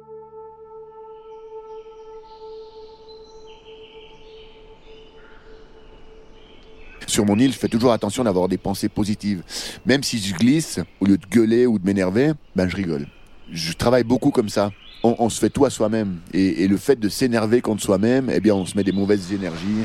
Sur 7.06 7.26
mon 7.26 7.38
île, 7.38 7.52
je 7.52 7.58
fais 7.58 7.68
toujours 7.68 7.92
attention 7.92 8.24
d'avoir 8.24 8.48
des 8.48 8.58
pensées 8.58 8.88
positives. 8.88 9.42
Même 9.84 10.02
si 10.02 10.18
je 10.18 10.34
glisse, 10.34 10.80
au 11.00 11.06
lieu 11.06 11.18
de 11.18 11.26
gueuler 11.26 11.66
ou 11.66 11.78
de 11.78 11.84
m'énerver, 11.84 12.32
ben 12.56 12.68
je 12.68 12.76
rigole. 12.76 13.06
Je 13.50 13.72
travaille 13.72 14.04
beaucoup 14.04 14.30
comme 14.30 14.48
ça 14.48 14.70
on, 15.02 15.28
se 15.28 15.40
fait 15.40 15.50
tout 15.50 15.64
à 15.64 15.70
soi-même. 15.70 16.18
Et, 16.32 16.66
le 16.68 16.76
fait 16.76 16.98
de 16.98 17.08
s'énerver 17.08 17.60
contre 17.60 17.82
soi-même, 17.82 18.30
eh 18.32 18.40
bien, 18.40 18.54
on 18.54 18.66
se 18.66 18.76
met 18.76 18.84
des 18.84 18.92
mauvaises 18.92 19.32
énergies. 19.32 19.84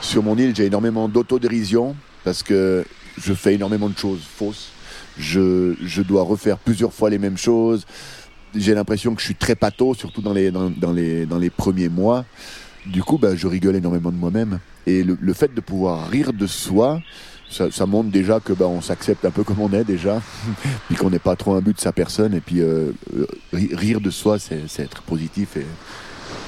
Sur 0.00 0.22
mon 0.22 0.36
île, 0.36 0.54
j'ai 0.54 0.66
énormément 0.66 1.08
d'autodérision 1.08 1.96
parce 2.24 2.42
que 2.42 2.84
je 3.18 3.32
fais 3.32 3.54
énormément 3.54 3.88
de 3.88 3.96
choses 3.96 4.22
fausses. 4.22 4.70
Je, 5.18 5.74
je 5.82 6.02
dois 6.02 6.22
refaire 6.22 6.58
plusieurs 6.58 6.92
fois 6.92 7.10
les 7.10 7.18
mêmes 7.18 7.38
choses. 7.38 7.86
J'ai 8.54 8.74
l'impression 8.74 9.14
que 9.14 9.20
je 9.20 9.26
suis 9.26 9.34
très 9.34 9.54
pâteau, 9.54 9.94
surtout 9.94 10.22
dans 10.22 10.32
les, 10.32 10.50
dans, 10.50 10.92
les, 10.92 11.26
dans 11.26 11.38
les 11.38 11.50
premiers 11.50 11.88
mois. 11.88 12.24
Du 12.86 13.02
coup, 13.02 13.18
ben, 13.18 13.36
je 13.36 13.46
rigole 13.46 13.76
énormément 13.76 14.12
de 14.12 14.16
moi-même. 14.16 14.58
Et 14.86 15.02
le, 15.02 15.32
fait 15.32 15.54
de 15.54 15.60
pouvoir 15.60 16.08
rire 16.08 16.32
de 16.32 16.46
soi, 16.46 17.00
ça, 17.50 17.86
montre 17.86 18.10
déjà 18.10 18.40
que 18.40 18.52
bah, 18.52 18.66
on 18.66 18.80
s'accepte 18.80 19.24
un 19.24 19.30
peu 19.30 19.44
comme 19.44 19.60
on 19.60 19.72
est 19.72 19.84
déjà, 19.84 20.20
puis 20.88 20.96
qu'on 20.96 21.10
n'est 21.10 21.18
pas 21.18 21.36
trop 21.36 21.54
un 21.54 21.60
but 21.60 21.76
de 21.76 21.80
sa 21.80 21.92
personne. 21.92 22.34
Et 22.34 22.40
puis 22.40 22.60
euh, 22.60 22.92
euh, 23.16 23.26
rire 23.52 24.00
de 24.00 24.10
soi, 24.10 24.38
c'est 24.38 24.64
être 24.78 25.02
positif. 25.02 25.56
Et, 25.56 25.66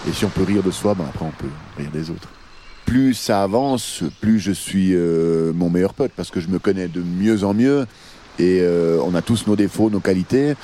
et, 0.08 0.12
si 0.12 0.24
on 0.24 0.30
peut 0.30 0.42
rire 0.42 0.62
de 0.62 0.70
soi, 0.70 0.94
bah, 0.94 1.04
après 1.08 1.24
on 1.24 1.30
peut 1.30 1.50
rire 1.78 1.90
des 1.92 2.10
autres. 2.10 2.28
Plus 2.84 3.14
ça 3.14 3.42
avance, 3.42 4.04
plus 4.20 4.38
je 4.38 4.52
suis 4.52 4.94
euh, 4.94 5.52
mon 5.52 5.70
meilleur 5.70 5.92
pote 5.92 6.12
parce 6.16 6.30
que 6.30 6.40
je 6.40 6.48
me 6.48 6.58
connais 6.58 6.88
de 6.88 7.02
mieux 7.02 7.44
en 7.44 7.52
mieux. 7.52 7.86
Et 8.38 8.60
euh, 8.60 9.00
on 9.02 9.14
a 9.14 9.22
tous 9.22 9.46
nos 9.46 9.56
défauts, 9.56 9.88
nos 9.88 10.00
qualités. 10.00 10.54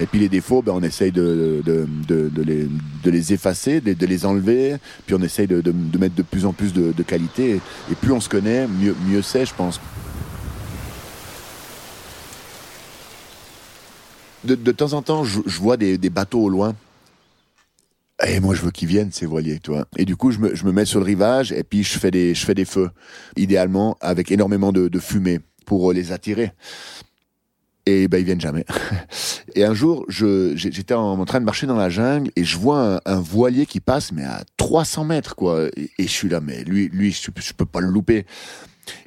Et 0.00 0.06
puis 0.06 0.20
les 0.20 0.28
défauts, 0.28 0.62
ben, 0.62 0.72
on 0.74 0.82
essaye 0.82 1.12
de, 1.12 1.62
de, 1.64 1.86
de, 2.06 2.28
de 2.28 2.42
les, 2.42 2.68
les, 3.04 3.32
effacer, 3.32 3.80
de, 3.80 4.06
les 4.06 4.26
enlever. 4.26 4.76
Puis 5.06 5.14
on 5.14 5.22
essaye 5.22 5.46
de, 5.46 5.62
mettre 5.98 6.14
de 6.14 6.22
plus 6.22 6.44
en 6.44 6.52
plus 6.52 6.72
de, 6.72 7.02
qualité. 7.02 7.60
Et 7.90 7.94
plus 7.94 8.12
on 8.12 8.20
se 8.20 8.28
connaît, 8.28 8.66
mieux, 8.66 8.94
mieux 9.08 9.22
c'est, 9.22 9.46
je 9.46 9.54
pense. 9.54 9.80
De, 14.44 14.72
temps 14.72 14.92
en 14.92 15.02
temps, 15.02 15.24
je, 15.24 15.40
vois 15.60 15.76
des, 15.76 15.96
des, 15.98 16.10
bateaux 16.10 16.42
au 16.42 16.48
loin. 16.48 16.74
Et 18.26 18.40
moi, 18.40 18.54
je 18.54 18.62
veux 18.62 18.70
qu'ils 18.70 18.88
viennent, 18.88 19.10
ces 19.10 19.26
voiliers, 19.26 19.58
toi. 19.58 19.86
Et 19.96 20.04
du 20.04 20.16
coup, 20.16 20.32
je 20.32 20.38
me, 20.38 20.54
je 20.54 20.64
me, 20.64 20.72
mets 20.72 20.84
sur 20.84 21.00
le 21.00 21.06
rivage 21.06 21.50
et 21.52 21.62
puis 21.62 21.82
je 21.82 21.98
fais 21.98 22.10
des, 22.10 22.34
je 22.34 22.44
fais 22.44 22.54
des 22.54 22.64
feux. 22.64 22.90
Idéalement, 23.36 23.96
avec 24.00 24.30
énormément 24.30 24.70
de, 24.70 24.88
de 24.88 24.98
fumée 24.98 25.40
pour 25.64 25.92
les 25.92 26.12
attirer 26.12 26.52
et 27.86 28.08
ben 28.08 28.18
ils 28.18 28.24
viennent 28.24 28.40
jamais. 28.40 28.64
Et 29.54 29.64
un 29.64 29.74
jour, 29.74 30.06
j'étais 30.08 30.94
en, 30.94 31.24
train 31.24 31.40
de 31.40 31.44
marcher 31.44 31.66
dans 31.66 31.76
la 31.76 31.90
jungle 31.90 32.30
et 32.36 32.44
je 32.44 32.56
vois 32.56 33.02
un, 33.04 33.20
voilier 33.20 33.66
qui 33.66 33.80
passe, 33.80 34.12
mais 34.12 34.24
à 34.24 34.44
300 34.56 35.04
mètres, 35.04 35.34
quoi. 35.34 35.68
Et, 35.76 35.90
je 35.98 36.06
suis 36.06 36.28
là, 36.28 36.40
mais 36.40 36.64
lui, 36.64 36.88
lui, 36.88 37.12
je, 37.12 37.30
je, 37.36 37.52
peux 37.52 37.66
pas 37.66 37.80
le 37.80 37.88
louper. 37.88 38.24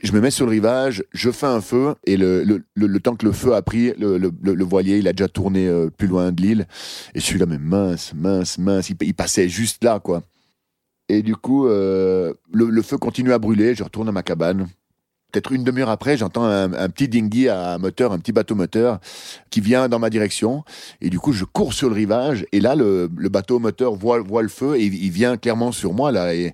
Je 0.03 0.11
me 0.11 0.21
mets 0.21 0.31
sur 0.31 0.45
le 0.45 0.51
rivage, 0.51 1.03
je 1.13 1.31
fais 1.31 1.47
un 1.47 1.61
feu 1.61 1.95
et 2.05 2.15
le, 2.15 2.43
le, 2.43 2.63
le, 2.75 2.99
temps 2.99 3.15
que 3.15 3.25
le 3.25 3.31
feu 3.31 3.55
a 3.55 3.61
pris, 3.61 3.93
le, 3.97 4.63
voilier, 4.63 4.97
il 4.97 5.07
a 5.07 5.13
déjà 5.13 5.27
tourné 5.27 5.67
euh, 5.67 5.89
plus 5.89 6.07
loin 6.07 6.31
de 6.31 6.41
l'île. 6.41 6.67
Et 7.13 7.19
je 7.19 7.25
suis 7.25 7.39
là, 7.39 7.45
mais 7.45 7.57
mince, 7.57 8.13
mince, 8.13 8.57
mince. 8.57 8.89
Il, 8.89 9.13
passait 9.13 9.49
juste 9.49 9.83
là, 9.83 9.99
quoi. 9.99 10.21
Et 11.09 11.23
du 11.23 11.35
coup, 11.35 11.67
euh, 11.67 12.33
le, 12.53 12.81
feu 12.81 12.97
continue 12.97 13.33
à 13.33 13.39
brûler. 13.39 13.75
Je 13.75 13.83
retourne 13.83 14.07
à 14.07 14.11
ma 14.11 14.23
cabane 14.23 14.67
peut-être 15.35 15.51
une 15.51 15.65
demi-heure 15.65 15.89
après, 15.89 16.15
j'entends 16.15 16.45
un, 16.45 16.89
petit 16.89 17.09
dinghy 17.09 17.49
à 17.49 17.77
moteur, 17.77 18.13
un 18.13 18.19
petit 18.19 18.31
bateau 18.31 18.55
moteur 18.55 18.99
qui 19.49 19.59
vient 19.59 19.89
dans 19.89 19.99
ma 19.99 20.09
direction. 20.09 20.63
Et 21.01 21.09
du 21.09 21.19
coup, 21.19 21.33
je 21.33 21.43
cours 21.43 21.73
sur 21.73 21.89
le 21.89 21.95
rivage. 21.95 22.45
Et 22.53 22.61
là, 22.61 22.75
le, 22.75 23.07
bateau 23.07 23.59
moteur 23.59 23.95
voit, 23.95 24.41
le 24.41 24.47
feu 24.47 24.77
et 24.77 24.85
il 24.85 25.11
vient 25.11 25.35
clairement 25.35 25.73
sur 25.73 25.93
moi 25.93 26.13
là. 26.13 26.33
Et, 26.33 26.53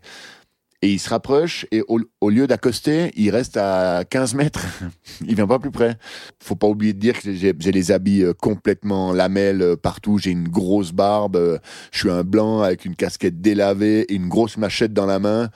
et 0.84 0.90
il 0.94 1.00
se 1.00 1.10
rapproche 1.10 1.68
et 1.72 1.84
au, 1.88 2.30
lieu 2.30 2.48
d'accoster, 2.48 3.12
il 3.16 3.30
reste 3.30 3.56
à 3.56 4.04
15 4.10 4.34
mètres. 4.34 4.66
il 5.28 5.36
vient 5.36 5.46
pas 5.46 5.60
plus 5.60 5.70
près. 5.70 5.96
Faut 6.42 6.56
pas 6.56 6.68
oublier 6.68 6.94
de 6.94 7.00
dire 7.00 7.22
que 7.22 7.32
j'ai 7.32 7.54
les 7.54 7.92
habits 7.92 8.24
euh, 8.24 8.34
complètement 8.34 9.14
lamelles 9.14 9.62
euh, 9.62 9.76
partout. 9.76 10.18
J'ai 10.18 10.32
une 10.32 10.48
grosse 10.48 10.92
barbe. 10.92 11.36
Euh, 11.36 11.60
je 11.92 12.00
suis 12.00 12.10
un 12.10 12.24
blanc 12.24 12.62
avec 12.62 12.86
une 12.86 12.96
casquette 12.96 13.42
délavée 13.42 14.02
et 14.02 14.16
une 14.16 14.28
grosse 14.28 14.58
machette 14.58 14.92
dans 14.92 15.06
la 15.06 15.20
main. 15.20 15.50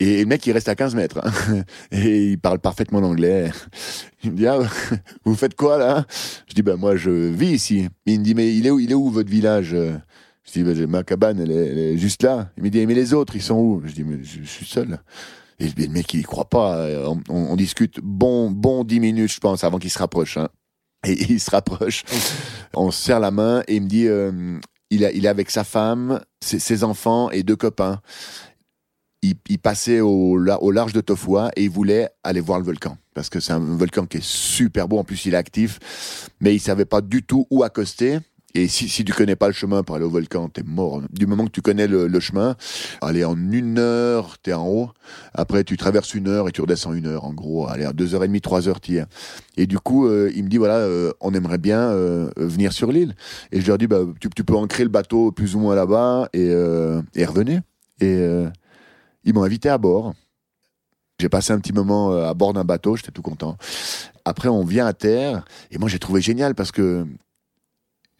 Et 0.00 0.20
le 0.20 0.26
mec, 0.26 0.46
il 0.46 0.52
reste 0.52 0.68
à 0.68 0.74
15 0.74 0.94
mètres. 0.94 1.20
Hein. 1.22 1.62
Et 1.92 2.30
il 2.32 2.38
parle 2.38 2.58
parfaitement 2.58 3.00
l'anglais. 3.00 3.50
Il 4.24 4.32
me 4.32 4.36
dit, 4.36 4.46
ah, 4.46 4.58
vous 5.24 5.34
faites 5.34 5.54
quoi 5.54 5.78
là? 5.78 6.06
Je 6.48 6.54
dis, 6.54 6.62
ben 6.62 6.76
moi, 6.76 6.96
je 6.96 7.10
vis 7.10 7.52
ici. 7.52 7.88
Il 8.06 8.20
me 8.20 8.24
dit, 8.24 8.34
mais 8.34 8.54
il 8.54 8.66
est 8.66 8.70
où, 8.70 8.80
il 8.80 8.90
est 8.90 8.94
où 8.94 9.10
votre 9.10 9.30
village? 9.30 9.70
Je 9.70 10.52
dis, 10.52 10.62
ben, 10.62 10.86
ma 10.86 11.04
cabane, 11.04 11.40
elle 11.40 11.50
est, 11.50 11.98
juste 11.98 12.22
là. 12.22 12.50
Il 12.56 12.64
me 12.64 12.70
dit, 12.70 12.84
mais 12.86 12.94
les 12.94 13.14
autres, 13.14 13.36
ils 13.36 13.42
sont 13.42 13.56
où? 13.56 13.82
Je 13.84 13.92
dis, 13.92 14.04
mais 14.04 14.22
je, 14.22 14.42
suis 14.42 14.66
seul. 14.66 14.98
Et 15.58 15.68
le 15.68 15.88
mec, 15.88 16.12
il 16.14 16.26
croit 16.26 16.48
pas. 16.48 16.88
On, 17.28 17.54
discute 17.56 18.00
bon, 18.02 18.50
bon 18.50 18.84
10 18.84 19.00
minutes, 19.00 19.32
je 19.32 19.40
pense, 19.40 19.62
avant 19.62 19.78
qu'il 19.78 19.90
se 19.90 19.98
rapproche. 19.98 20.36
Hein. 20.36 20.48
Et 21.06 21.12
il 21.12 21.40
se 21.40 21.50
rapproche. 21.50 22.04
On 22.74 22.90
se 22.90 23.02
serre 23.02 23.20
la 23.20 23.30
main 23.30 23.62
et 23.68 23.76
il 23.76 23.82
me 23.82 23.88
dit, 23.88 24.08
euh, 24.08 24.58
il, 24.90 25.02
est 25.02 25.26
avec 25.26 25.50
sa 25.50 25.64
femme, 25.64 26.20
ses 26.40 26.84
enfants 26.84 27.30
et 27.30 27.42
deux 27.42 27.56
copains 27.56 28.00
il, 29.22 29.58
passait 29.58 30.00
au, 30.00 30.36
au, 30.36 30.70
large 30.70 30.92
de 30.92 31.00
Tofua 31.00 31.50
et 31.56 31.64
il 31.64 31.70
voulait 31.70 32.08
aller 32.24 32.40
voir 32.40 32.58
le 32.58 32.64
volcan. 32.64 32.96
Parce 33.14 33.28
que 33.30 33.40
c'est 33.40 33.52
un 33.52 33.60
volcan 33.60 34.06
qui 34.06 34.18
est 34.18 34.24
super 34.24 34.88
beau, 34.88 34.98
en 34.98 35.04
plus 35.04 35.26
il 35.26 35.34
est 35.34 35.36
actif, 35.36 35.78
mais 36.40 36.54
il 36.54 36.60
savait 36.60 36.84
pas 36.84 37.00
du 37.00 37.22
tout 37.22 37.46
où 37.50 37.62
accoster. 37.62 38.18
Et 38.54 38.68
si, 38.68 38.88
si 38.88 39.02
tu 39.04 39.12
connais 39.14 39.36
pas 39.36 39.46
le 39.46 39.54
chemin 39.54 39.82
pour 39.82 39.96
aller 39.96 40.04
au 40.04 40.10
volcan, 40.10 40.48
t'es 40.48 40.62
mort. 40.62 41.00
Du 41.10 41.26
moment 41.26 41.46
que 41.46 41.50
tu 41.50 41.62
connais 41.62 41.86
le, 41.86 42.20
chemin, 42.20 42.54
allez, 43.00 43.24
en 43.24 43.36
une 43.50 43.78
heure, 43.78 44.36
t'es 44.42 44.52
en 44.52 44.68
haut. 44.68 44.90
Après, 45.32 45.64
tu 45.64 45.78
traverses 45.78 46.12
une 46.14 46.28
heure 46.28 46.48
et 46.48 46.52
tu 46.52 46.60
redescends 46.60 46.92
une 46.92 47.06
heure, 47.06 47.24
en 47.24 47.32
gros. 47.32 47.66
Allez, 47.66 47.88
deux 47.94 48.14
heures 48.14 48.24
et 48.24 48.26
demie, 48.26 48.42
trois 48.42 48.68
heures, 48.68 48.80
t'y 48.80 48.96
es. 48.96 49.04
Et 49.56 49.66
du 49.66 49.78
coup, 49.78 50.06
euh, 50.06 50.30
il 50.34 50.44
me 50.44 50.48
dit, 50.50 50.58
voilà, 50.58 50.76
euh, 50.76 51.12
on 51.22 51.32
aimerait 51.32 51.56
bien 51.56 51.80
euh, 51.80 52.30
venir 52.36 52.74
sur 52.74 52.92
l'île. 52.92 53.14
Et 53.52 53.60
je 53.62 53.66
leur 53.66 53.78
dis, 53.78 53.86
bah, 53.86 54.00
tu, 54.20 54.28
tu, 54.28 54.44
peux 54.44 54.56
ancrer 54.56 54.82
le 54.82 54.90
bateau 54.90 55.32
plus 55.32 55.56
ou 55.56 55.60
moins 55.60 55.74
là-bas 55.74 56.28
et, 56.34 56.52
et 57.14 57.24
revenez. 57.24 57.60
Et 58.00 58.20
ils 59.24 59.34
m'ont 59.34 59.44
invité 59.44 59.68
à 59.68 59.78
bord. 59.78 60.14
J'ai 61.18 61.28
passé 61.28 61.52
un 61.52 61.60
petit 61.60 61.72
moment 61.72 62.12
à 62.12 62.34
bord 62.34 62.52
d'un 62.52 62.64
bateau, 62.64 62.96
j'étais 62.96 63.12
tout 63.12 63.22
content. 63.22 63.56
Après, 64.24 64.48
on 64.48 64.64
vient 64.64 64.86
à 64.86 64.92
terre, 64.92 65.44
et 65.70 65.78
moi 65.78 65.88
j'ai 65.88 65.98
trouvé 65.98 66.20
génial 66.20 66.54
parce 66.54 66.72
que 66.72 67.06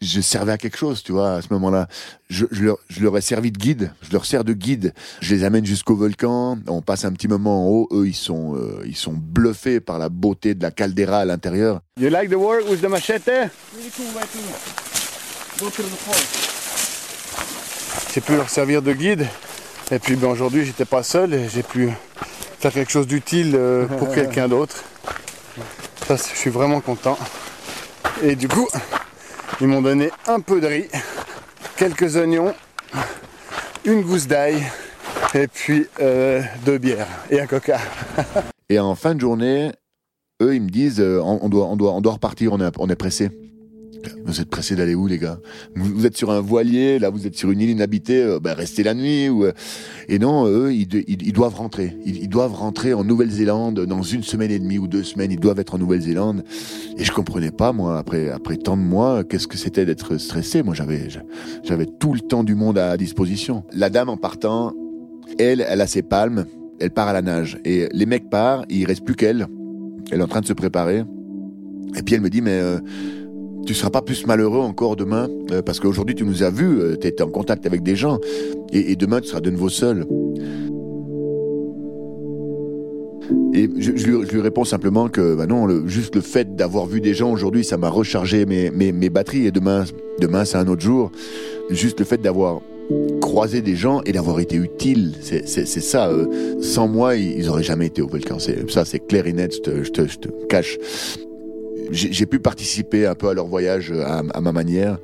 je 0.03 0.21
servais 0.21 0.51
à 0.51 0.57
quelque 0.57 0.77
chose, 0.77 1.01
tu 1.01 1.11
vois, 1.11 1.35
à 1.35 1.41
ce 1.41 1.47
moment-là. 1.51 1.87
Je, 2.29 2.45
leur, 2.59 3.17
ai 3.17 3.21
servi 3.21 3.51
de 3.51 3.57
guide, 3.57 3.91
je 4.01 4.11
leur 4.11 4.25
sers 4.25 4.43
de 4.43 4.53
guide. 4.53 4.93
Je 5.21 5.33
les 5.33 5.43
amène 5.43 5.65
jusqu'au 5.65 5.95
volcan, 5.95 6.57
on 6.67 6.81
passe 6.81 7.05
un 7.05 7.13
petit 7.13 7.27
moment 7.27 7.65
en 7.65 7.69
haut. 7.69 7.87
Eux, 7.91 8.07
ils 8.07 8.15
sont, 8.15 8.55
euh, 8.55 8.83
ils 8.85 8.95
sont 8.95 9.13
bluffés 9.13 9.79
par 9.79 9.99
la 9.99 10.09
beauté 10.09 10.55
de 10.55 10.61
la 10.61 10.71
caldeira 10.71 11.19
à 11.19 11.25
l'intérieur. 11.25 11.81
You 11.99 12.09
like 12.09 12.29
the 12.29 12.35
work 12.35 12.69
with 12.69 12.81
the 12.81 12.89
machete? 12.89 13.49
J'ai 18.13 18.21
pu 18.21 18.35
leur 18.35 18.49
servir 18.49 18.81
de 18.81 18.93
guide. 18.93 19.27
Et 19.91 19.99
puis 19.99 20.15
ben, 20.15 20.29
aujourd'hui, 20.29 20.65
j'étais 20.65 20.85
pas 20.85 21.03
seul 21.03 21.33
et 21.33 21.49
j'ai 21.49 21.63
pu 21.63 21.89
faire 22.59 22.71
quelque 22.71 22.91
chose 22.91 23.07
d'utile 23.07 23.53
euh, 23.55 23.85
pour 23.85 24.11
quelqu'un 24.15 24.47
d'autre. 24.47 24.83
Ça, 26.07 26.15
je 26.15 26.37
suis 26.37 26.49
vraiment 26.49 26.81
content. 26.81 27.17
Et 28.23 28.35
du 28.35 28.47
coup, 28.47 28.67
ils 29.61 29.67
m'ont 29.67 29.81
donné 29.81 30.09
un 30.27 30.39
peu 30.39 30.61
de 30.61 30.67
riz, 30.67 30.87
quelques 31.77 32.15
oignons, 32.15 32.53
une 33.85 34.01
gousse 34.01 34.27
d'ail 34.27 34.63
et 35.33 35.47
puis 35.47 35.87
euh, 35.99 36.41
deux 36.65 36.77
bières 36.77 37.07
et 37.29 37.39
un 37.39 37.47
coca. 37.47 37.79
et 38.69 38.79
en 38.79 38.95
fin 38.95 39.15
de 39.15 39.21
journée, 39.21 39.71
eux, 40.41 40.55
ils 40.55 40.61
me 40.61 40.69
disent 40.69 40.99
euh, 40.99 41.21
on, 41.21 41.49
doit, 41.49 41.65
on, 41.65 41.75
doit, 41.75 41.93
on 41.93 42.01
doit 42.01 42.13
repartir, 42.13 42.53
on 42.53 42.59
est, 42.59 42.71
on 42.77 42.89
est 42.89 42.95
pressé. 42.95 43.29
Vous 44.25 44.41
êtes 44.41 44.49
pressés 44.49 44.75
d'aller 44.75 44.95
où, 44.95 45.07
les 45.07 45.17
gars? 45.17 45.39
Vous, 45.75 46.05
êtes 46.05 46.17
sur 46.17 46.31
un 46.31 46.41
voilier, 46.41 46.99
là, 46.99 47.09
vous 47.09 47.27
êtes 47.27 47.35
sur 47.35 47.51
une 47.51 47.61
île 47.61 47.69
inhabitée, 47.69 48.23
euh, 48.23 48.39
ben, 48.39 48.53
restez 48.53 48.83
la 48.83 48.93
nuit. 48.93 49.29
Ou, 49.29 49.45
euh. 49.45 49.51
Et 50.09 50.19
non, 50.19 50.47
eux, 50.47 50.73
ils, 50.73 50.87
doivent 51.33 51.55
rentrer. 51.55 51.97
Ils, 52.05 52.27
doivent 52.27 52.53
rentrer 52.53 52.93
en 52.93 53.03
Nouvelle-Zélande 53.03 53.85
dans 53.85 54.01
une 54.01 54.23
semaine 54.23 54.51
et 54.51 54.59
demie 54.59 54.77
ou 54.77 54.87
deux 54.87 55.03
semaines. 55.03 55.31
Ils 55.31 55.39
doivent 55.39 55.59
être 55.59 55.75
en 55.75 55.77
Nouvelle-Zélande. 55.77 56.43
Et 56.97 57.03
je 57.03 57.11
comprenais 57.11 57.51
pas, 57.51 57.73
moi, 57.73 57.97
après, 57.97 58.29
après 58.29 58.57
tant 58.57 58.77
de 58.77 58.81
mois, 58.81 59.23
qu'est-ce 59.23 59.47
que 59.47 59.57
c'était 59.57 59.85
d'être 59.85 60.17
stressé. 60.17 60.63
Moi, 60.63 60.73
j'avais, 60.73 61.07
j'avais 61.63 61.85
tout 61.85 62.13
le 62.13 62.19
temps 62.19 62.43
du 62.43 62.55
monde 62.55 62.77
à 62.77 62.97
disposition. 62.97 63.63
La 63.73 63.89
dame, 63.89 64.09
en 64.09 64.17
partant, 64.17 64.73
elle, 65.39 65.65
elle 65.67 65.81
a 65.81 65.87
ses 65.87 66.01
palmes. 66.01 66.45
Elle 66.79 66.91
part 66.91 67.07
à 67.07 67.13
la 67.13 67.21
nage. 67.21 67.59
Et 67.65 67.87
les 67.91 68.05
mecs 68.05 68.29
partent, 68.29 68.65
il 68.69 68.85
reste 68.85 69.05
plus 69.05 69.15
qu'elle. 69.15 69.47
Elle 70.11 70.19
est 70.19 70.23
en 70.23 70.27
train 70.27 70.41
de 70.41 70.45
se 70.45 70.53
préparer. 70.53 71.03
Et 71.95 72.01
puis 72.01 72.15
elle 72.15 72.21
me 72.21 72.29
dit, 72.29 72.41
mais... 72.41 72.59
Euh, 72.59 72.79
tu 73.65 73.73
seras 73.73 73.89
pas 73.89 74.01
plus 74.01 74.25
malheureux 74.25 74.59
encore 74.59 74.95
demain 74.95 75.29
euh, 75.51 75.61
parce 75.61 75.79
qu'aujourd'hui 75.79 76.15
tu 76.15 76.25
nous 76.25 76.43
as 76.43 76.49
vus, 76.49 76.79
euh, 76.79 76.95
tu 76.99 77.07
étais 77.07 77.23
en 77.23 77.29
contact 77.29 77.65
avec 77.65 77.83
des 77.83 77.95
gens 77.95 78.19
et, 78.71 78.95
demain 78.95 79.21
tu 79.21 79.27
seras 79.27 79.41
de 79.41 79.49
nouveau 79.49 79.69
seul. 79.69 80.05
Et 83.53 83.69
je, 83.77 83.91
lui, 83.91 84.41
réponds 84.41 84.65
simplement 84.65 85.07
que 85.07 85.35
bah 85.35 85.45
non, 85.45 85.87
juste 85.87 86.15
le 86.15 86.21
fait 86.21 86.55
d'avoir 86.55 86.87
vu 86.87 87.01
des 87.01 87.13
gens 87.13 87.31
aujourd'hui, 87.31 87.63
ça 87.63 87.77
m'a 87.77 87.89
rechargé 87.89 88.45
mes, 88.45 88.71
mes, 88.71 89.09
batteries 89.09 89.45
et 89.45 89.51
demain, 89.51 89.85
demain 90.19 90.43
c'est 90.43 90.57
un 90.57 90.67
autre 90.67 90.81
jour. 90.81 91.11
Juste 91.69 91.99
le 91.99 92.05
fait 92.05 92.21
d'avoir 92.21 92.61
croisé 93.21 93.61
des 93.61 93.75
gens 93.75 94.01
et 94.05 94.11
d'avoir 94.11 94.39
été 94.39 94.55
utile, 94.55 95.13
c'est 95.21 95.65
ça. 95.65 96.09
Euh, 96.09 96.25
sans 96.61 96.87
moi, 96.87 97.15
ils, 97.15 97.47
auraient 97.47 97.63
jamais 97.63 97.87
été 97.87 98.01
au 98.01 98.07
volcan. 98.07 98.37
Ça, 98.39 98.85
c'est 98.85 98.99
clair 98.99 99.27
et 99.27 99.33
net, 99.33 99.55
je 99.55 99.61
te, 99.61 100.07
je 100.07 100.17
te 100.17 100.29
cache 100.49 100.77
j'ai 101.91 102.25
pu 102.25 102.39
participer 102.39 103.05
un 103.05 103.15
peu 103.15 103.29
à 103.29 103.33
leur 103.33 103.47
voyage 103.47 103.91
euh, 103.91 104.03
à, 104.05 104.41
ma 104.41 104.51
manière. 104.51 104.97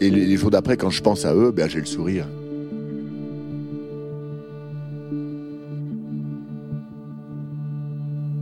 Et 0.00 0.10
les, 0.10 0.36
jours 0.36 0.50
d'après, 0.50 0.76
quand 0.76 0.90
je 0.90 1.02
pense 1.02 1.24
à 1.24 1.34
eux, 1.34 1.52
ben, 1.52 1.68
j'ai 1.68 1.78
le 1.78 1.86
sourire. 1.86 2.26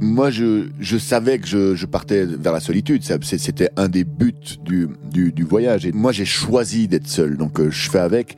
Moi, 0.00 0.30
je, 0.30 0.68
je 0.80 0.98
savais 0.98 1.38
que 1.38 1.46
je, 1.46 1.74
je, 1.74 1.86
partais 1.86 2.24
vers 2.24 2.52
la 2.52 2.60
solitude. 2.60 3.02
C'était 3.22 3.70
un 3.76 3.88
des 3.88 4.04
buts 4.04 4.34
du, 4.64 4.88
du, 5.10 5.32
du 5.32 5.42
voyage. 5.44 5.86
Et 5.86 5.92
moi, 5.92 6.12
j'ai 6.12 6.24
choisi 6.24 6.88
d'être 6.88 7.06
seul. 7.06 7.36
Donc, 7.36 7.60
euh, 7.60 7.70
je 7.70 7.90
fais 7.90 8.00
avec. 8.00 8.36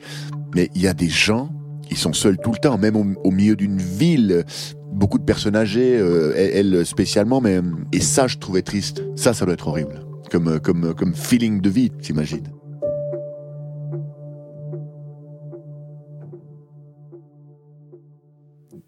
Mais 0.53 0.69
il 0.75 0.81
y 0.81 0.87
a 0.87 0.93
des 0.93 1.09
gens, 1.09 1.49
qui 1.85 1.95
sont 1.95 2.13
seuls 2.13 2.37
tout 2.37 2.51
le 2.51 2.57
temps, 2.57 2.77
même 2.77 2.95
au, 2.95 3.31
milieu 3.31 3.55
d'une 3.55 3.77
ville 3.77 4.43
beaucoup 4.91 5.19
de 5.19 5.23
personnes 5.23 5.55
âgées, 5.55 5.97
euh, 5.99 6.33
elle, 6.35 6.85
spécialement, 6.85 7.41
mais 7.41 7.59
et 7.91 7.99
ça 7.99 8.27
je 8.27 8.37
trouvais 8.37 8.61
triste. 8.61 9.03
Ça, 9.15 9.33
ça 9.33 9.45
doit 9.45 9.53
être 9.53 9.67
horrible, 9.67 10.05
comme 10.31 10.59
comme 10.59 10.93
comme 10.93 11.13
feeling 11.13 11.61
de 11.61 11.69
vie, 11.69 11.89
t'imagines. 11.89 12.47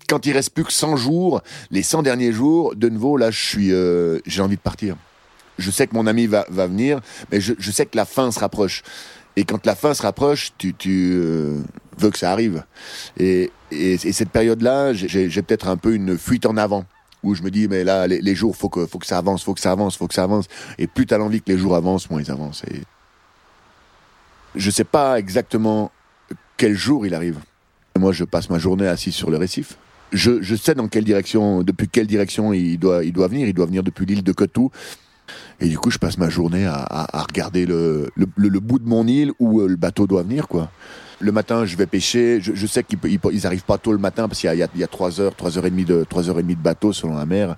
Quand 0.07 0.25
il 0.25 0.31
reste 0.31 0.51
plus 0.51 0.63
que 0.63 0.71
100 0.71 0.95
jours, 0.95 1.41
les 1.69 1.83
100 1.83 2.01
derniers 2.01 2.31
jours, 2.31 2.75
de 2.75 2.87
nouveau, 2.87 3.17
là, 3.17 3.29
je 3.29 3.43
suis, 3.43 3.73
euh, 3.73 4.19
j'ai 4.25 4.41
envie 4.41 4.55
de 4.55 4.61
partir. 4.61 4.95
Je 5.57 5.69
sais 5.69 5.85
que 5.85 5.93
mon 5.93 6.07
ami 6.07 6.27
va, 6.27 6.45
va 6.49 6.65
venir, 6.67 7.01
mais 7.29 7.41
je, 7.41 7.53
je 7.59 7.71
sais 7.71 7.85
que 7.85 7.97
la 7.97 8.05
fin 8.05 8.31
se 8.31 8.39
rapproche. 8.39 8.83
Et 9.35 9.43
quand 9.43 9.65
la 9.65 9.75
fin 9.75 9.93
se 9.93 10.01
rapproche, 10.01 10.53
tu, 10.57 10.73
tu 10.73 11.11
euh, 11.13 11.61
veux 11.97 12.11
que 12.11 12.17
ça 12.17 12.31
arrive. 12.31 12.63
Et, 13.17 13.51
et, 13.71 13.97
cette 13.97 14.29
période-là, 14.29 14.93
j'ai 14.93 15.41
peut-être 15.41 15.67
un 15.67 15.77
peu 15.77 15.93
une 15.93 16.17
fuite 16.17 16.45
en 16.45 16.57
avant 16.57 16.85
où 17.23 17.33
je 17.33 17.41
me 17.41 17.49
dis 17.49 17.67
mais 17.67 17.83
là 17.83 18.05
les, 18.05 18.35
jours 18.35 18.55
faut 18.55 18.69
que 18.69 18.85
faut 18.85 18.99
que 18.99 19.07
ça 19.07 19.17
avance, 19.17 19.43
faut 19.43 19.55
que 19.55 19.59
ça 19.59 19.71
avance, 19.71 19.97
faut 19.97 20.07
que 20.07 20.13
ça 20.13 20.23
avance. 20.23 20.45
Et 20.77 20.87
plus 20.87 21.05
t'as 21.05 21.17
l'envie 21.17 21.41
que 21.41 21.51
les 21.51 21.57
jours 21.57 21.75
avancent, 21.75 22.09
moins 22.09 22.21
ils 22.21 22.31
avancent. 22.31 22.63
Et 22.71 22.81
je 24.55 24.71
sais 24.71 24.83
pas 24.83 25.19
exactement 25.19 25.91
quel 26.57 26.75
jour 26.75 27.05
il 27.05 27.13
arrive. 27.13 27.39
Moi, 27.97 28.11
je 28.11 28.23
passe 28.23 28.49
ma 28.49 28.59
journée 28.59 28.87
assis 28.87 29.11
sur 29.11 29.29
le 29.29 29.37
récif. 29.37 29.77
Je, 30.11 30.41
je 30.41 30.55
sais 30.55 30.75
dans 30.75 30.87
quelle 30.87 31.03
direction, 31.03 31.63
depuis 31.63 31.87
quelle 31.87 32.07
direction 32.07 32.53
il 32.53 32.77
doit, 32.77 33.01
venir. 33.01 33.47
Il 33.47 33.53
doit 33.53 33.65
venir 33.65 33.83
depuis 33.83 34.05
l'île 34.05 34.23
de 34.23 34.31
Cotou. 34.31 34.71
Et 35.59 35.67
du 35.67 35.77
coup, 35.77 35.91
je 35.91 35.97
passe 35.97 36.17
ma 36.17 36.29
journée 36.29 36.65
à, 36.65 36.85
à, 36.89 37.23
regarder 37.23 37.65
le, 37.65 38.09
le, 38.15 38.27
le, 38.37 38.59
bout 38.59 38.79
de 38.79 38.87
mon 38.87 39.05
île 39.07 39.31
où 39.39 39.59
euh, 39.59 39.67
le 39.67 39.75
bateau 39.75 40.07
doit 40.07 40.23
venir, 40.23 40.47
quoi. 40.47 40.71
Le 41.19 41.31
matin, 41.31 41.65
je 41.65 41.75
vais 41.75 41.87
pêcher. 41.87 42.39
Je, 42.41 42.53
je 42.53 42.67
sais 42.67 42.83
qu'ils 42.83 42.99
ils, 43.31 43.47
arrivent 43.47 43.63
pas 43.63 43.77
tôt 43.77 43.91
le 43.91 43.97
matin 43.97 44.27
parce 44.27 44.39
qu'il 44.39 44.53
y 44.53 44.61
a, 44.63 44.67
il 44.73 44.79
y 44.79 44.83
a 44.83 44.87
3 44.87 45.19
heures, 45.19 45.35
3 45.35 45.57
heures 45.57 45.65
et 45.65 45.69
demie 45.69 45.85
de, 45.85 46.05
3 46.07 46.29
heures 46.29 46.39
et 46.39 46.43
demie 46.43 46.55
de 46.55 46.61
bateau 46.61 46.93
selon 46.93 47.15
la 47.15 47.25
mer. 47.25 47.55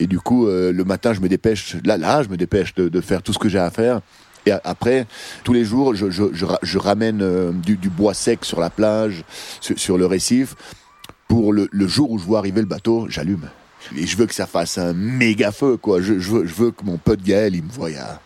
Et 0.00 0.06
du 0.06 0.20
coup, 0.20 0.46
euh, 0.46 0.72
le 0.72 0.84
matin, 0.84 1.12
je 1.12 1.20
me 1.20 1.28
dépêche. 1.28 1.76
Là, 1.84 1.98
là, 1.98 2.22
je 2.22 2.28
me 2.28 2.36
dépêche 2.36 2.74
de, 2.74 2.88
de 2.88 3.00
faire 3.00 3.22
tout 3.22 3.32
ce 3.32 3.38
que 3.38 3.48
j'ai 3.48 3.58
à 3.58 3.70
faire. 3.70 4.00
Et 4.46 4.52
après, 4.64 5.06
tous 5.44 5.52
les 5.52 5.64
jours, 5.64 5.94
je, 5.94 6.10
je, 6.10 6.24
je, 6.62 6.78
ramène 6.78 7.20
euh, 7.20 7.52
du, 7.52 7.76
du, 7.76 7.90
bois 7.90 8.14
sec 8.14 8.44
sur 8.44 8.60
la 8.60 8.70
plage, 8.70 9.24
sur, 9.60 9.98
le 9.98 10.06
récif. 10.06 10.54
Pour 11.26 11.52
le, 11.52 11.68
le 11.70 11.86
jour 11.86 12.10
où 12.10 12.18
je 12.18 12.24
vois 12.24 12.38
arriver 12.38 12.60
le 12.60 12.66
bateau, 12.66 13.06
j'allume. 13.10 13.50
Et 13.96 14.06
je 14.06 14.16
veux 14.16 14.26
que 14.26 14.34
ça 14.34 14.46
fasse 14.46 14.78
un 14.78 14.94
méga 14.94 15.52
feu, 15.52 15.76
quoi. 15.76 16.00
Je, 16.00 16.18
je, 16.18 16.30
veux, 16.30 16.46
je 16.46 16.54
veux 16.54 16.70
que 16.70 16.84
mon 16.84 16.96
pote 16.96 17.20
Gaël, 17.22 17.54
il 17.54 17.64
me 17.64 17.70
voie 17.70 17.90
à, 17.98 18.20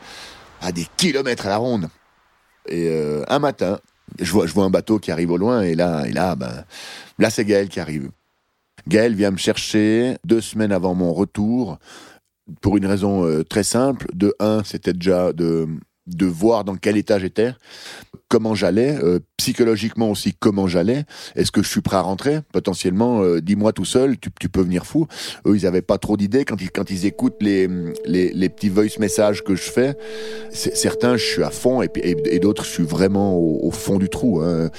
à 0.60 0.70
des 0.70 0.86
kilomètres 0.96 1.46
à 1.46 1.50
la 1.50 1.56
ronde. 1.56 1.88
Et 2.68 2.88
euh, 2.88 3.24
un 3.28 3.38
matin, 3.40 3.80
je 4.20 4.32
vois, 4.32 4.64
un 4.64 4.70
bateau 4.70 4.98
qui 4.98 5.10
arrive 5.10 5.30
au 5.30 5.36
loin, 5.36 5.62
et 5.62 5.74
là, 5.74 6.04
et 6.06 6.12
là, 6.12 6.34
ben, 6.36 6.64
là 7.18 7.30
c'est 7.30 7.44
Gaël 7.44 7.68
qui 7.68 7.80
arrive. 7.80 8.10
Gaël 8.88 9.14
vient 9.14 9.30
me 9.30 9.36
chercher 9.36 10.16
deux 10.24 10.40
semaines 10.40 10.72
avant 10.72 10.94
mon 10.94 11.12
retour, 11.12 11.78
pour 12.60 12.76
une 12.76 12.86
raison 12.86 13.24
euh, 13.24 13.44
très 13.44 13.62
simple. 13.62 14.06
De 14.14 14.34
un, 14.40 14.62
c'était 14.64 14.92
déjà 14.92 15.32
de 15.32 15.68
de 16.06 16.26
voir 16.26 16.64
dans 16.64 16.76
quel 16.76 16.96
état 16.96 17.18
j'étais, 17.18 17.54
comment 18.32 18.54
j'allais, 18.54 18.96
euh, 19.04 19.18
psychologiquement 19.36 20.10
aussi 20.10 20.32
comment 20.32 20.66
j'allais. 20.66 21.04
Est-ce 21.36 21.52
que 21.52 21.62
je 21.62 21.68
suis 21.68 21.82
prêt 21.82 21.98
à 21.98 22.00
rentrer? 22.00 22.38
Potentiellement, 22.50 23.22
euh, 23.22 23.42
dis-moi 23.42 23.74
tout 23.74 23.84
seul, 23.84 24.16
tu, 24.18 24.48
peux 24.48 24.62
venir 24.62 24.86
fou. 24.86 25.06
Eux, 25.46 25.54
ils 25.54 25.66
avaient 25.66 25.82
pas 25.82 25.98
trop 25.98 26.16
d'idées 26.16 26.46
quand 26.46 26.58
ils 26.62 26.70
quand 26.70 26.90
ils 26.90 27.04
écoutent 27.04 27.42
les 27.42 27.68
les, 28.06 28.32
les 28.32 28.48
petits 28.48 28.70
voice 28.70 28.98
messages 28.98 29.44
que 29.44 29.54
je 29.54 29.70
fais. 29.70 29.94
Certains, 30.50 31.18
je 31.18 31.26
suis 31.26 31.42
à 31.42 31.50
fond 31.50 31.82
et, 31.82 32.38
d'autres, 32.38 32.64
je 32.64 32.70
suis 32.70 32.84
vraiment 32.84 33.36
au, 33.36 33.70
fond 33.70 33.98
du 33.98 34.08
trou. 34.08 34.40
Hein. 34.40 34.70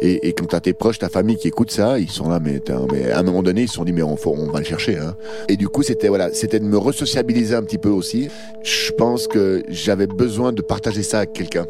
Et, 0.00 0.28
et 0.28 0.32
quand 0.32 0.46
t'as 0.46 0.60
tes 0.60 0.72
proches, 0.72 0.98
ta 0.98 1.10
famille 1.10 1.36
qui 1.36 1.48
écoute 1.48 1.70
ça, 1.70 1.98
ils 1.98 2.10
sont 2.10 2.30
là, 2.30 2.40
mais, 2.40 2.62
mais 2.90 3.10
à 3.10 3.18
un 3.18 3.22
moment 3.22 3.42
donné, 3.42 3.64
ils 3.64 3.68
se 3.68 3.74
sont 3.74 3.84
dit 3.84 3.92
mais 3.92 4.02
on, 4.02 4.16
on 4.24 4.50
va 4.50 4.60
le 4.60 4.64
chercher. 4.64 4.96
Hein. 4.96 5.16
Et 5.50 5.58
du 5.58 5.68
coup, 5.68 5.82
c'était 5.82 6.08
voilà, 6.08 6.32
c'était 6.32 6.60
de 6.60 6.64
me 6.64 6.78
resociabiliser 6.78 7.54
un 7.54 7.62
petit 7.62 7.78
peu 7.78 7.90
aussi. 7.90 8.28
Je 8.62 8.90
pense 8.92 9.26
que 9.26 9.62
j'avais 9.68 10.06
besoin 10.06 10.54
de 10.54 10.62
partager 10.62 11.02
ça 11.02 11.18
avec 11.18 11.34
quelqu'un. 11.34 11.66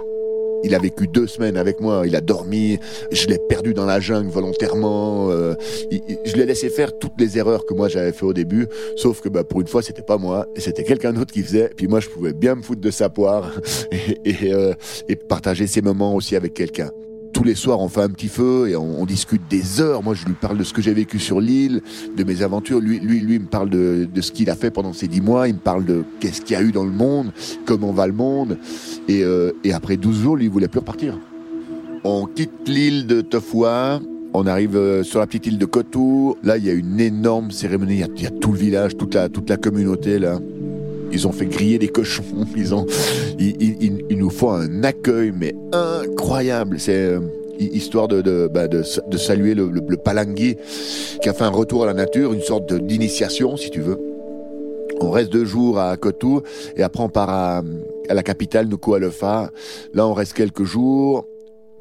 Il 0.65 0.75
a 0.75 0.79
vécu 0.79 1.07
deux 1.07 1.27
semaines 1.27 1.57
avec 1.57 1.81
moi, 1.81 2.03
il 2.07 2.17
a 2.17 2.21
dormi, 2.21 2.79
je 3.11 3.27
l'ai 3.27 3.39
perdu 3.49 3.75
dans 3.75 3.87
la 3.87 4.01
jungle 4.01 4.31
volontairement. 4.31 5.31
Euh, 5.31 5.55
je 5.91 6.37
l'ai 6.37 6.47
laissé 6.47 6.71
faire 6.71 6.99
toutes 6.99 7.19
les 7.19 7.39
erreurs 7.39 7.67
que 7.67 7.75
moi 7.75 7.89
j'avais 7.89 8.13
fait 8.13 8.25
au 8.25 8.33
début, 8.33 8.67
sauf 8.97 9.21
que 9.21 9.29
bah, 9.29 9.45
pour 9.45 9.61
une 9.61 9.67
fois 9.67 9.83
c'était 9.83 10.03
pas 10.03 10.19
moi, 10.19 10.47
c'était 10.57 10.85
quelqu'un 10.85 11.13
d'autre 11.13 11.33
qui 11.33 11.43
faisait. 11.43 11.71
Puis 11.77 11.87
moi 11.87 12.01
je 12.01 12.09
pouvais 12.09 12.33
bien 12.33 12.55
me 12.55 12.63
foutre 12.63 12.81
de 12.81 12.91
sa 12.91 13.09
poire 13.09 13.53
et, 14.25 14.53
euh, 14.53 14.75
et 15.09 15.17
partager 15.17 15.67
ces 15.67 15.83
moments 15.83 16.15
aussi 16.15 16.37
avec 16.37 16.55
quelqu'un 16.55 16.91
tous 17.43 17.49
les 17.49 17.55
soirs, 17.57 17.80
on 17.80 17.88
fait 17.88 18.03
un 18.03 18.09
petit 18.09 18.28
feu 18.28 18.68
et 18.68 18.76
on, 18.76 19.05
discute 19.05 19.43
des 19.51 19.80
heures. 19.80 20.05
Moi, 20.05 20.14
je 20.14 20.24
lui 20.26 20.34
parle 20.34 20.59
de 20.59 20.62
ce 20.62 20.72
que 20.72 20.80
j'ai 20.80 20.95
vécu 20.95 21.18
sur 21.18 21.40
l'île, 21.40 21.82
de 22.16 22.22
mes 22.22 22.43
aventures. 22.43 22.78
Lui, 22.78 23.01
lui, 23.01 23.40
me 23.40 23.47
parle 23.47 23.68
de, 23.68 24.09
ce 24.20 24.30
qu'il 24.30 24.49
a 24.49 24.55
fait 24.55 24.70
pendant 24.70 24.93
ces 24.93 25.09
dix 25.09 25.20
mois. 25.20 25.49
Il 25.49 25.55
me 25.55 25.59
parle 25.59 25.84
de 25.84 26.05
qu'est-ce 26.20 26.40
qu'il 26.40 26.55
y 26.55 26.57
a 26.57 26.62
eu 26.62 26.70
dans 26.70 26.84
le 26.84 26.93
monde, 26.93 27.32
comment 27.66 27.90
va 27.90 28.07
le 28.07 28.12
monde. 28.12 28.59
Et, 29.09 29.24
euh, 29.24 29.51
après 29.72 29.97
12 29.97 30.20
jours, 30.20 30.36
lui, 30.36 30.45
il 30.45 30.51
voulait 30.53 30.68
plus 30.68 30.78
repartir. 30.78 31.18
On 32.05 32.26
quitte 32.26 32.68
l'île 32.68 33.09
de 33.09 33.22
Tofua. 33.22 34.01
On 34.34 34.47
arrive 34.47 34.76
euh, 34.76 35.03
sur 35.03 35.18
la 35.18 35.26
petite 35.26 35.49
île 35.49 35.59
de 35.59 35.66
Kotou. 35.66 36.36
Là, 36.45 36.59
il 36.59 36.64
y 36.64 36.70
a 36.70 36.74
une 36.74 37.01
énorme 37.01 37.51
cérémonie. 37.51 37.95
Il 37.95 38.01
y 38.01 38.05
a, 38.05 38.09
il 38.14 38.22
y 38.22 38.26
a 38.26 38.30
tout 38.30 38.53
le 38.53 38.59
village, 38.59 38.97
toute 38.97 39.14
la, 39.14 39.28
toute 39.28 39.51
la 39.51 39.57
communauté 39.57 40.20
là. 40.20 40.38
Ils 41.13 41.27
ont 41.27 41.33
fait 41.33 41.47
griller 41.47 41.79
des 41.79 41.89
cochons. 41.89 42.25
Ils 42.57 42.75
ont, 42.75 42.87
ils, 43.39 44.17
nous 44.17 44.31
font 44.31 44.53
un 44.53 44.85
accueil 44.85 45.33
mais 45.33 45.55
incroyable. 45.73 46.79
C'est 46.81 46.97
euh, 46.97 47.21
histoire 47.59 48.09
de 48.09 48.23
de, 48.23 48.49
bah, 48.53 48.69
de, 48.69 48.83
de, 49.09 49.17
saluer 49.17 49.55
le, 49.55 49.71
le, 49.71 49.97
palangui 49.97 50.57
qui 51.21 51.29
a 51.29 51.35
fait 51.35 51.45
un 51.45 51.51
retour 51.51 51.85
à 51.85 51.87
la 51.87 51.95
nature, 51.95 52.33
une 52.33 52.41
sorte 52.41 52.73
d'initiation 52.73 53.57
si 53.57 53.71
tu 53.71 53.81
veux. 53.81 53.99
On 55.01 55.11
reste 55.11 55.33
deux 55.33 55.45
jours 55.45 55.81
à 55.81 55.97
Kotou 55.97 56.43
et 56.77 56.83
après 56.83 57.03
on 57.03 57.09
part 57.09 57.31
à, 57.31 57.63
à 58.09 58.15
la 58.15 58.23
capitale 58.23 58.69
Nuku'alofa. 58.69 59.51
Là 59.95 60.07
on 60.07 60.15
reste 60.15 60.35
quelques 60.35 60.65
jours. 60.65 61.27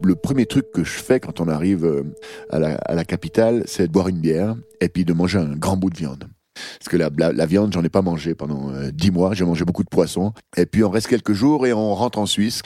Le 0.04 0.16
premier 0.16 0.48
truc 0.48 0.72
que 0.72 0.84
je 0.84 1.00
fais 1.00 1.20
quand 1.20 1.40
on 1.40 1.48
arrive 1.48 1.86
euh, 1.86 2.04
à 2.50 2.58
la, 2.58 2.76
à 2.76 2.96
la 2.96 3.06
capitale, 3.06 3.64
c'est 3.68 3.88
de 3.88 3.92
boire 3.92 4.08
une 4.08 4.18
bière 4.18 4.56
et 4.80 4.90
puis 4.90 5.06
de 5.06 5.14
manger 5.14 5.38
un 5.38 5.56
grand 5.56 5.78
bout 5.78 5.92
de 5.92 5.98
viande. 5.98 6.26
Parce 6.54 6.90
que 6.90 6.98
la, 6.98 7.10
la, 7.32 7.46
viande, 7.46 7.74
j'en 7.74 7.84
ai 7.84 7.90
pas 7.90 8.02
mangé 8.02 8.36
pendant 8.36 8.72
euh, 8.72 8.92
dix 8.92 9.12
mois. 9.12 9.34
J'ai 9.34 9.46
mangé 9.46 9.66
beaucoup 9.66 9.84
de 9.84 9.90
poissons. 9.90 10.34
Et 10.58 10.66
puis 10.66 10.84
on 10.84 10.90
reste 10.90 11.08
quelques 11.08 11.34
jours 11.34 11.66
et 11.66 11.74
on 11.74 11.94
rentre 11.96 12.20
en 12.20 12.26
Suisse. 12.26 12.62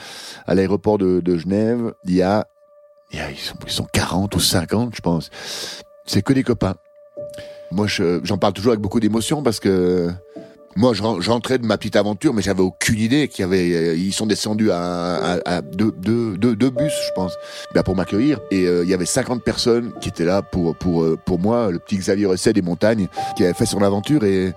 À 0.46 0.54
l'aéroport 0.54 0.98
de, 0.98 1.36
Genève, 1.36 1.92
il 2.04 2.14
y 2.14 2.22
a, 2.22 2.46
il 3.12 3.18
y 3.18 3.20
a 3.20 3.30
ils, 3.30 3.36
sont, 3.36 3.56
ils 3.64 3.72
sont 3.72 3.86
40 3.92 4.34
ou 4.34 4.40
50, 4.40 4.94
je 4.94 5.00
pense. 5.00 5.30
C'est 6.04 6.22
que 6.22 6.32
des 6.32 6.42
copains. 6.42 6.76
Moi, 7.72 7.86
j'en 7.88 8.38
parle 8.38 8.52
toujours 8.52 8.72
avec 8.72 8.80
beaucoup 8.80 9.00
d'émotion 9.00 9.42
parce 9.42 9.60
que 9.60 10.10
moi, 10.76 10.92
j'entrais 10.94 11.58
de 11.58 11.66
ma 11.66 11.78
petite 11.78 11.96
aventure, 11.96 12.34
mais 12.34 12.42
j'avais 12.42 12.60
aucune 12.60 12.98
idée 12.98 13.28
qu'il 13.28 13.42
y 13.42 13.44
avait. 13.44 13.74
Euh, 13.74 13.96
ils 13.96 14.12
sont 14.12 14.26
descendus 14.26 14.70
à, 14.70 15.40
à, 15.46 15.62
deux, 15.62 15.90
deux, 15.90 16.36
deux, 16.36 16.54
deux, 16.54 16.68
bus, 16.68 16.92
je 17.08 17.12
pense, 17.14 17.32
ben 17.74 17.82
pour 17.82 17.96
m'accueillir. 17.96 18.40
Et 18.50 18.66
euh, 18.66 18.84
il 18.84 18.90
y 18.90 18.94
avait 18.94 19.06
50 19.06 19.42
personnes 19.42 19.92
qui 20.00 20.10
étaient 20.10 20.26
là 20.26 20.42
pour 20.42 20.76
pour 20.76 21.02
euh, 21.02 21.16
pour 21.24 21.38
moi, 21.38 21.70
le 21.70 21.78
petit 21.78 21.96
Xavier 21.96 22.26
Resset 22.26 22.52
des 22.52 22.60
montagnes, 22.60 23.08
qui 23.36 23.44
avait 23.44 23.54
fait 23.54 23.64
son 23.64 23.82
aventure. 23.82 24.24
Et 24.24 24.52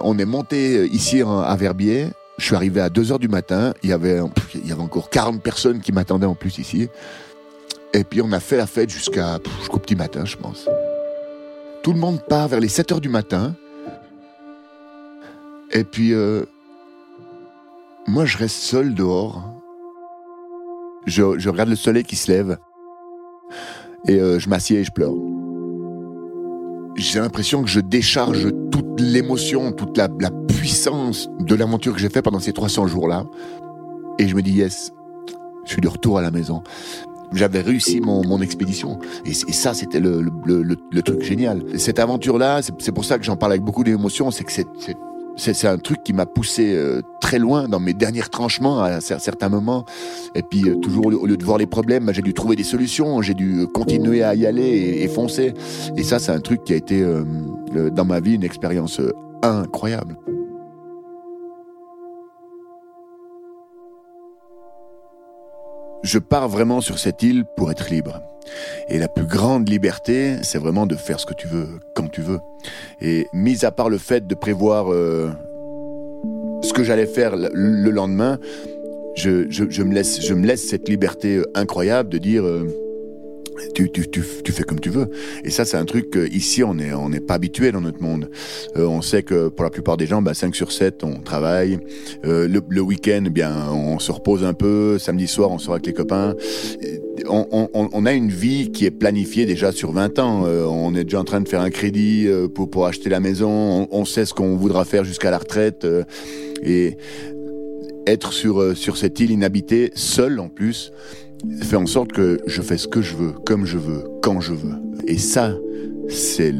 on 0.00 0.18
est 0.18 0.24
monté 0.24 0.84
ici 0.86 1.22
à 1.22 1.54
Verbier. 1.56 2.08
Je 2.38 2.44
suis 2.44 2.56
arrivé 2.56 2.80
à 2.80 2.90
2 2.90 3.12
heures 3.12 3.18
du 3.20 3.28
matin. 3.28 3.72
Il 3.84 3.90
y 3.90 3.92
avait 3.92 4.20
il 4.54 4.66
y 4.66 4.72
avait 4.72 4.82
encore 4.82 5.10
40 5.10 5.40
personnes 5.42 5.80
qui 5.80 5.92
m'attendaient 5.92 6.26
en 6.26 6.34
plus 6.34 6.58
ici. 6.58 6.88
Et 7.94 8.02
puis 8.02 8.20
on 8.20 8.32
a 8.32 8.40
fait 8.40 8.56
la 8.56 8.66
fête 8.66 8.90
jusqu'à 8.90 9.38
jusqu'au 9.60 9.78
petit 9.78 9.94
matin, 9.94 10.24
je 10.24 10.36
pense. 10.36 10.68
Tout 11.84 11.92
le 11.92 12.00
monde 12.00 12.20
part 12.28 12.48
vers 12.48 12.58
les 12.58 12.68
7 12.68 12.90
heures 12.90 13.00
du 13.00 13.08
matin. 13.08 13.54
Et 15.72 15.84
puis, 15.84 16.12
euh, 16.12 16.44
moi, 18.06 18.24
je 18.24 18.38
reste 18.38 18.56
seul 18.56 18.94
dehors. 18.94 19.42
Je, 21.06 21.22
regarde 21.48 21.68
le 21.68 21.76
soleil 21.76 22.04
qui 22.04 22.16
se 22.16 22.30
lève. 22.30 22.58
Et 24.08 24.20
euh, 24.20 24.38
je 24.38 24.48
m'assieds 24.48 24.80
et 24.80 24.84
je 24.84 24.92
pleure. 24.92 25.14
J'ai 26.96 27.20
l'impression 27.20 27.62
que 27.62 27.68
je 27.68 27.80
décharge 27.80 28.48
toute 28.70 29.00
l'émotion, 29.00 29.72
toute 29.72 29.96
la, 29.98 30.08
puissance 30.48 31.28
de 31.40 31.54
l'aventure 31.54 31.92
que 31.92 32.00
j'ai 32.00 32.08
fait 32.08 32.22
pendant 32.22 32.40
ces 32.40 32.52
300 32.52 32.86
jours-là. 32.86 33.24
Et 34.18 34.26
je 34.26 34.34
me 34.34 34.42
dis, 34.42 34.52
yes, 34.52 34.92
je 35.64 35.72
suis 35.72 35.80
de 35.80 35.88
retour 35.88 36.18
à 36.18 36.22
la 36.22 36.30
maison. 36.30 36.62
J'avais 37.32 37.60
réussi 37.60 38.00
mon, 38.00 38.40
expédition. 38.40 38.98
Et, 39.24 39.34
ça, 39.34 39.74
c'était 39.74 40.00
le, 40.00 40.22
le, 40.22 41.02
truc 41.02 41.22
génial. 41.22 41.62
cette 41.76 41.98
aventure-là, 41.98 42.62
c'est 42.62 42.92
pour 42.92 43.04
ça 43.04 43.18
que 43.18 43.24
j'en 43.24 43.36
parle 43.36 43.52
avec 43.52 43.62
beaucoup 43.62 43.84
d'émotion, 43.84 44.30
c'est 44.30 44.44
que 44.44 44.52
c'est 44.52 44.66
c'est 45.36 45.68
un 45.68 45.78
truc 45.78 46.02
qui 46.02 46.12
m'a 46.12 46.26
poussé 46.26 46.74
euh, 46.74 47.02
très 47.20 47.38
loin 47.38 47.68
dans 47.68 47.80
mes 47.80 47.92
derniers 47.92 48.22
tranchements 48.22 48.80
à 48.82 49.00
certains 49.00 49.48
moments. 49.48 49.84
Et 50.34 50.42
puis 50.42 50.68
euh, 50.68 50.76
toujours 50.76 51.06
au 51.06 51.26
lieu 51.26 51.36
de 51.36 51.44
voir 51.44 51.58
les 51.58 51.66
problèmes, 51.66 52.06
bah, 52.06 52.12
j'ai 52.12 52.22
dû 52.22 52.34
trouver 52.34 52.56
des 52.56 52.64
solutions, 52.64 53.20
j'ai 53.22 53.34
dû 53.34 53.66
continuer 53.72 54.22
à 54.22 54.34
y 54.34 54.46
aller 54.46 54.98
et, 55.02 55.08
foncer. 55.08 55.54
Et 55.96 56.02
ça, 56.02 56.18
c'est 56.18 56.32
un 56.32 56.40
truc 56.40 56.64
qui 56.64 56.72
a 56.72 56.76
été 56.76 57.02
euh, 57.02 57.24
dans 57.90 58.04
ma 58.04 58.20
vie 58.20 58.34
une 58.34 58.44
expérience 58.44 59.00
incroyable. 59.42 60.16
Je 66.02 66.18
pars 66.18 66.48
vraiment 66.48 66.80
sur 66.80 66.98
cette 66.98 67.22
île 67.22 67.44
pour 67.56 67.70
être 67.70 67.90
libre. 67.90 68.22
Et 68.88 68.98
la 68.98 69.08
plus 69.08 69.26
grande 69.26 69.68
liberté, 69.68 70.36
c'est 70.42 70.58
vraiment 70.58 70.86
de 70.86 70.94
faire 70.94 71.20
ce 71.20 71.26
que 71.26 71.34
tu 71.34 71.46
veux, 71.46 71.68
quand 71.94 72.08
tu 72.10 72.20
veux. 72.20 72.38
Et 73.00 73.26
mis 73.32 73.64
à 73.64 73.70
part 73.70 73.88
le 73.88 73.98
fait 73.98 74.26
de 74.26 74.34
prévoir 74.34 74.92
euh, 74.92 75.30
ce 76.62 76.72
que 76.72 76.84
j'allais 76.84 77.06
faire 77.06 77.36
le, 77.36 77.90
lendemain, 77.90 78.38
je, 79.14 79.82
me 79.82 79.94
laisse 80.46 80.68
cette 80.68 80.88
liberté 80.88 81.36
euh, 81.36 81.44
incroyable 81.54 82.08
de 82.08 82.18
dire... 82.18 82.44
Euh, 82.44 82.85
tu, 83.74 83.90
tu, 83.90 84.08
tu, 84.08 84.22
tu, 84.44 84.52
fais 84.52 84.62
comme 84.62 84.80
tu 84.80 84.90
veux. 84.90 85.08
Et 85.44 85.50
ça, 85.50 85.64
c'est 85.64 85.76
un 85.76 85.84
truc 85.84 86.18
ici, 86.32 86.62
on 86.62 86.74
n'est 86.74 86.92
on 86.92 87.08
n'est 87.08 87.20
pas 87.20 87.34
habitué 87.34 87.72
dans 87.72 87.80
notre 87.80 88.02
monde. 88.02 88.30
Euh, 88.76 88.86
on 88.86 89.02
sait 89.02 89.22
que 89.22 89.48
pour 89.48 89.64
la 89.64 89.70
plupart 89.70 89.96
des 89.96 90.06
gens, 90.06 90.22
bah, 90.22 90.34
5 90.34 90.54
sur 90.54 90.72
7, 90.72 91.04
on 91.04 91.20
travaille. 91.20 91.78
Euh, 92.24 92.48
le, 92.48 92.60
le 92.68 92.80
week-end, 92.80 93.22
eh 93.26 93.30
bien, 93.30 93.70
on 93.70 93.98
se 93.98 94.12
repose 94.12 94.44
un 94.44 94.54
peu. 94.54 94.98
Samedi 94.98 95.26
soir, 95.26 95.50
on 95.50 95.58
sort 95.58 95.74
avec 95.74 95.86
les 95.86 95.92
copains. 95.92 96.34
On, 97.28 97.46
on, 97.50 97.88
on, 97.92 98.06
a 98.06 98.12
une 98.12 98.30
vie 98.30 98.70
qui 98.70 98.84
est 98.84 98.90
planifiée 98.90 99.46
déjà 99.46 99.72
sur 99.72 99.92
20 99.92 100.18
ans. 100.18 100.44
Euh, 100.46 100.64
on 100.64 100.94
est 100.94 101.04
déjà 101.04 101.20
en 101.20 101.24
train 101.24 101.40
de 101.40 101.48
faire 101.48 101.60
un 101.60 101.70
crédit 101.70 102.26
euh, 102.26 102.48
pour, 102.48 102.70
pour 102.70 102.86
acheter 102.86 103.08
la 103.08 103.20
maison. 103.20 103.88
On, 103.90 104.04
sait 104.04 104.26
ce 104.26 104.34
qu'on 104.34 104.56
voudra 104.56 104.84
faire 104.84 105.04
jusqu'à 105.04 105.30
la 105.30 105.38
retraite. 105.38 105.84
Euh, 105.84 106.04
et 106.62 106.96
être 108.06 108.32
sur, 108.32 108.76
sur 108.76 108.96
cette 108.96 109.18
île 109.18 109.32
inhabitée, 109.32 109.90
seul 109.94 110.38
en 110.38 110.48
plus, 110.48 110.92
fait 111.62 111.76
en 111.76 111.86
sorte 111.86 112.12
que 112.12 112.40
je 112.46 112.62
fais 112.62 112.78
ce 112.78 112.88
que 112.88 113.02
je 113.02 113.16
veux, 113.16 113.32
comme 113.44 113.64
je 113.64 113.78
veux, 113.78 114.04
quand 114.22 114.40
je 114.40 114.52
veux. 114.52 114.74
Et 115.06 115.18
ça, 115.18 115.54
c'est 116.08 116.54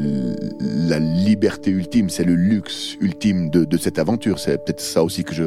la 0.59 0.99
liberté 0.99 1.71
ultime, 1.71 2.09
c'est 2.09 2.23
le 2.23 2.35
luxe 2.35 2.95
ultime 2.99 3.49
de, 3.49 3.77
cette 3.77 3.99
aventure. 3.99 4.39
C'est 4.39 4.57
peut-être 4.63 4.81
ça 4.81 5.03
aussi 5.03 5.23
que 5.23 5.33
je, 5.33 5.45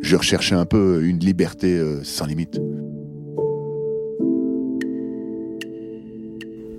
je 0.00 0.16
recherchais 0.16 0.54
un 0.54 0.66
peu, 0.66 1.02
une 1.04 1.18
liberté 1.18 1.78
euh, 1.78 2.02
sans 2.02 2.26
limite. 2.26 2.60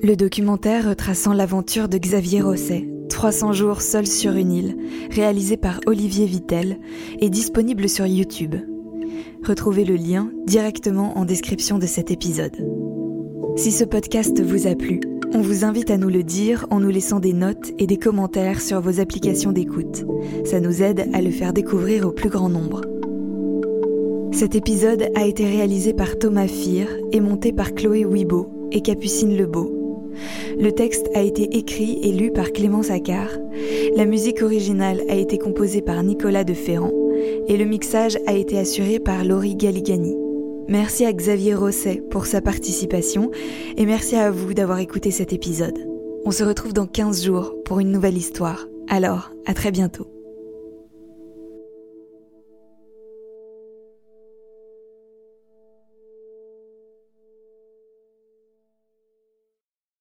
Le 0.02 0.16
documentaire 0.16 0.90
retraçant 0.90 1.34
l'aventure 1.34 1.90
de 1.90 1.98
Xavier 1.98 2.42
Rosset, 2.42 2.88
300 3.10 3.54
jours 3.54 3.82
seul 3.82 4.06
sur 4.06 4.34
une 4.34 4.52
île, 4.52 4.78
réalisé 5.10 5.58
par 5.58 5.80
Olivier 5.88 6.26
Vittel, 6.26 6.80
est 7.20 7.30
disponible 7.30 7.90
sur 7.90 8.06
YouTube. 8.06 8.56
Retrouvez 9.44 9.86
le 9.86 9.96
lien 9.96 10.32
directement 10.46 11.18
en 11.18 11.26
description 11.26 11.78
de 11.78 11.86
cet 11.86 12.12
épisode. 12.12 12.56
Si 13.58 13.72
ce 13.72 13.84
podcast 13.84 14.42
vous 14.42 14.68
a 14.68 14.76
plu, 14.76 15.00
on 15.34 15.42
vous 15.42 15.64
invite 15.66 15.90
à 15.92 15.98
nous 15.98 16.10
le 16.10 16.24
dire 16.24 16.66
en 16.70 16.80
nous 16.80 16.90
laissant 16.90 17.20
des 17.20 17.34
notes 17.34 17.72
et 17.80 17.88
des 17.88 17.98
commentaires 17.98 18.62
sur 18.62 18.82
vos 18.82 19.00
applications 19.00 19.52
d'écoute. 19.52 20.06
Ça 20.46 20.60
nous 20.60 20.82
aide 20.82 21.10
à 21.14 21.22
le 21.22 21.32
faire 21.32 21.54
découvrir 21.54 22.08
au 22.08 22.12
plus 22.12 22.30
grand 22.30 22.50
nombre. 22.50 22.82
Cet 24.32 24.56
épisode 24.56 25.10
a 25.16 25.26
été 25.26 25.46
réalisé 25.46 25.94
par 25.94 26.18
Thomas 26.18 26.48
Fir 26.48 26.88
et 27.12 27.22
monté 27.22 27.54
par 27.54 27.74
Chloé 27.74 28.04
Wibo 28.04 28.70
et 28.72 28.82
Capucine 28.82 29.38
Lebeau. 29.38 29.72
Le 30.60 30.72
texte 30.72 31.10
a 31.14 31.22
été 31.22 31.58
écrit 31.58 32.00
et 32.02 32.12
lu 32.12 32.32
par 32.32 32.52
Clémence 32.52 32.90
Accard. 32.90 33.32
La 33.96 34.06
musique 34.06 34.42
originale 34.42 35.02
a 35.10 35.16
été 35.16 35.38
composée 35.38 35.82
par 35.82 36.04
Nicolas 36.04 36.44
de 36.44 36.54
Ferrand 36.54 36.92
et 37.48 37.58
le 37.58 37.66
mixage 37.66 38.18
a 38.28 38.34
été 38.34 38.58
assuré 38.58 39.00
par 39.00 39.24
Laurie 39.24 39.56
Galigani. 39.56 40.16
Merci 40.68 41.06
à 41.06 41.14
Xavier 41.14 41.54
Rosset 41.54 42.02
pour 42.10 42.26
sa 42.26 42.42
participation 42.42 43.32
et 43.78 43.86
merci 43.86 44.16
à 44.16 44.32
vous 44.32 44.54
d'avoir 44.54 44.80
écouté 44.80 45.12
cet 45.12 45.32
épisode. 45.34 45.78
On 46.26 46.32
se 46.32 46.44
retrouve 46.44 46.74
dans 46.74 46.88
15 46.88 47.24
jours 47.24 47.54
pour 47.66 47.80
une 47.80 47.92
nouvelle 47.92 48.18
histoire. 48.18 48.68
Alors, 48.88 49.32
à 49.46 49.54
très 49.54 49.72
bientôt. 49.72 50.15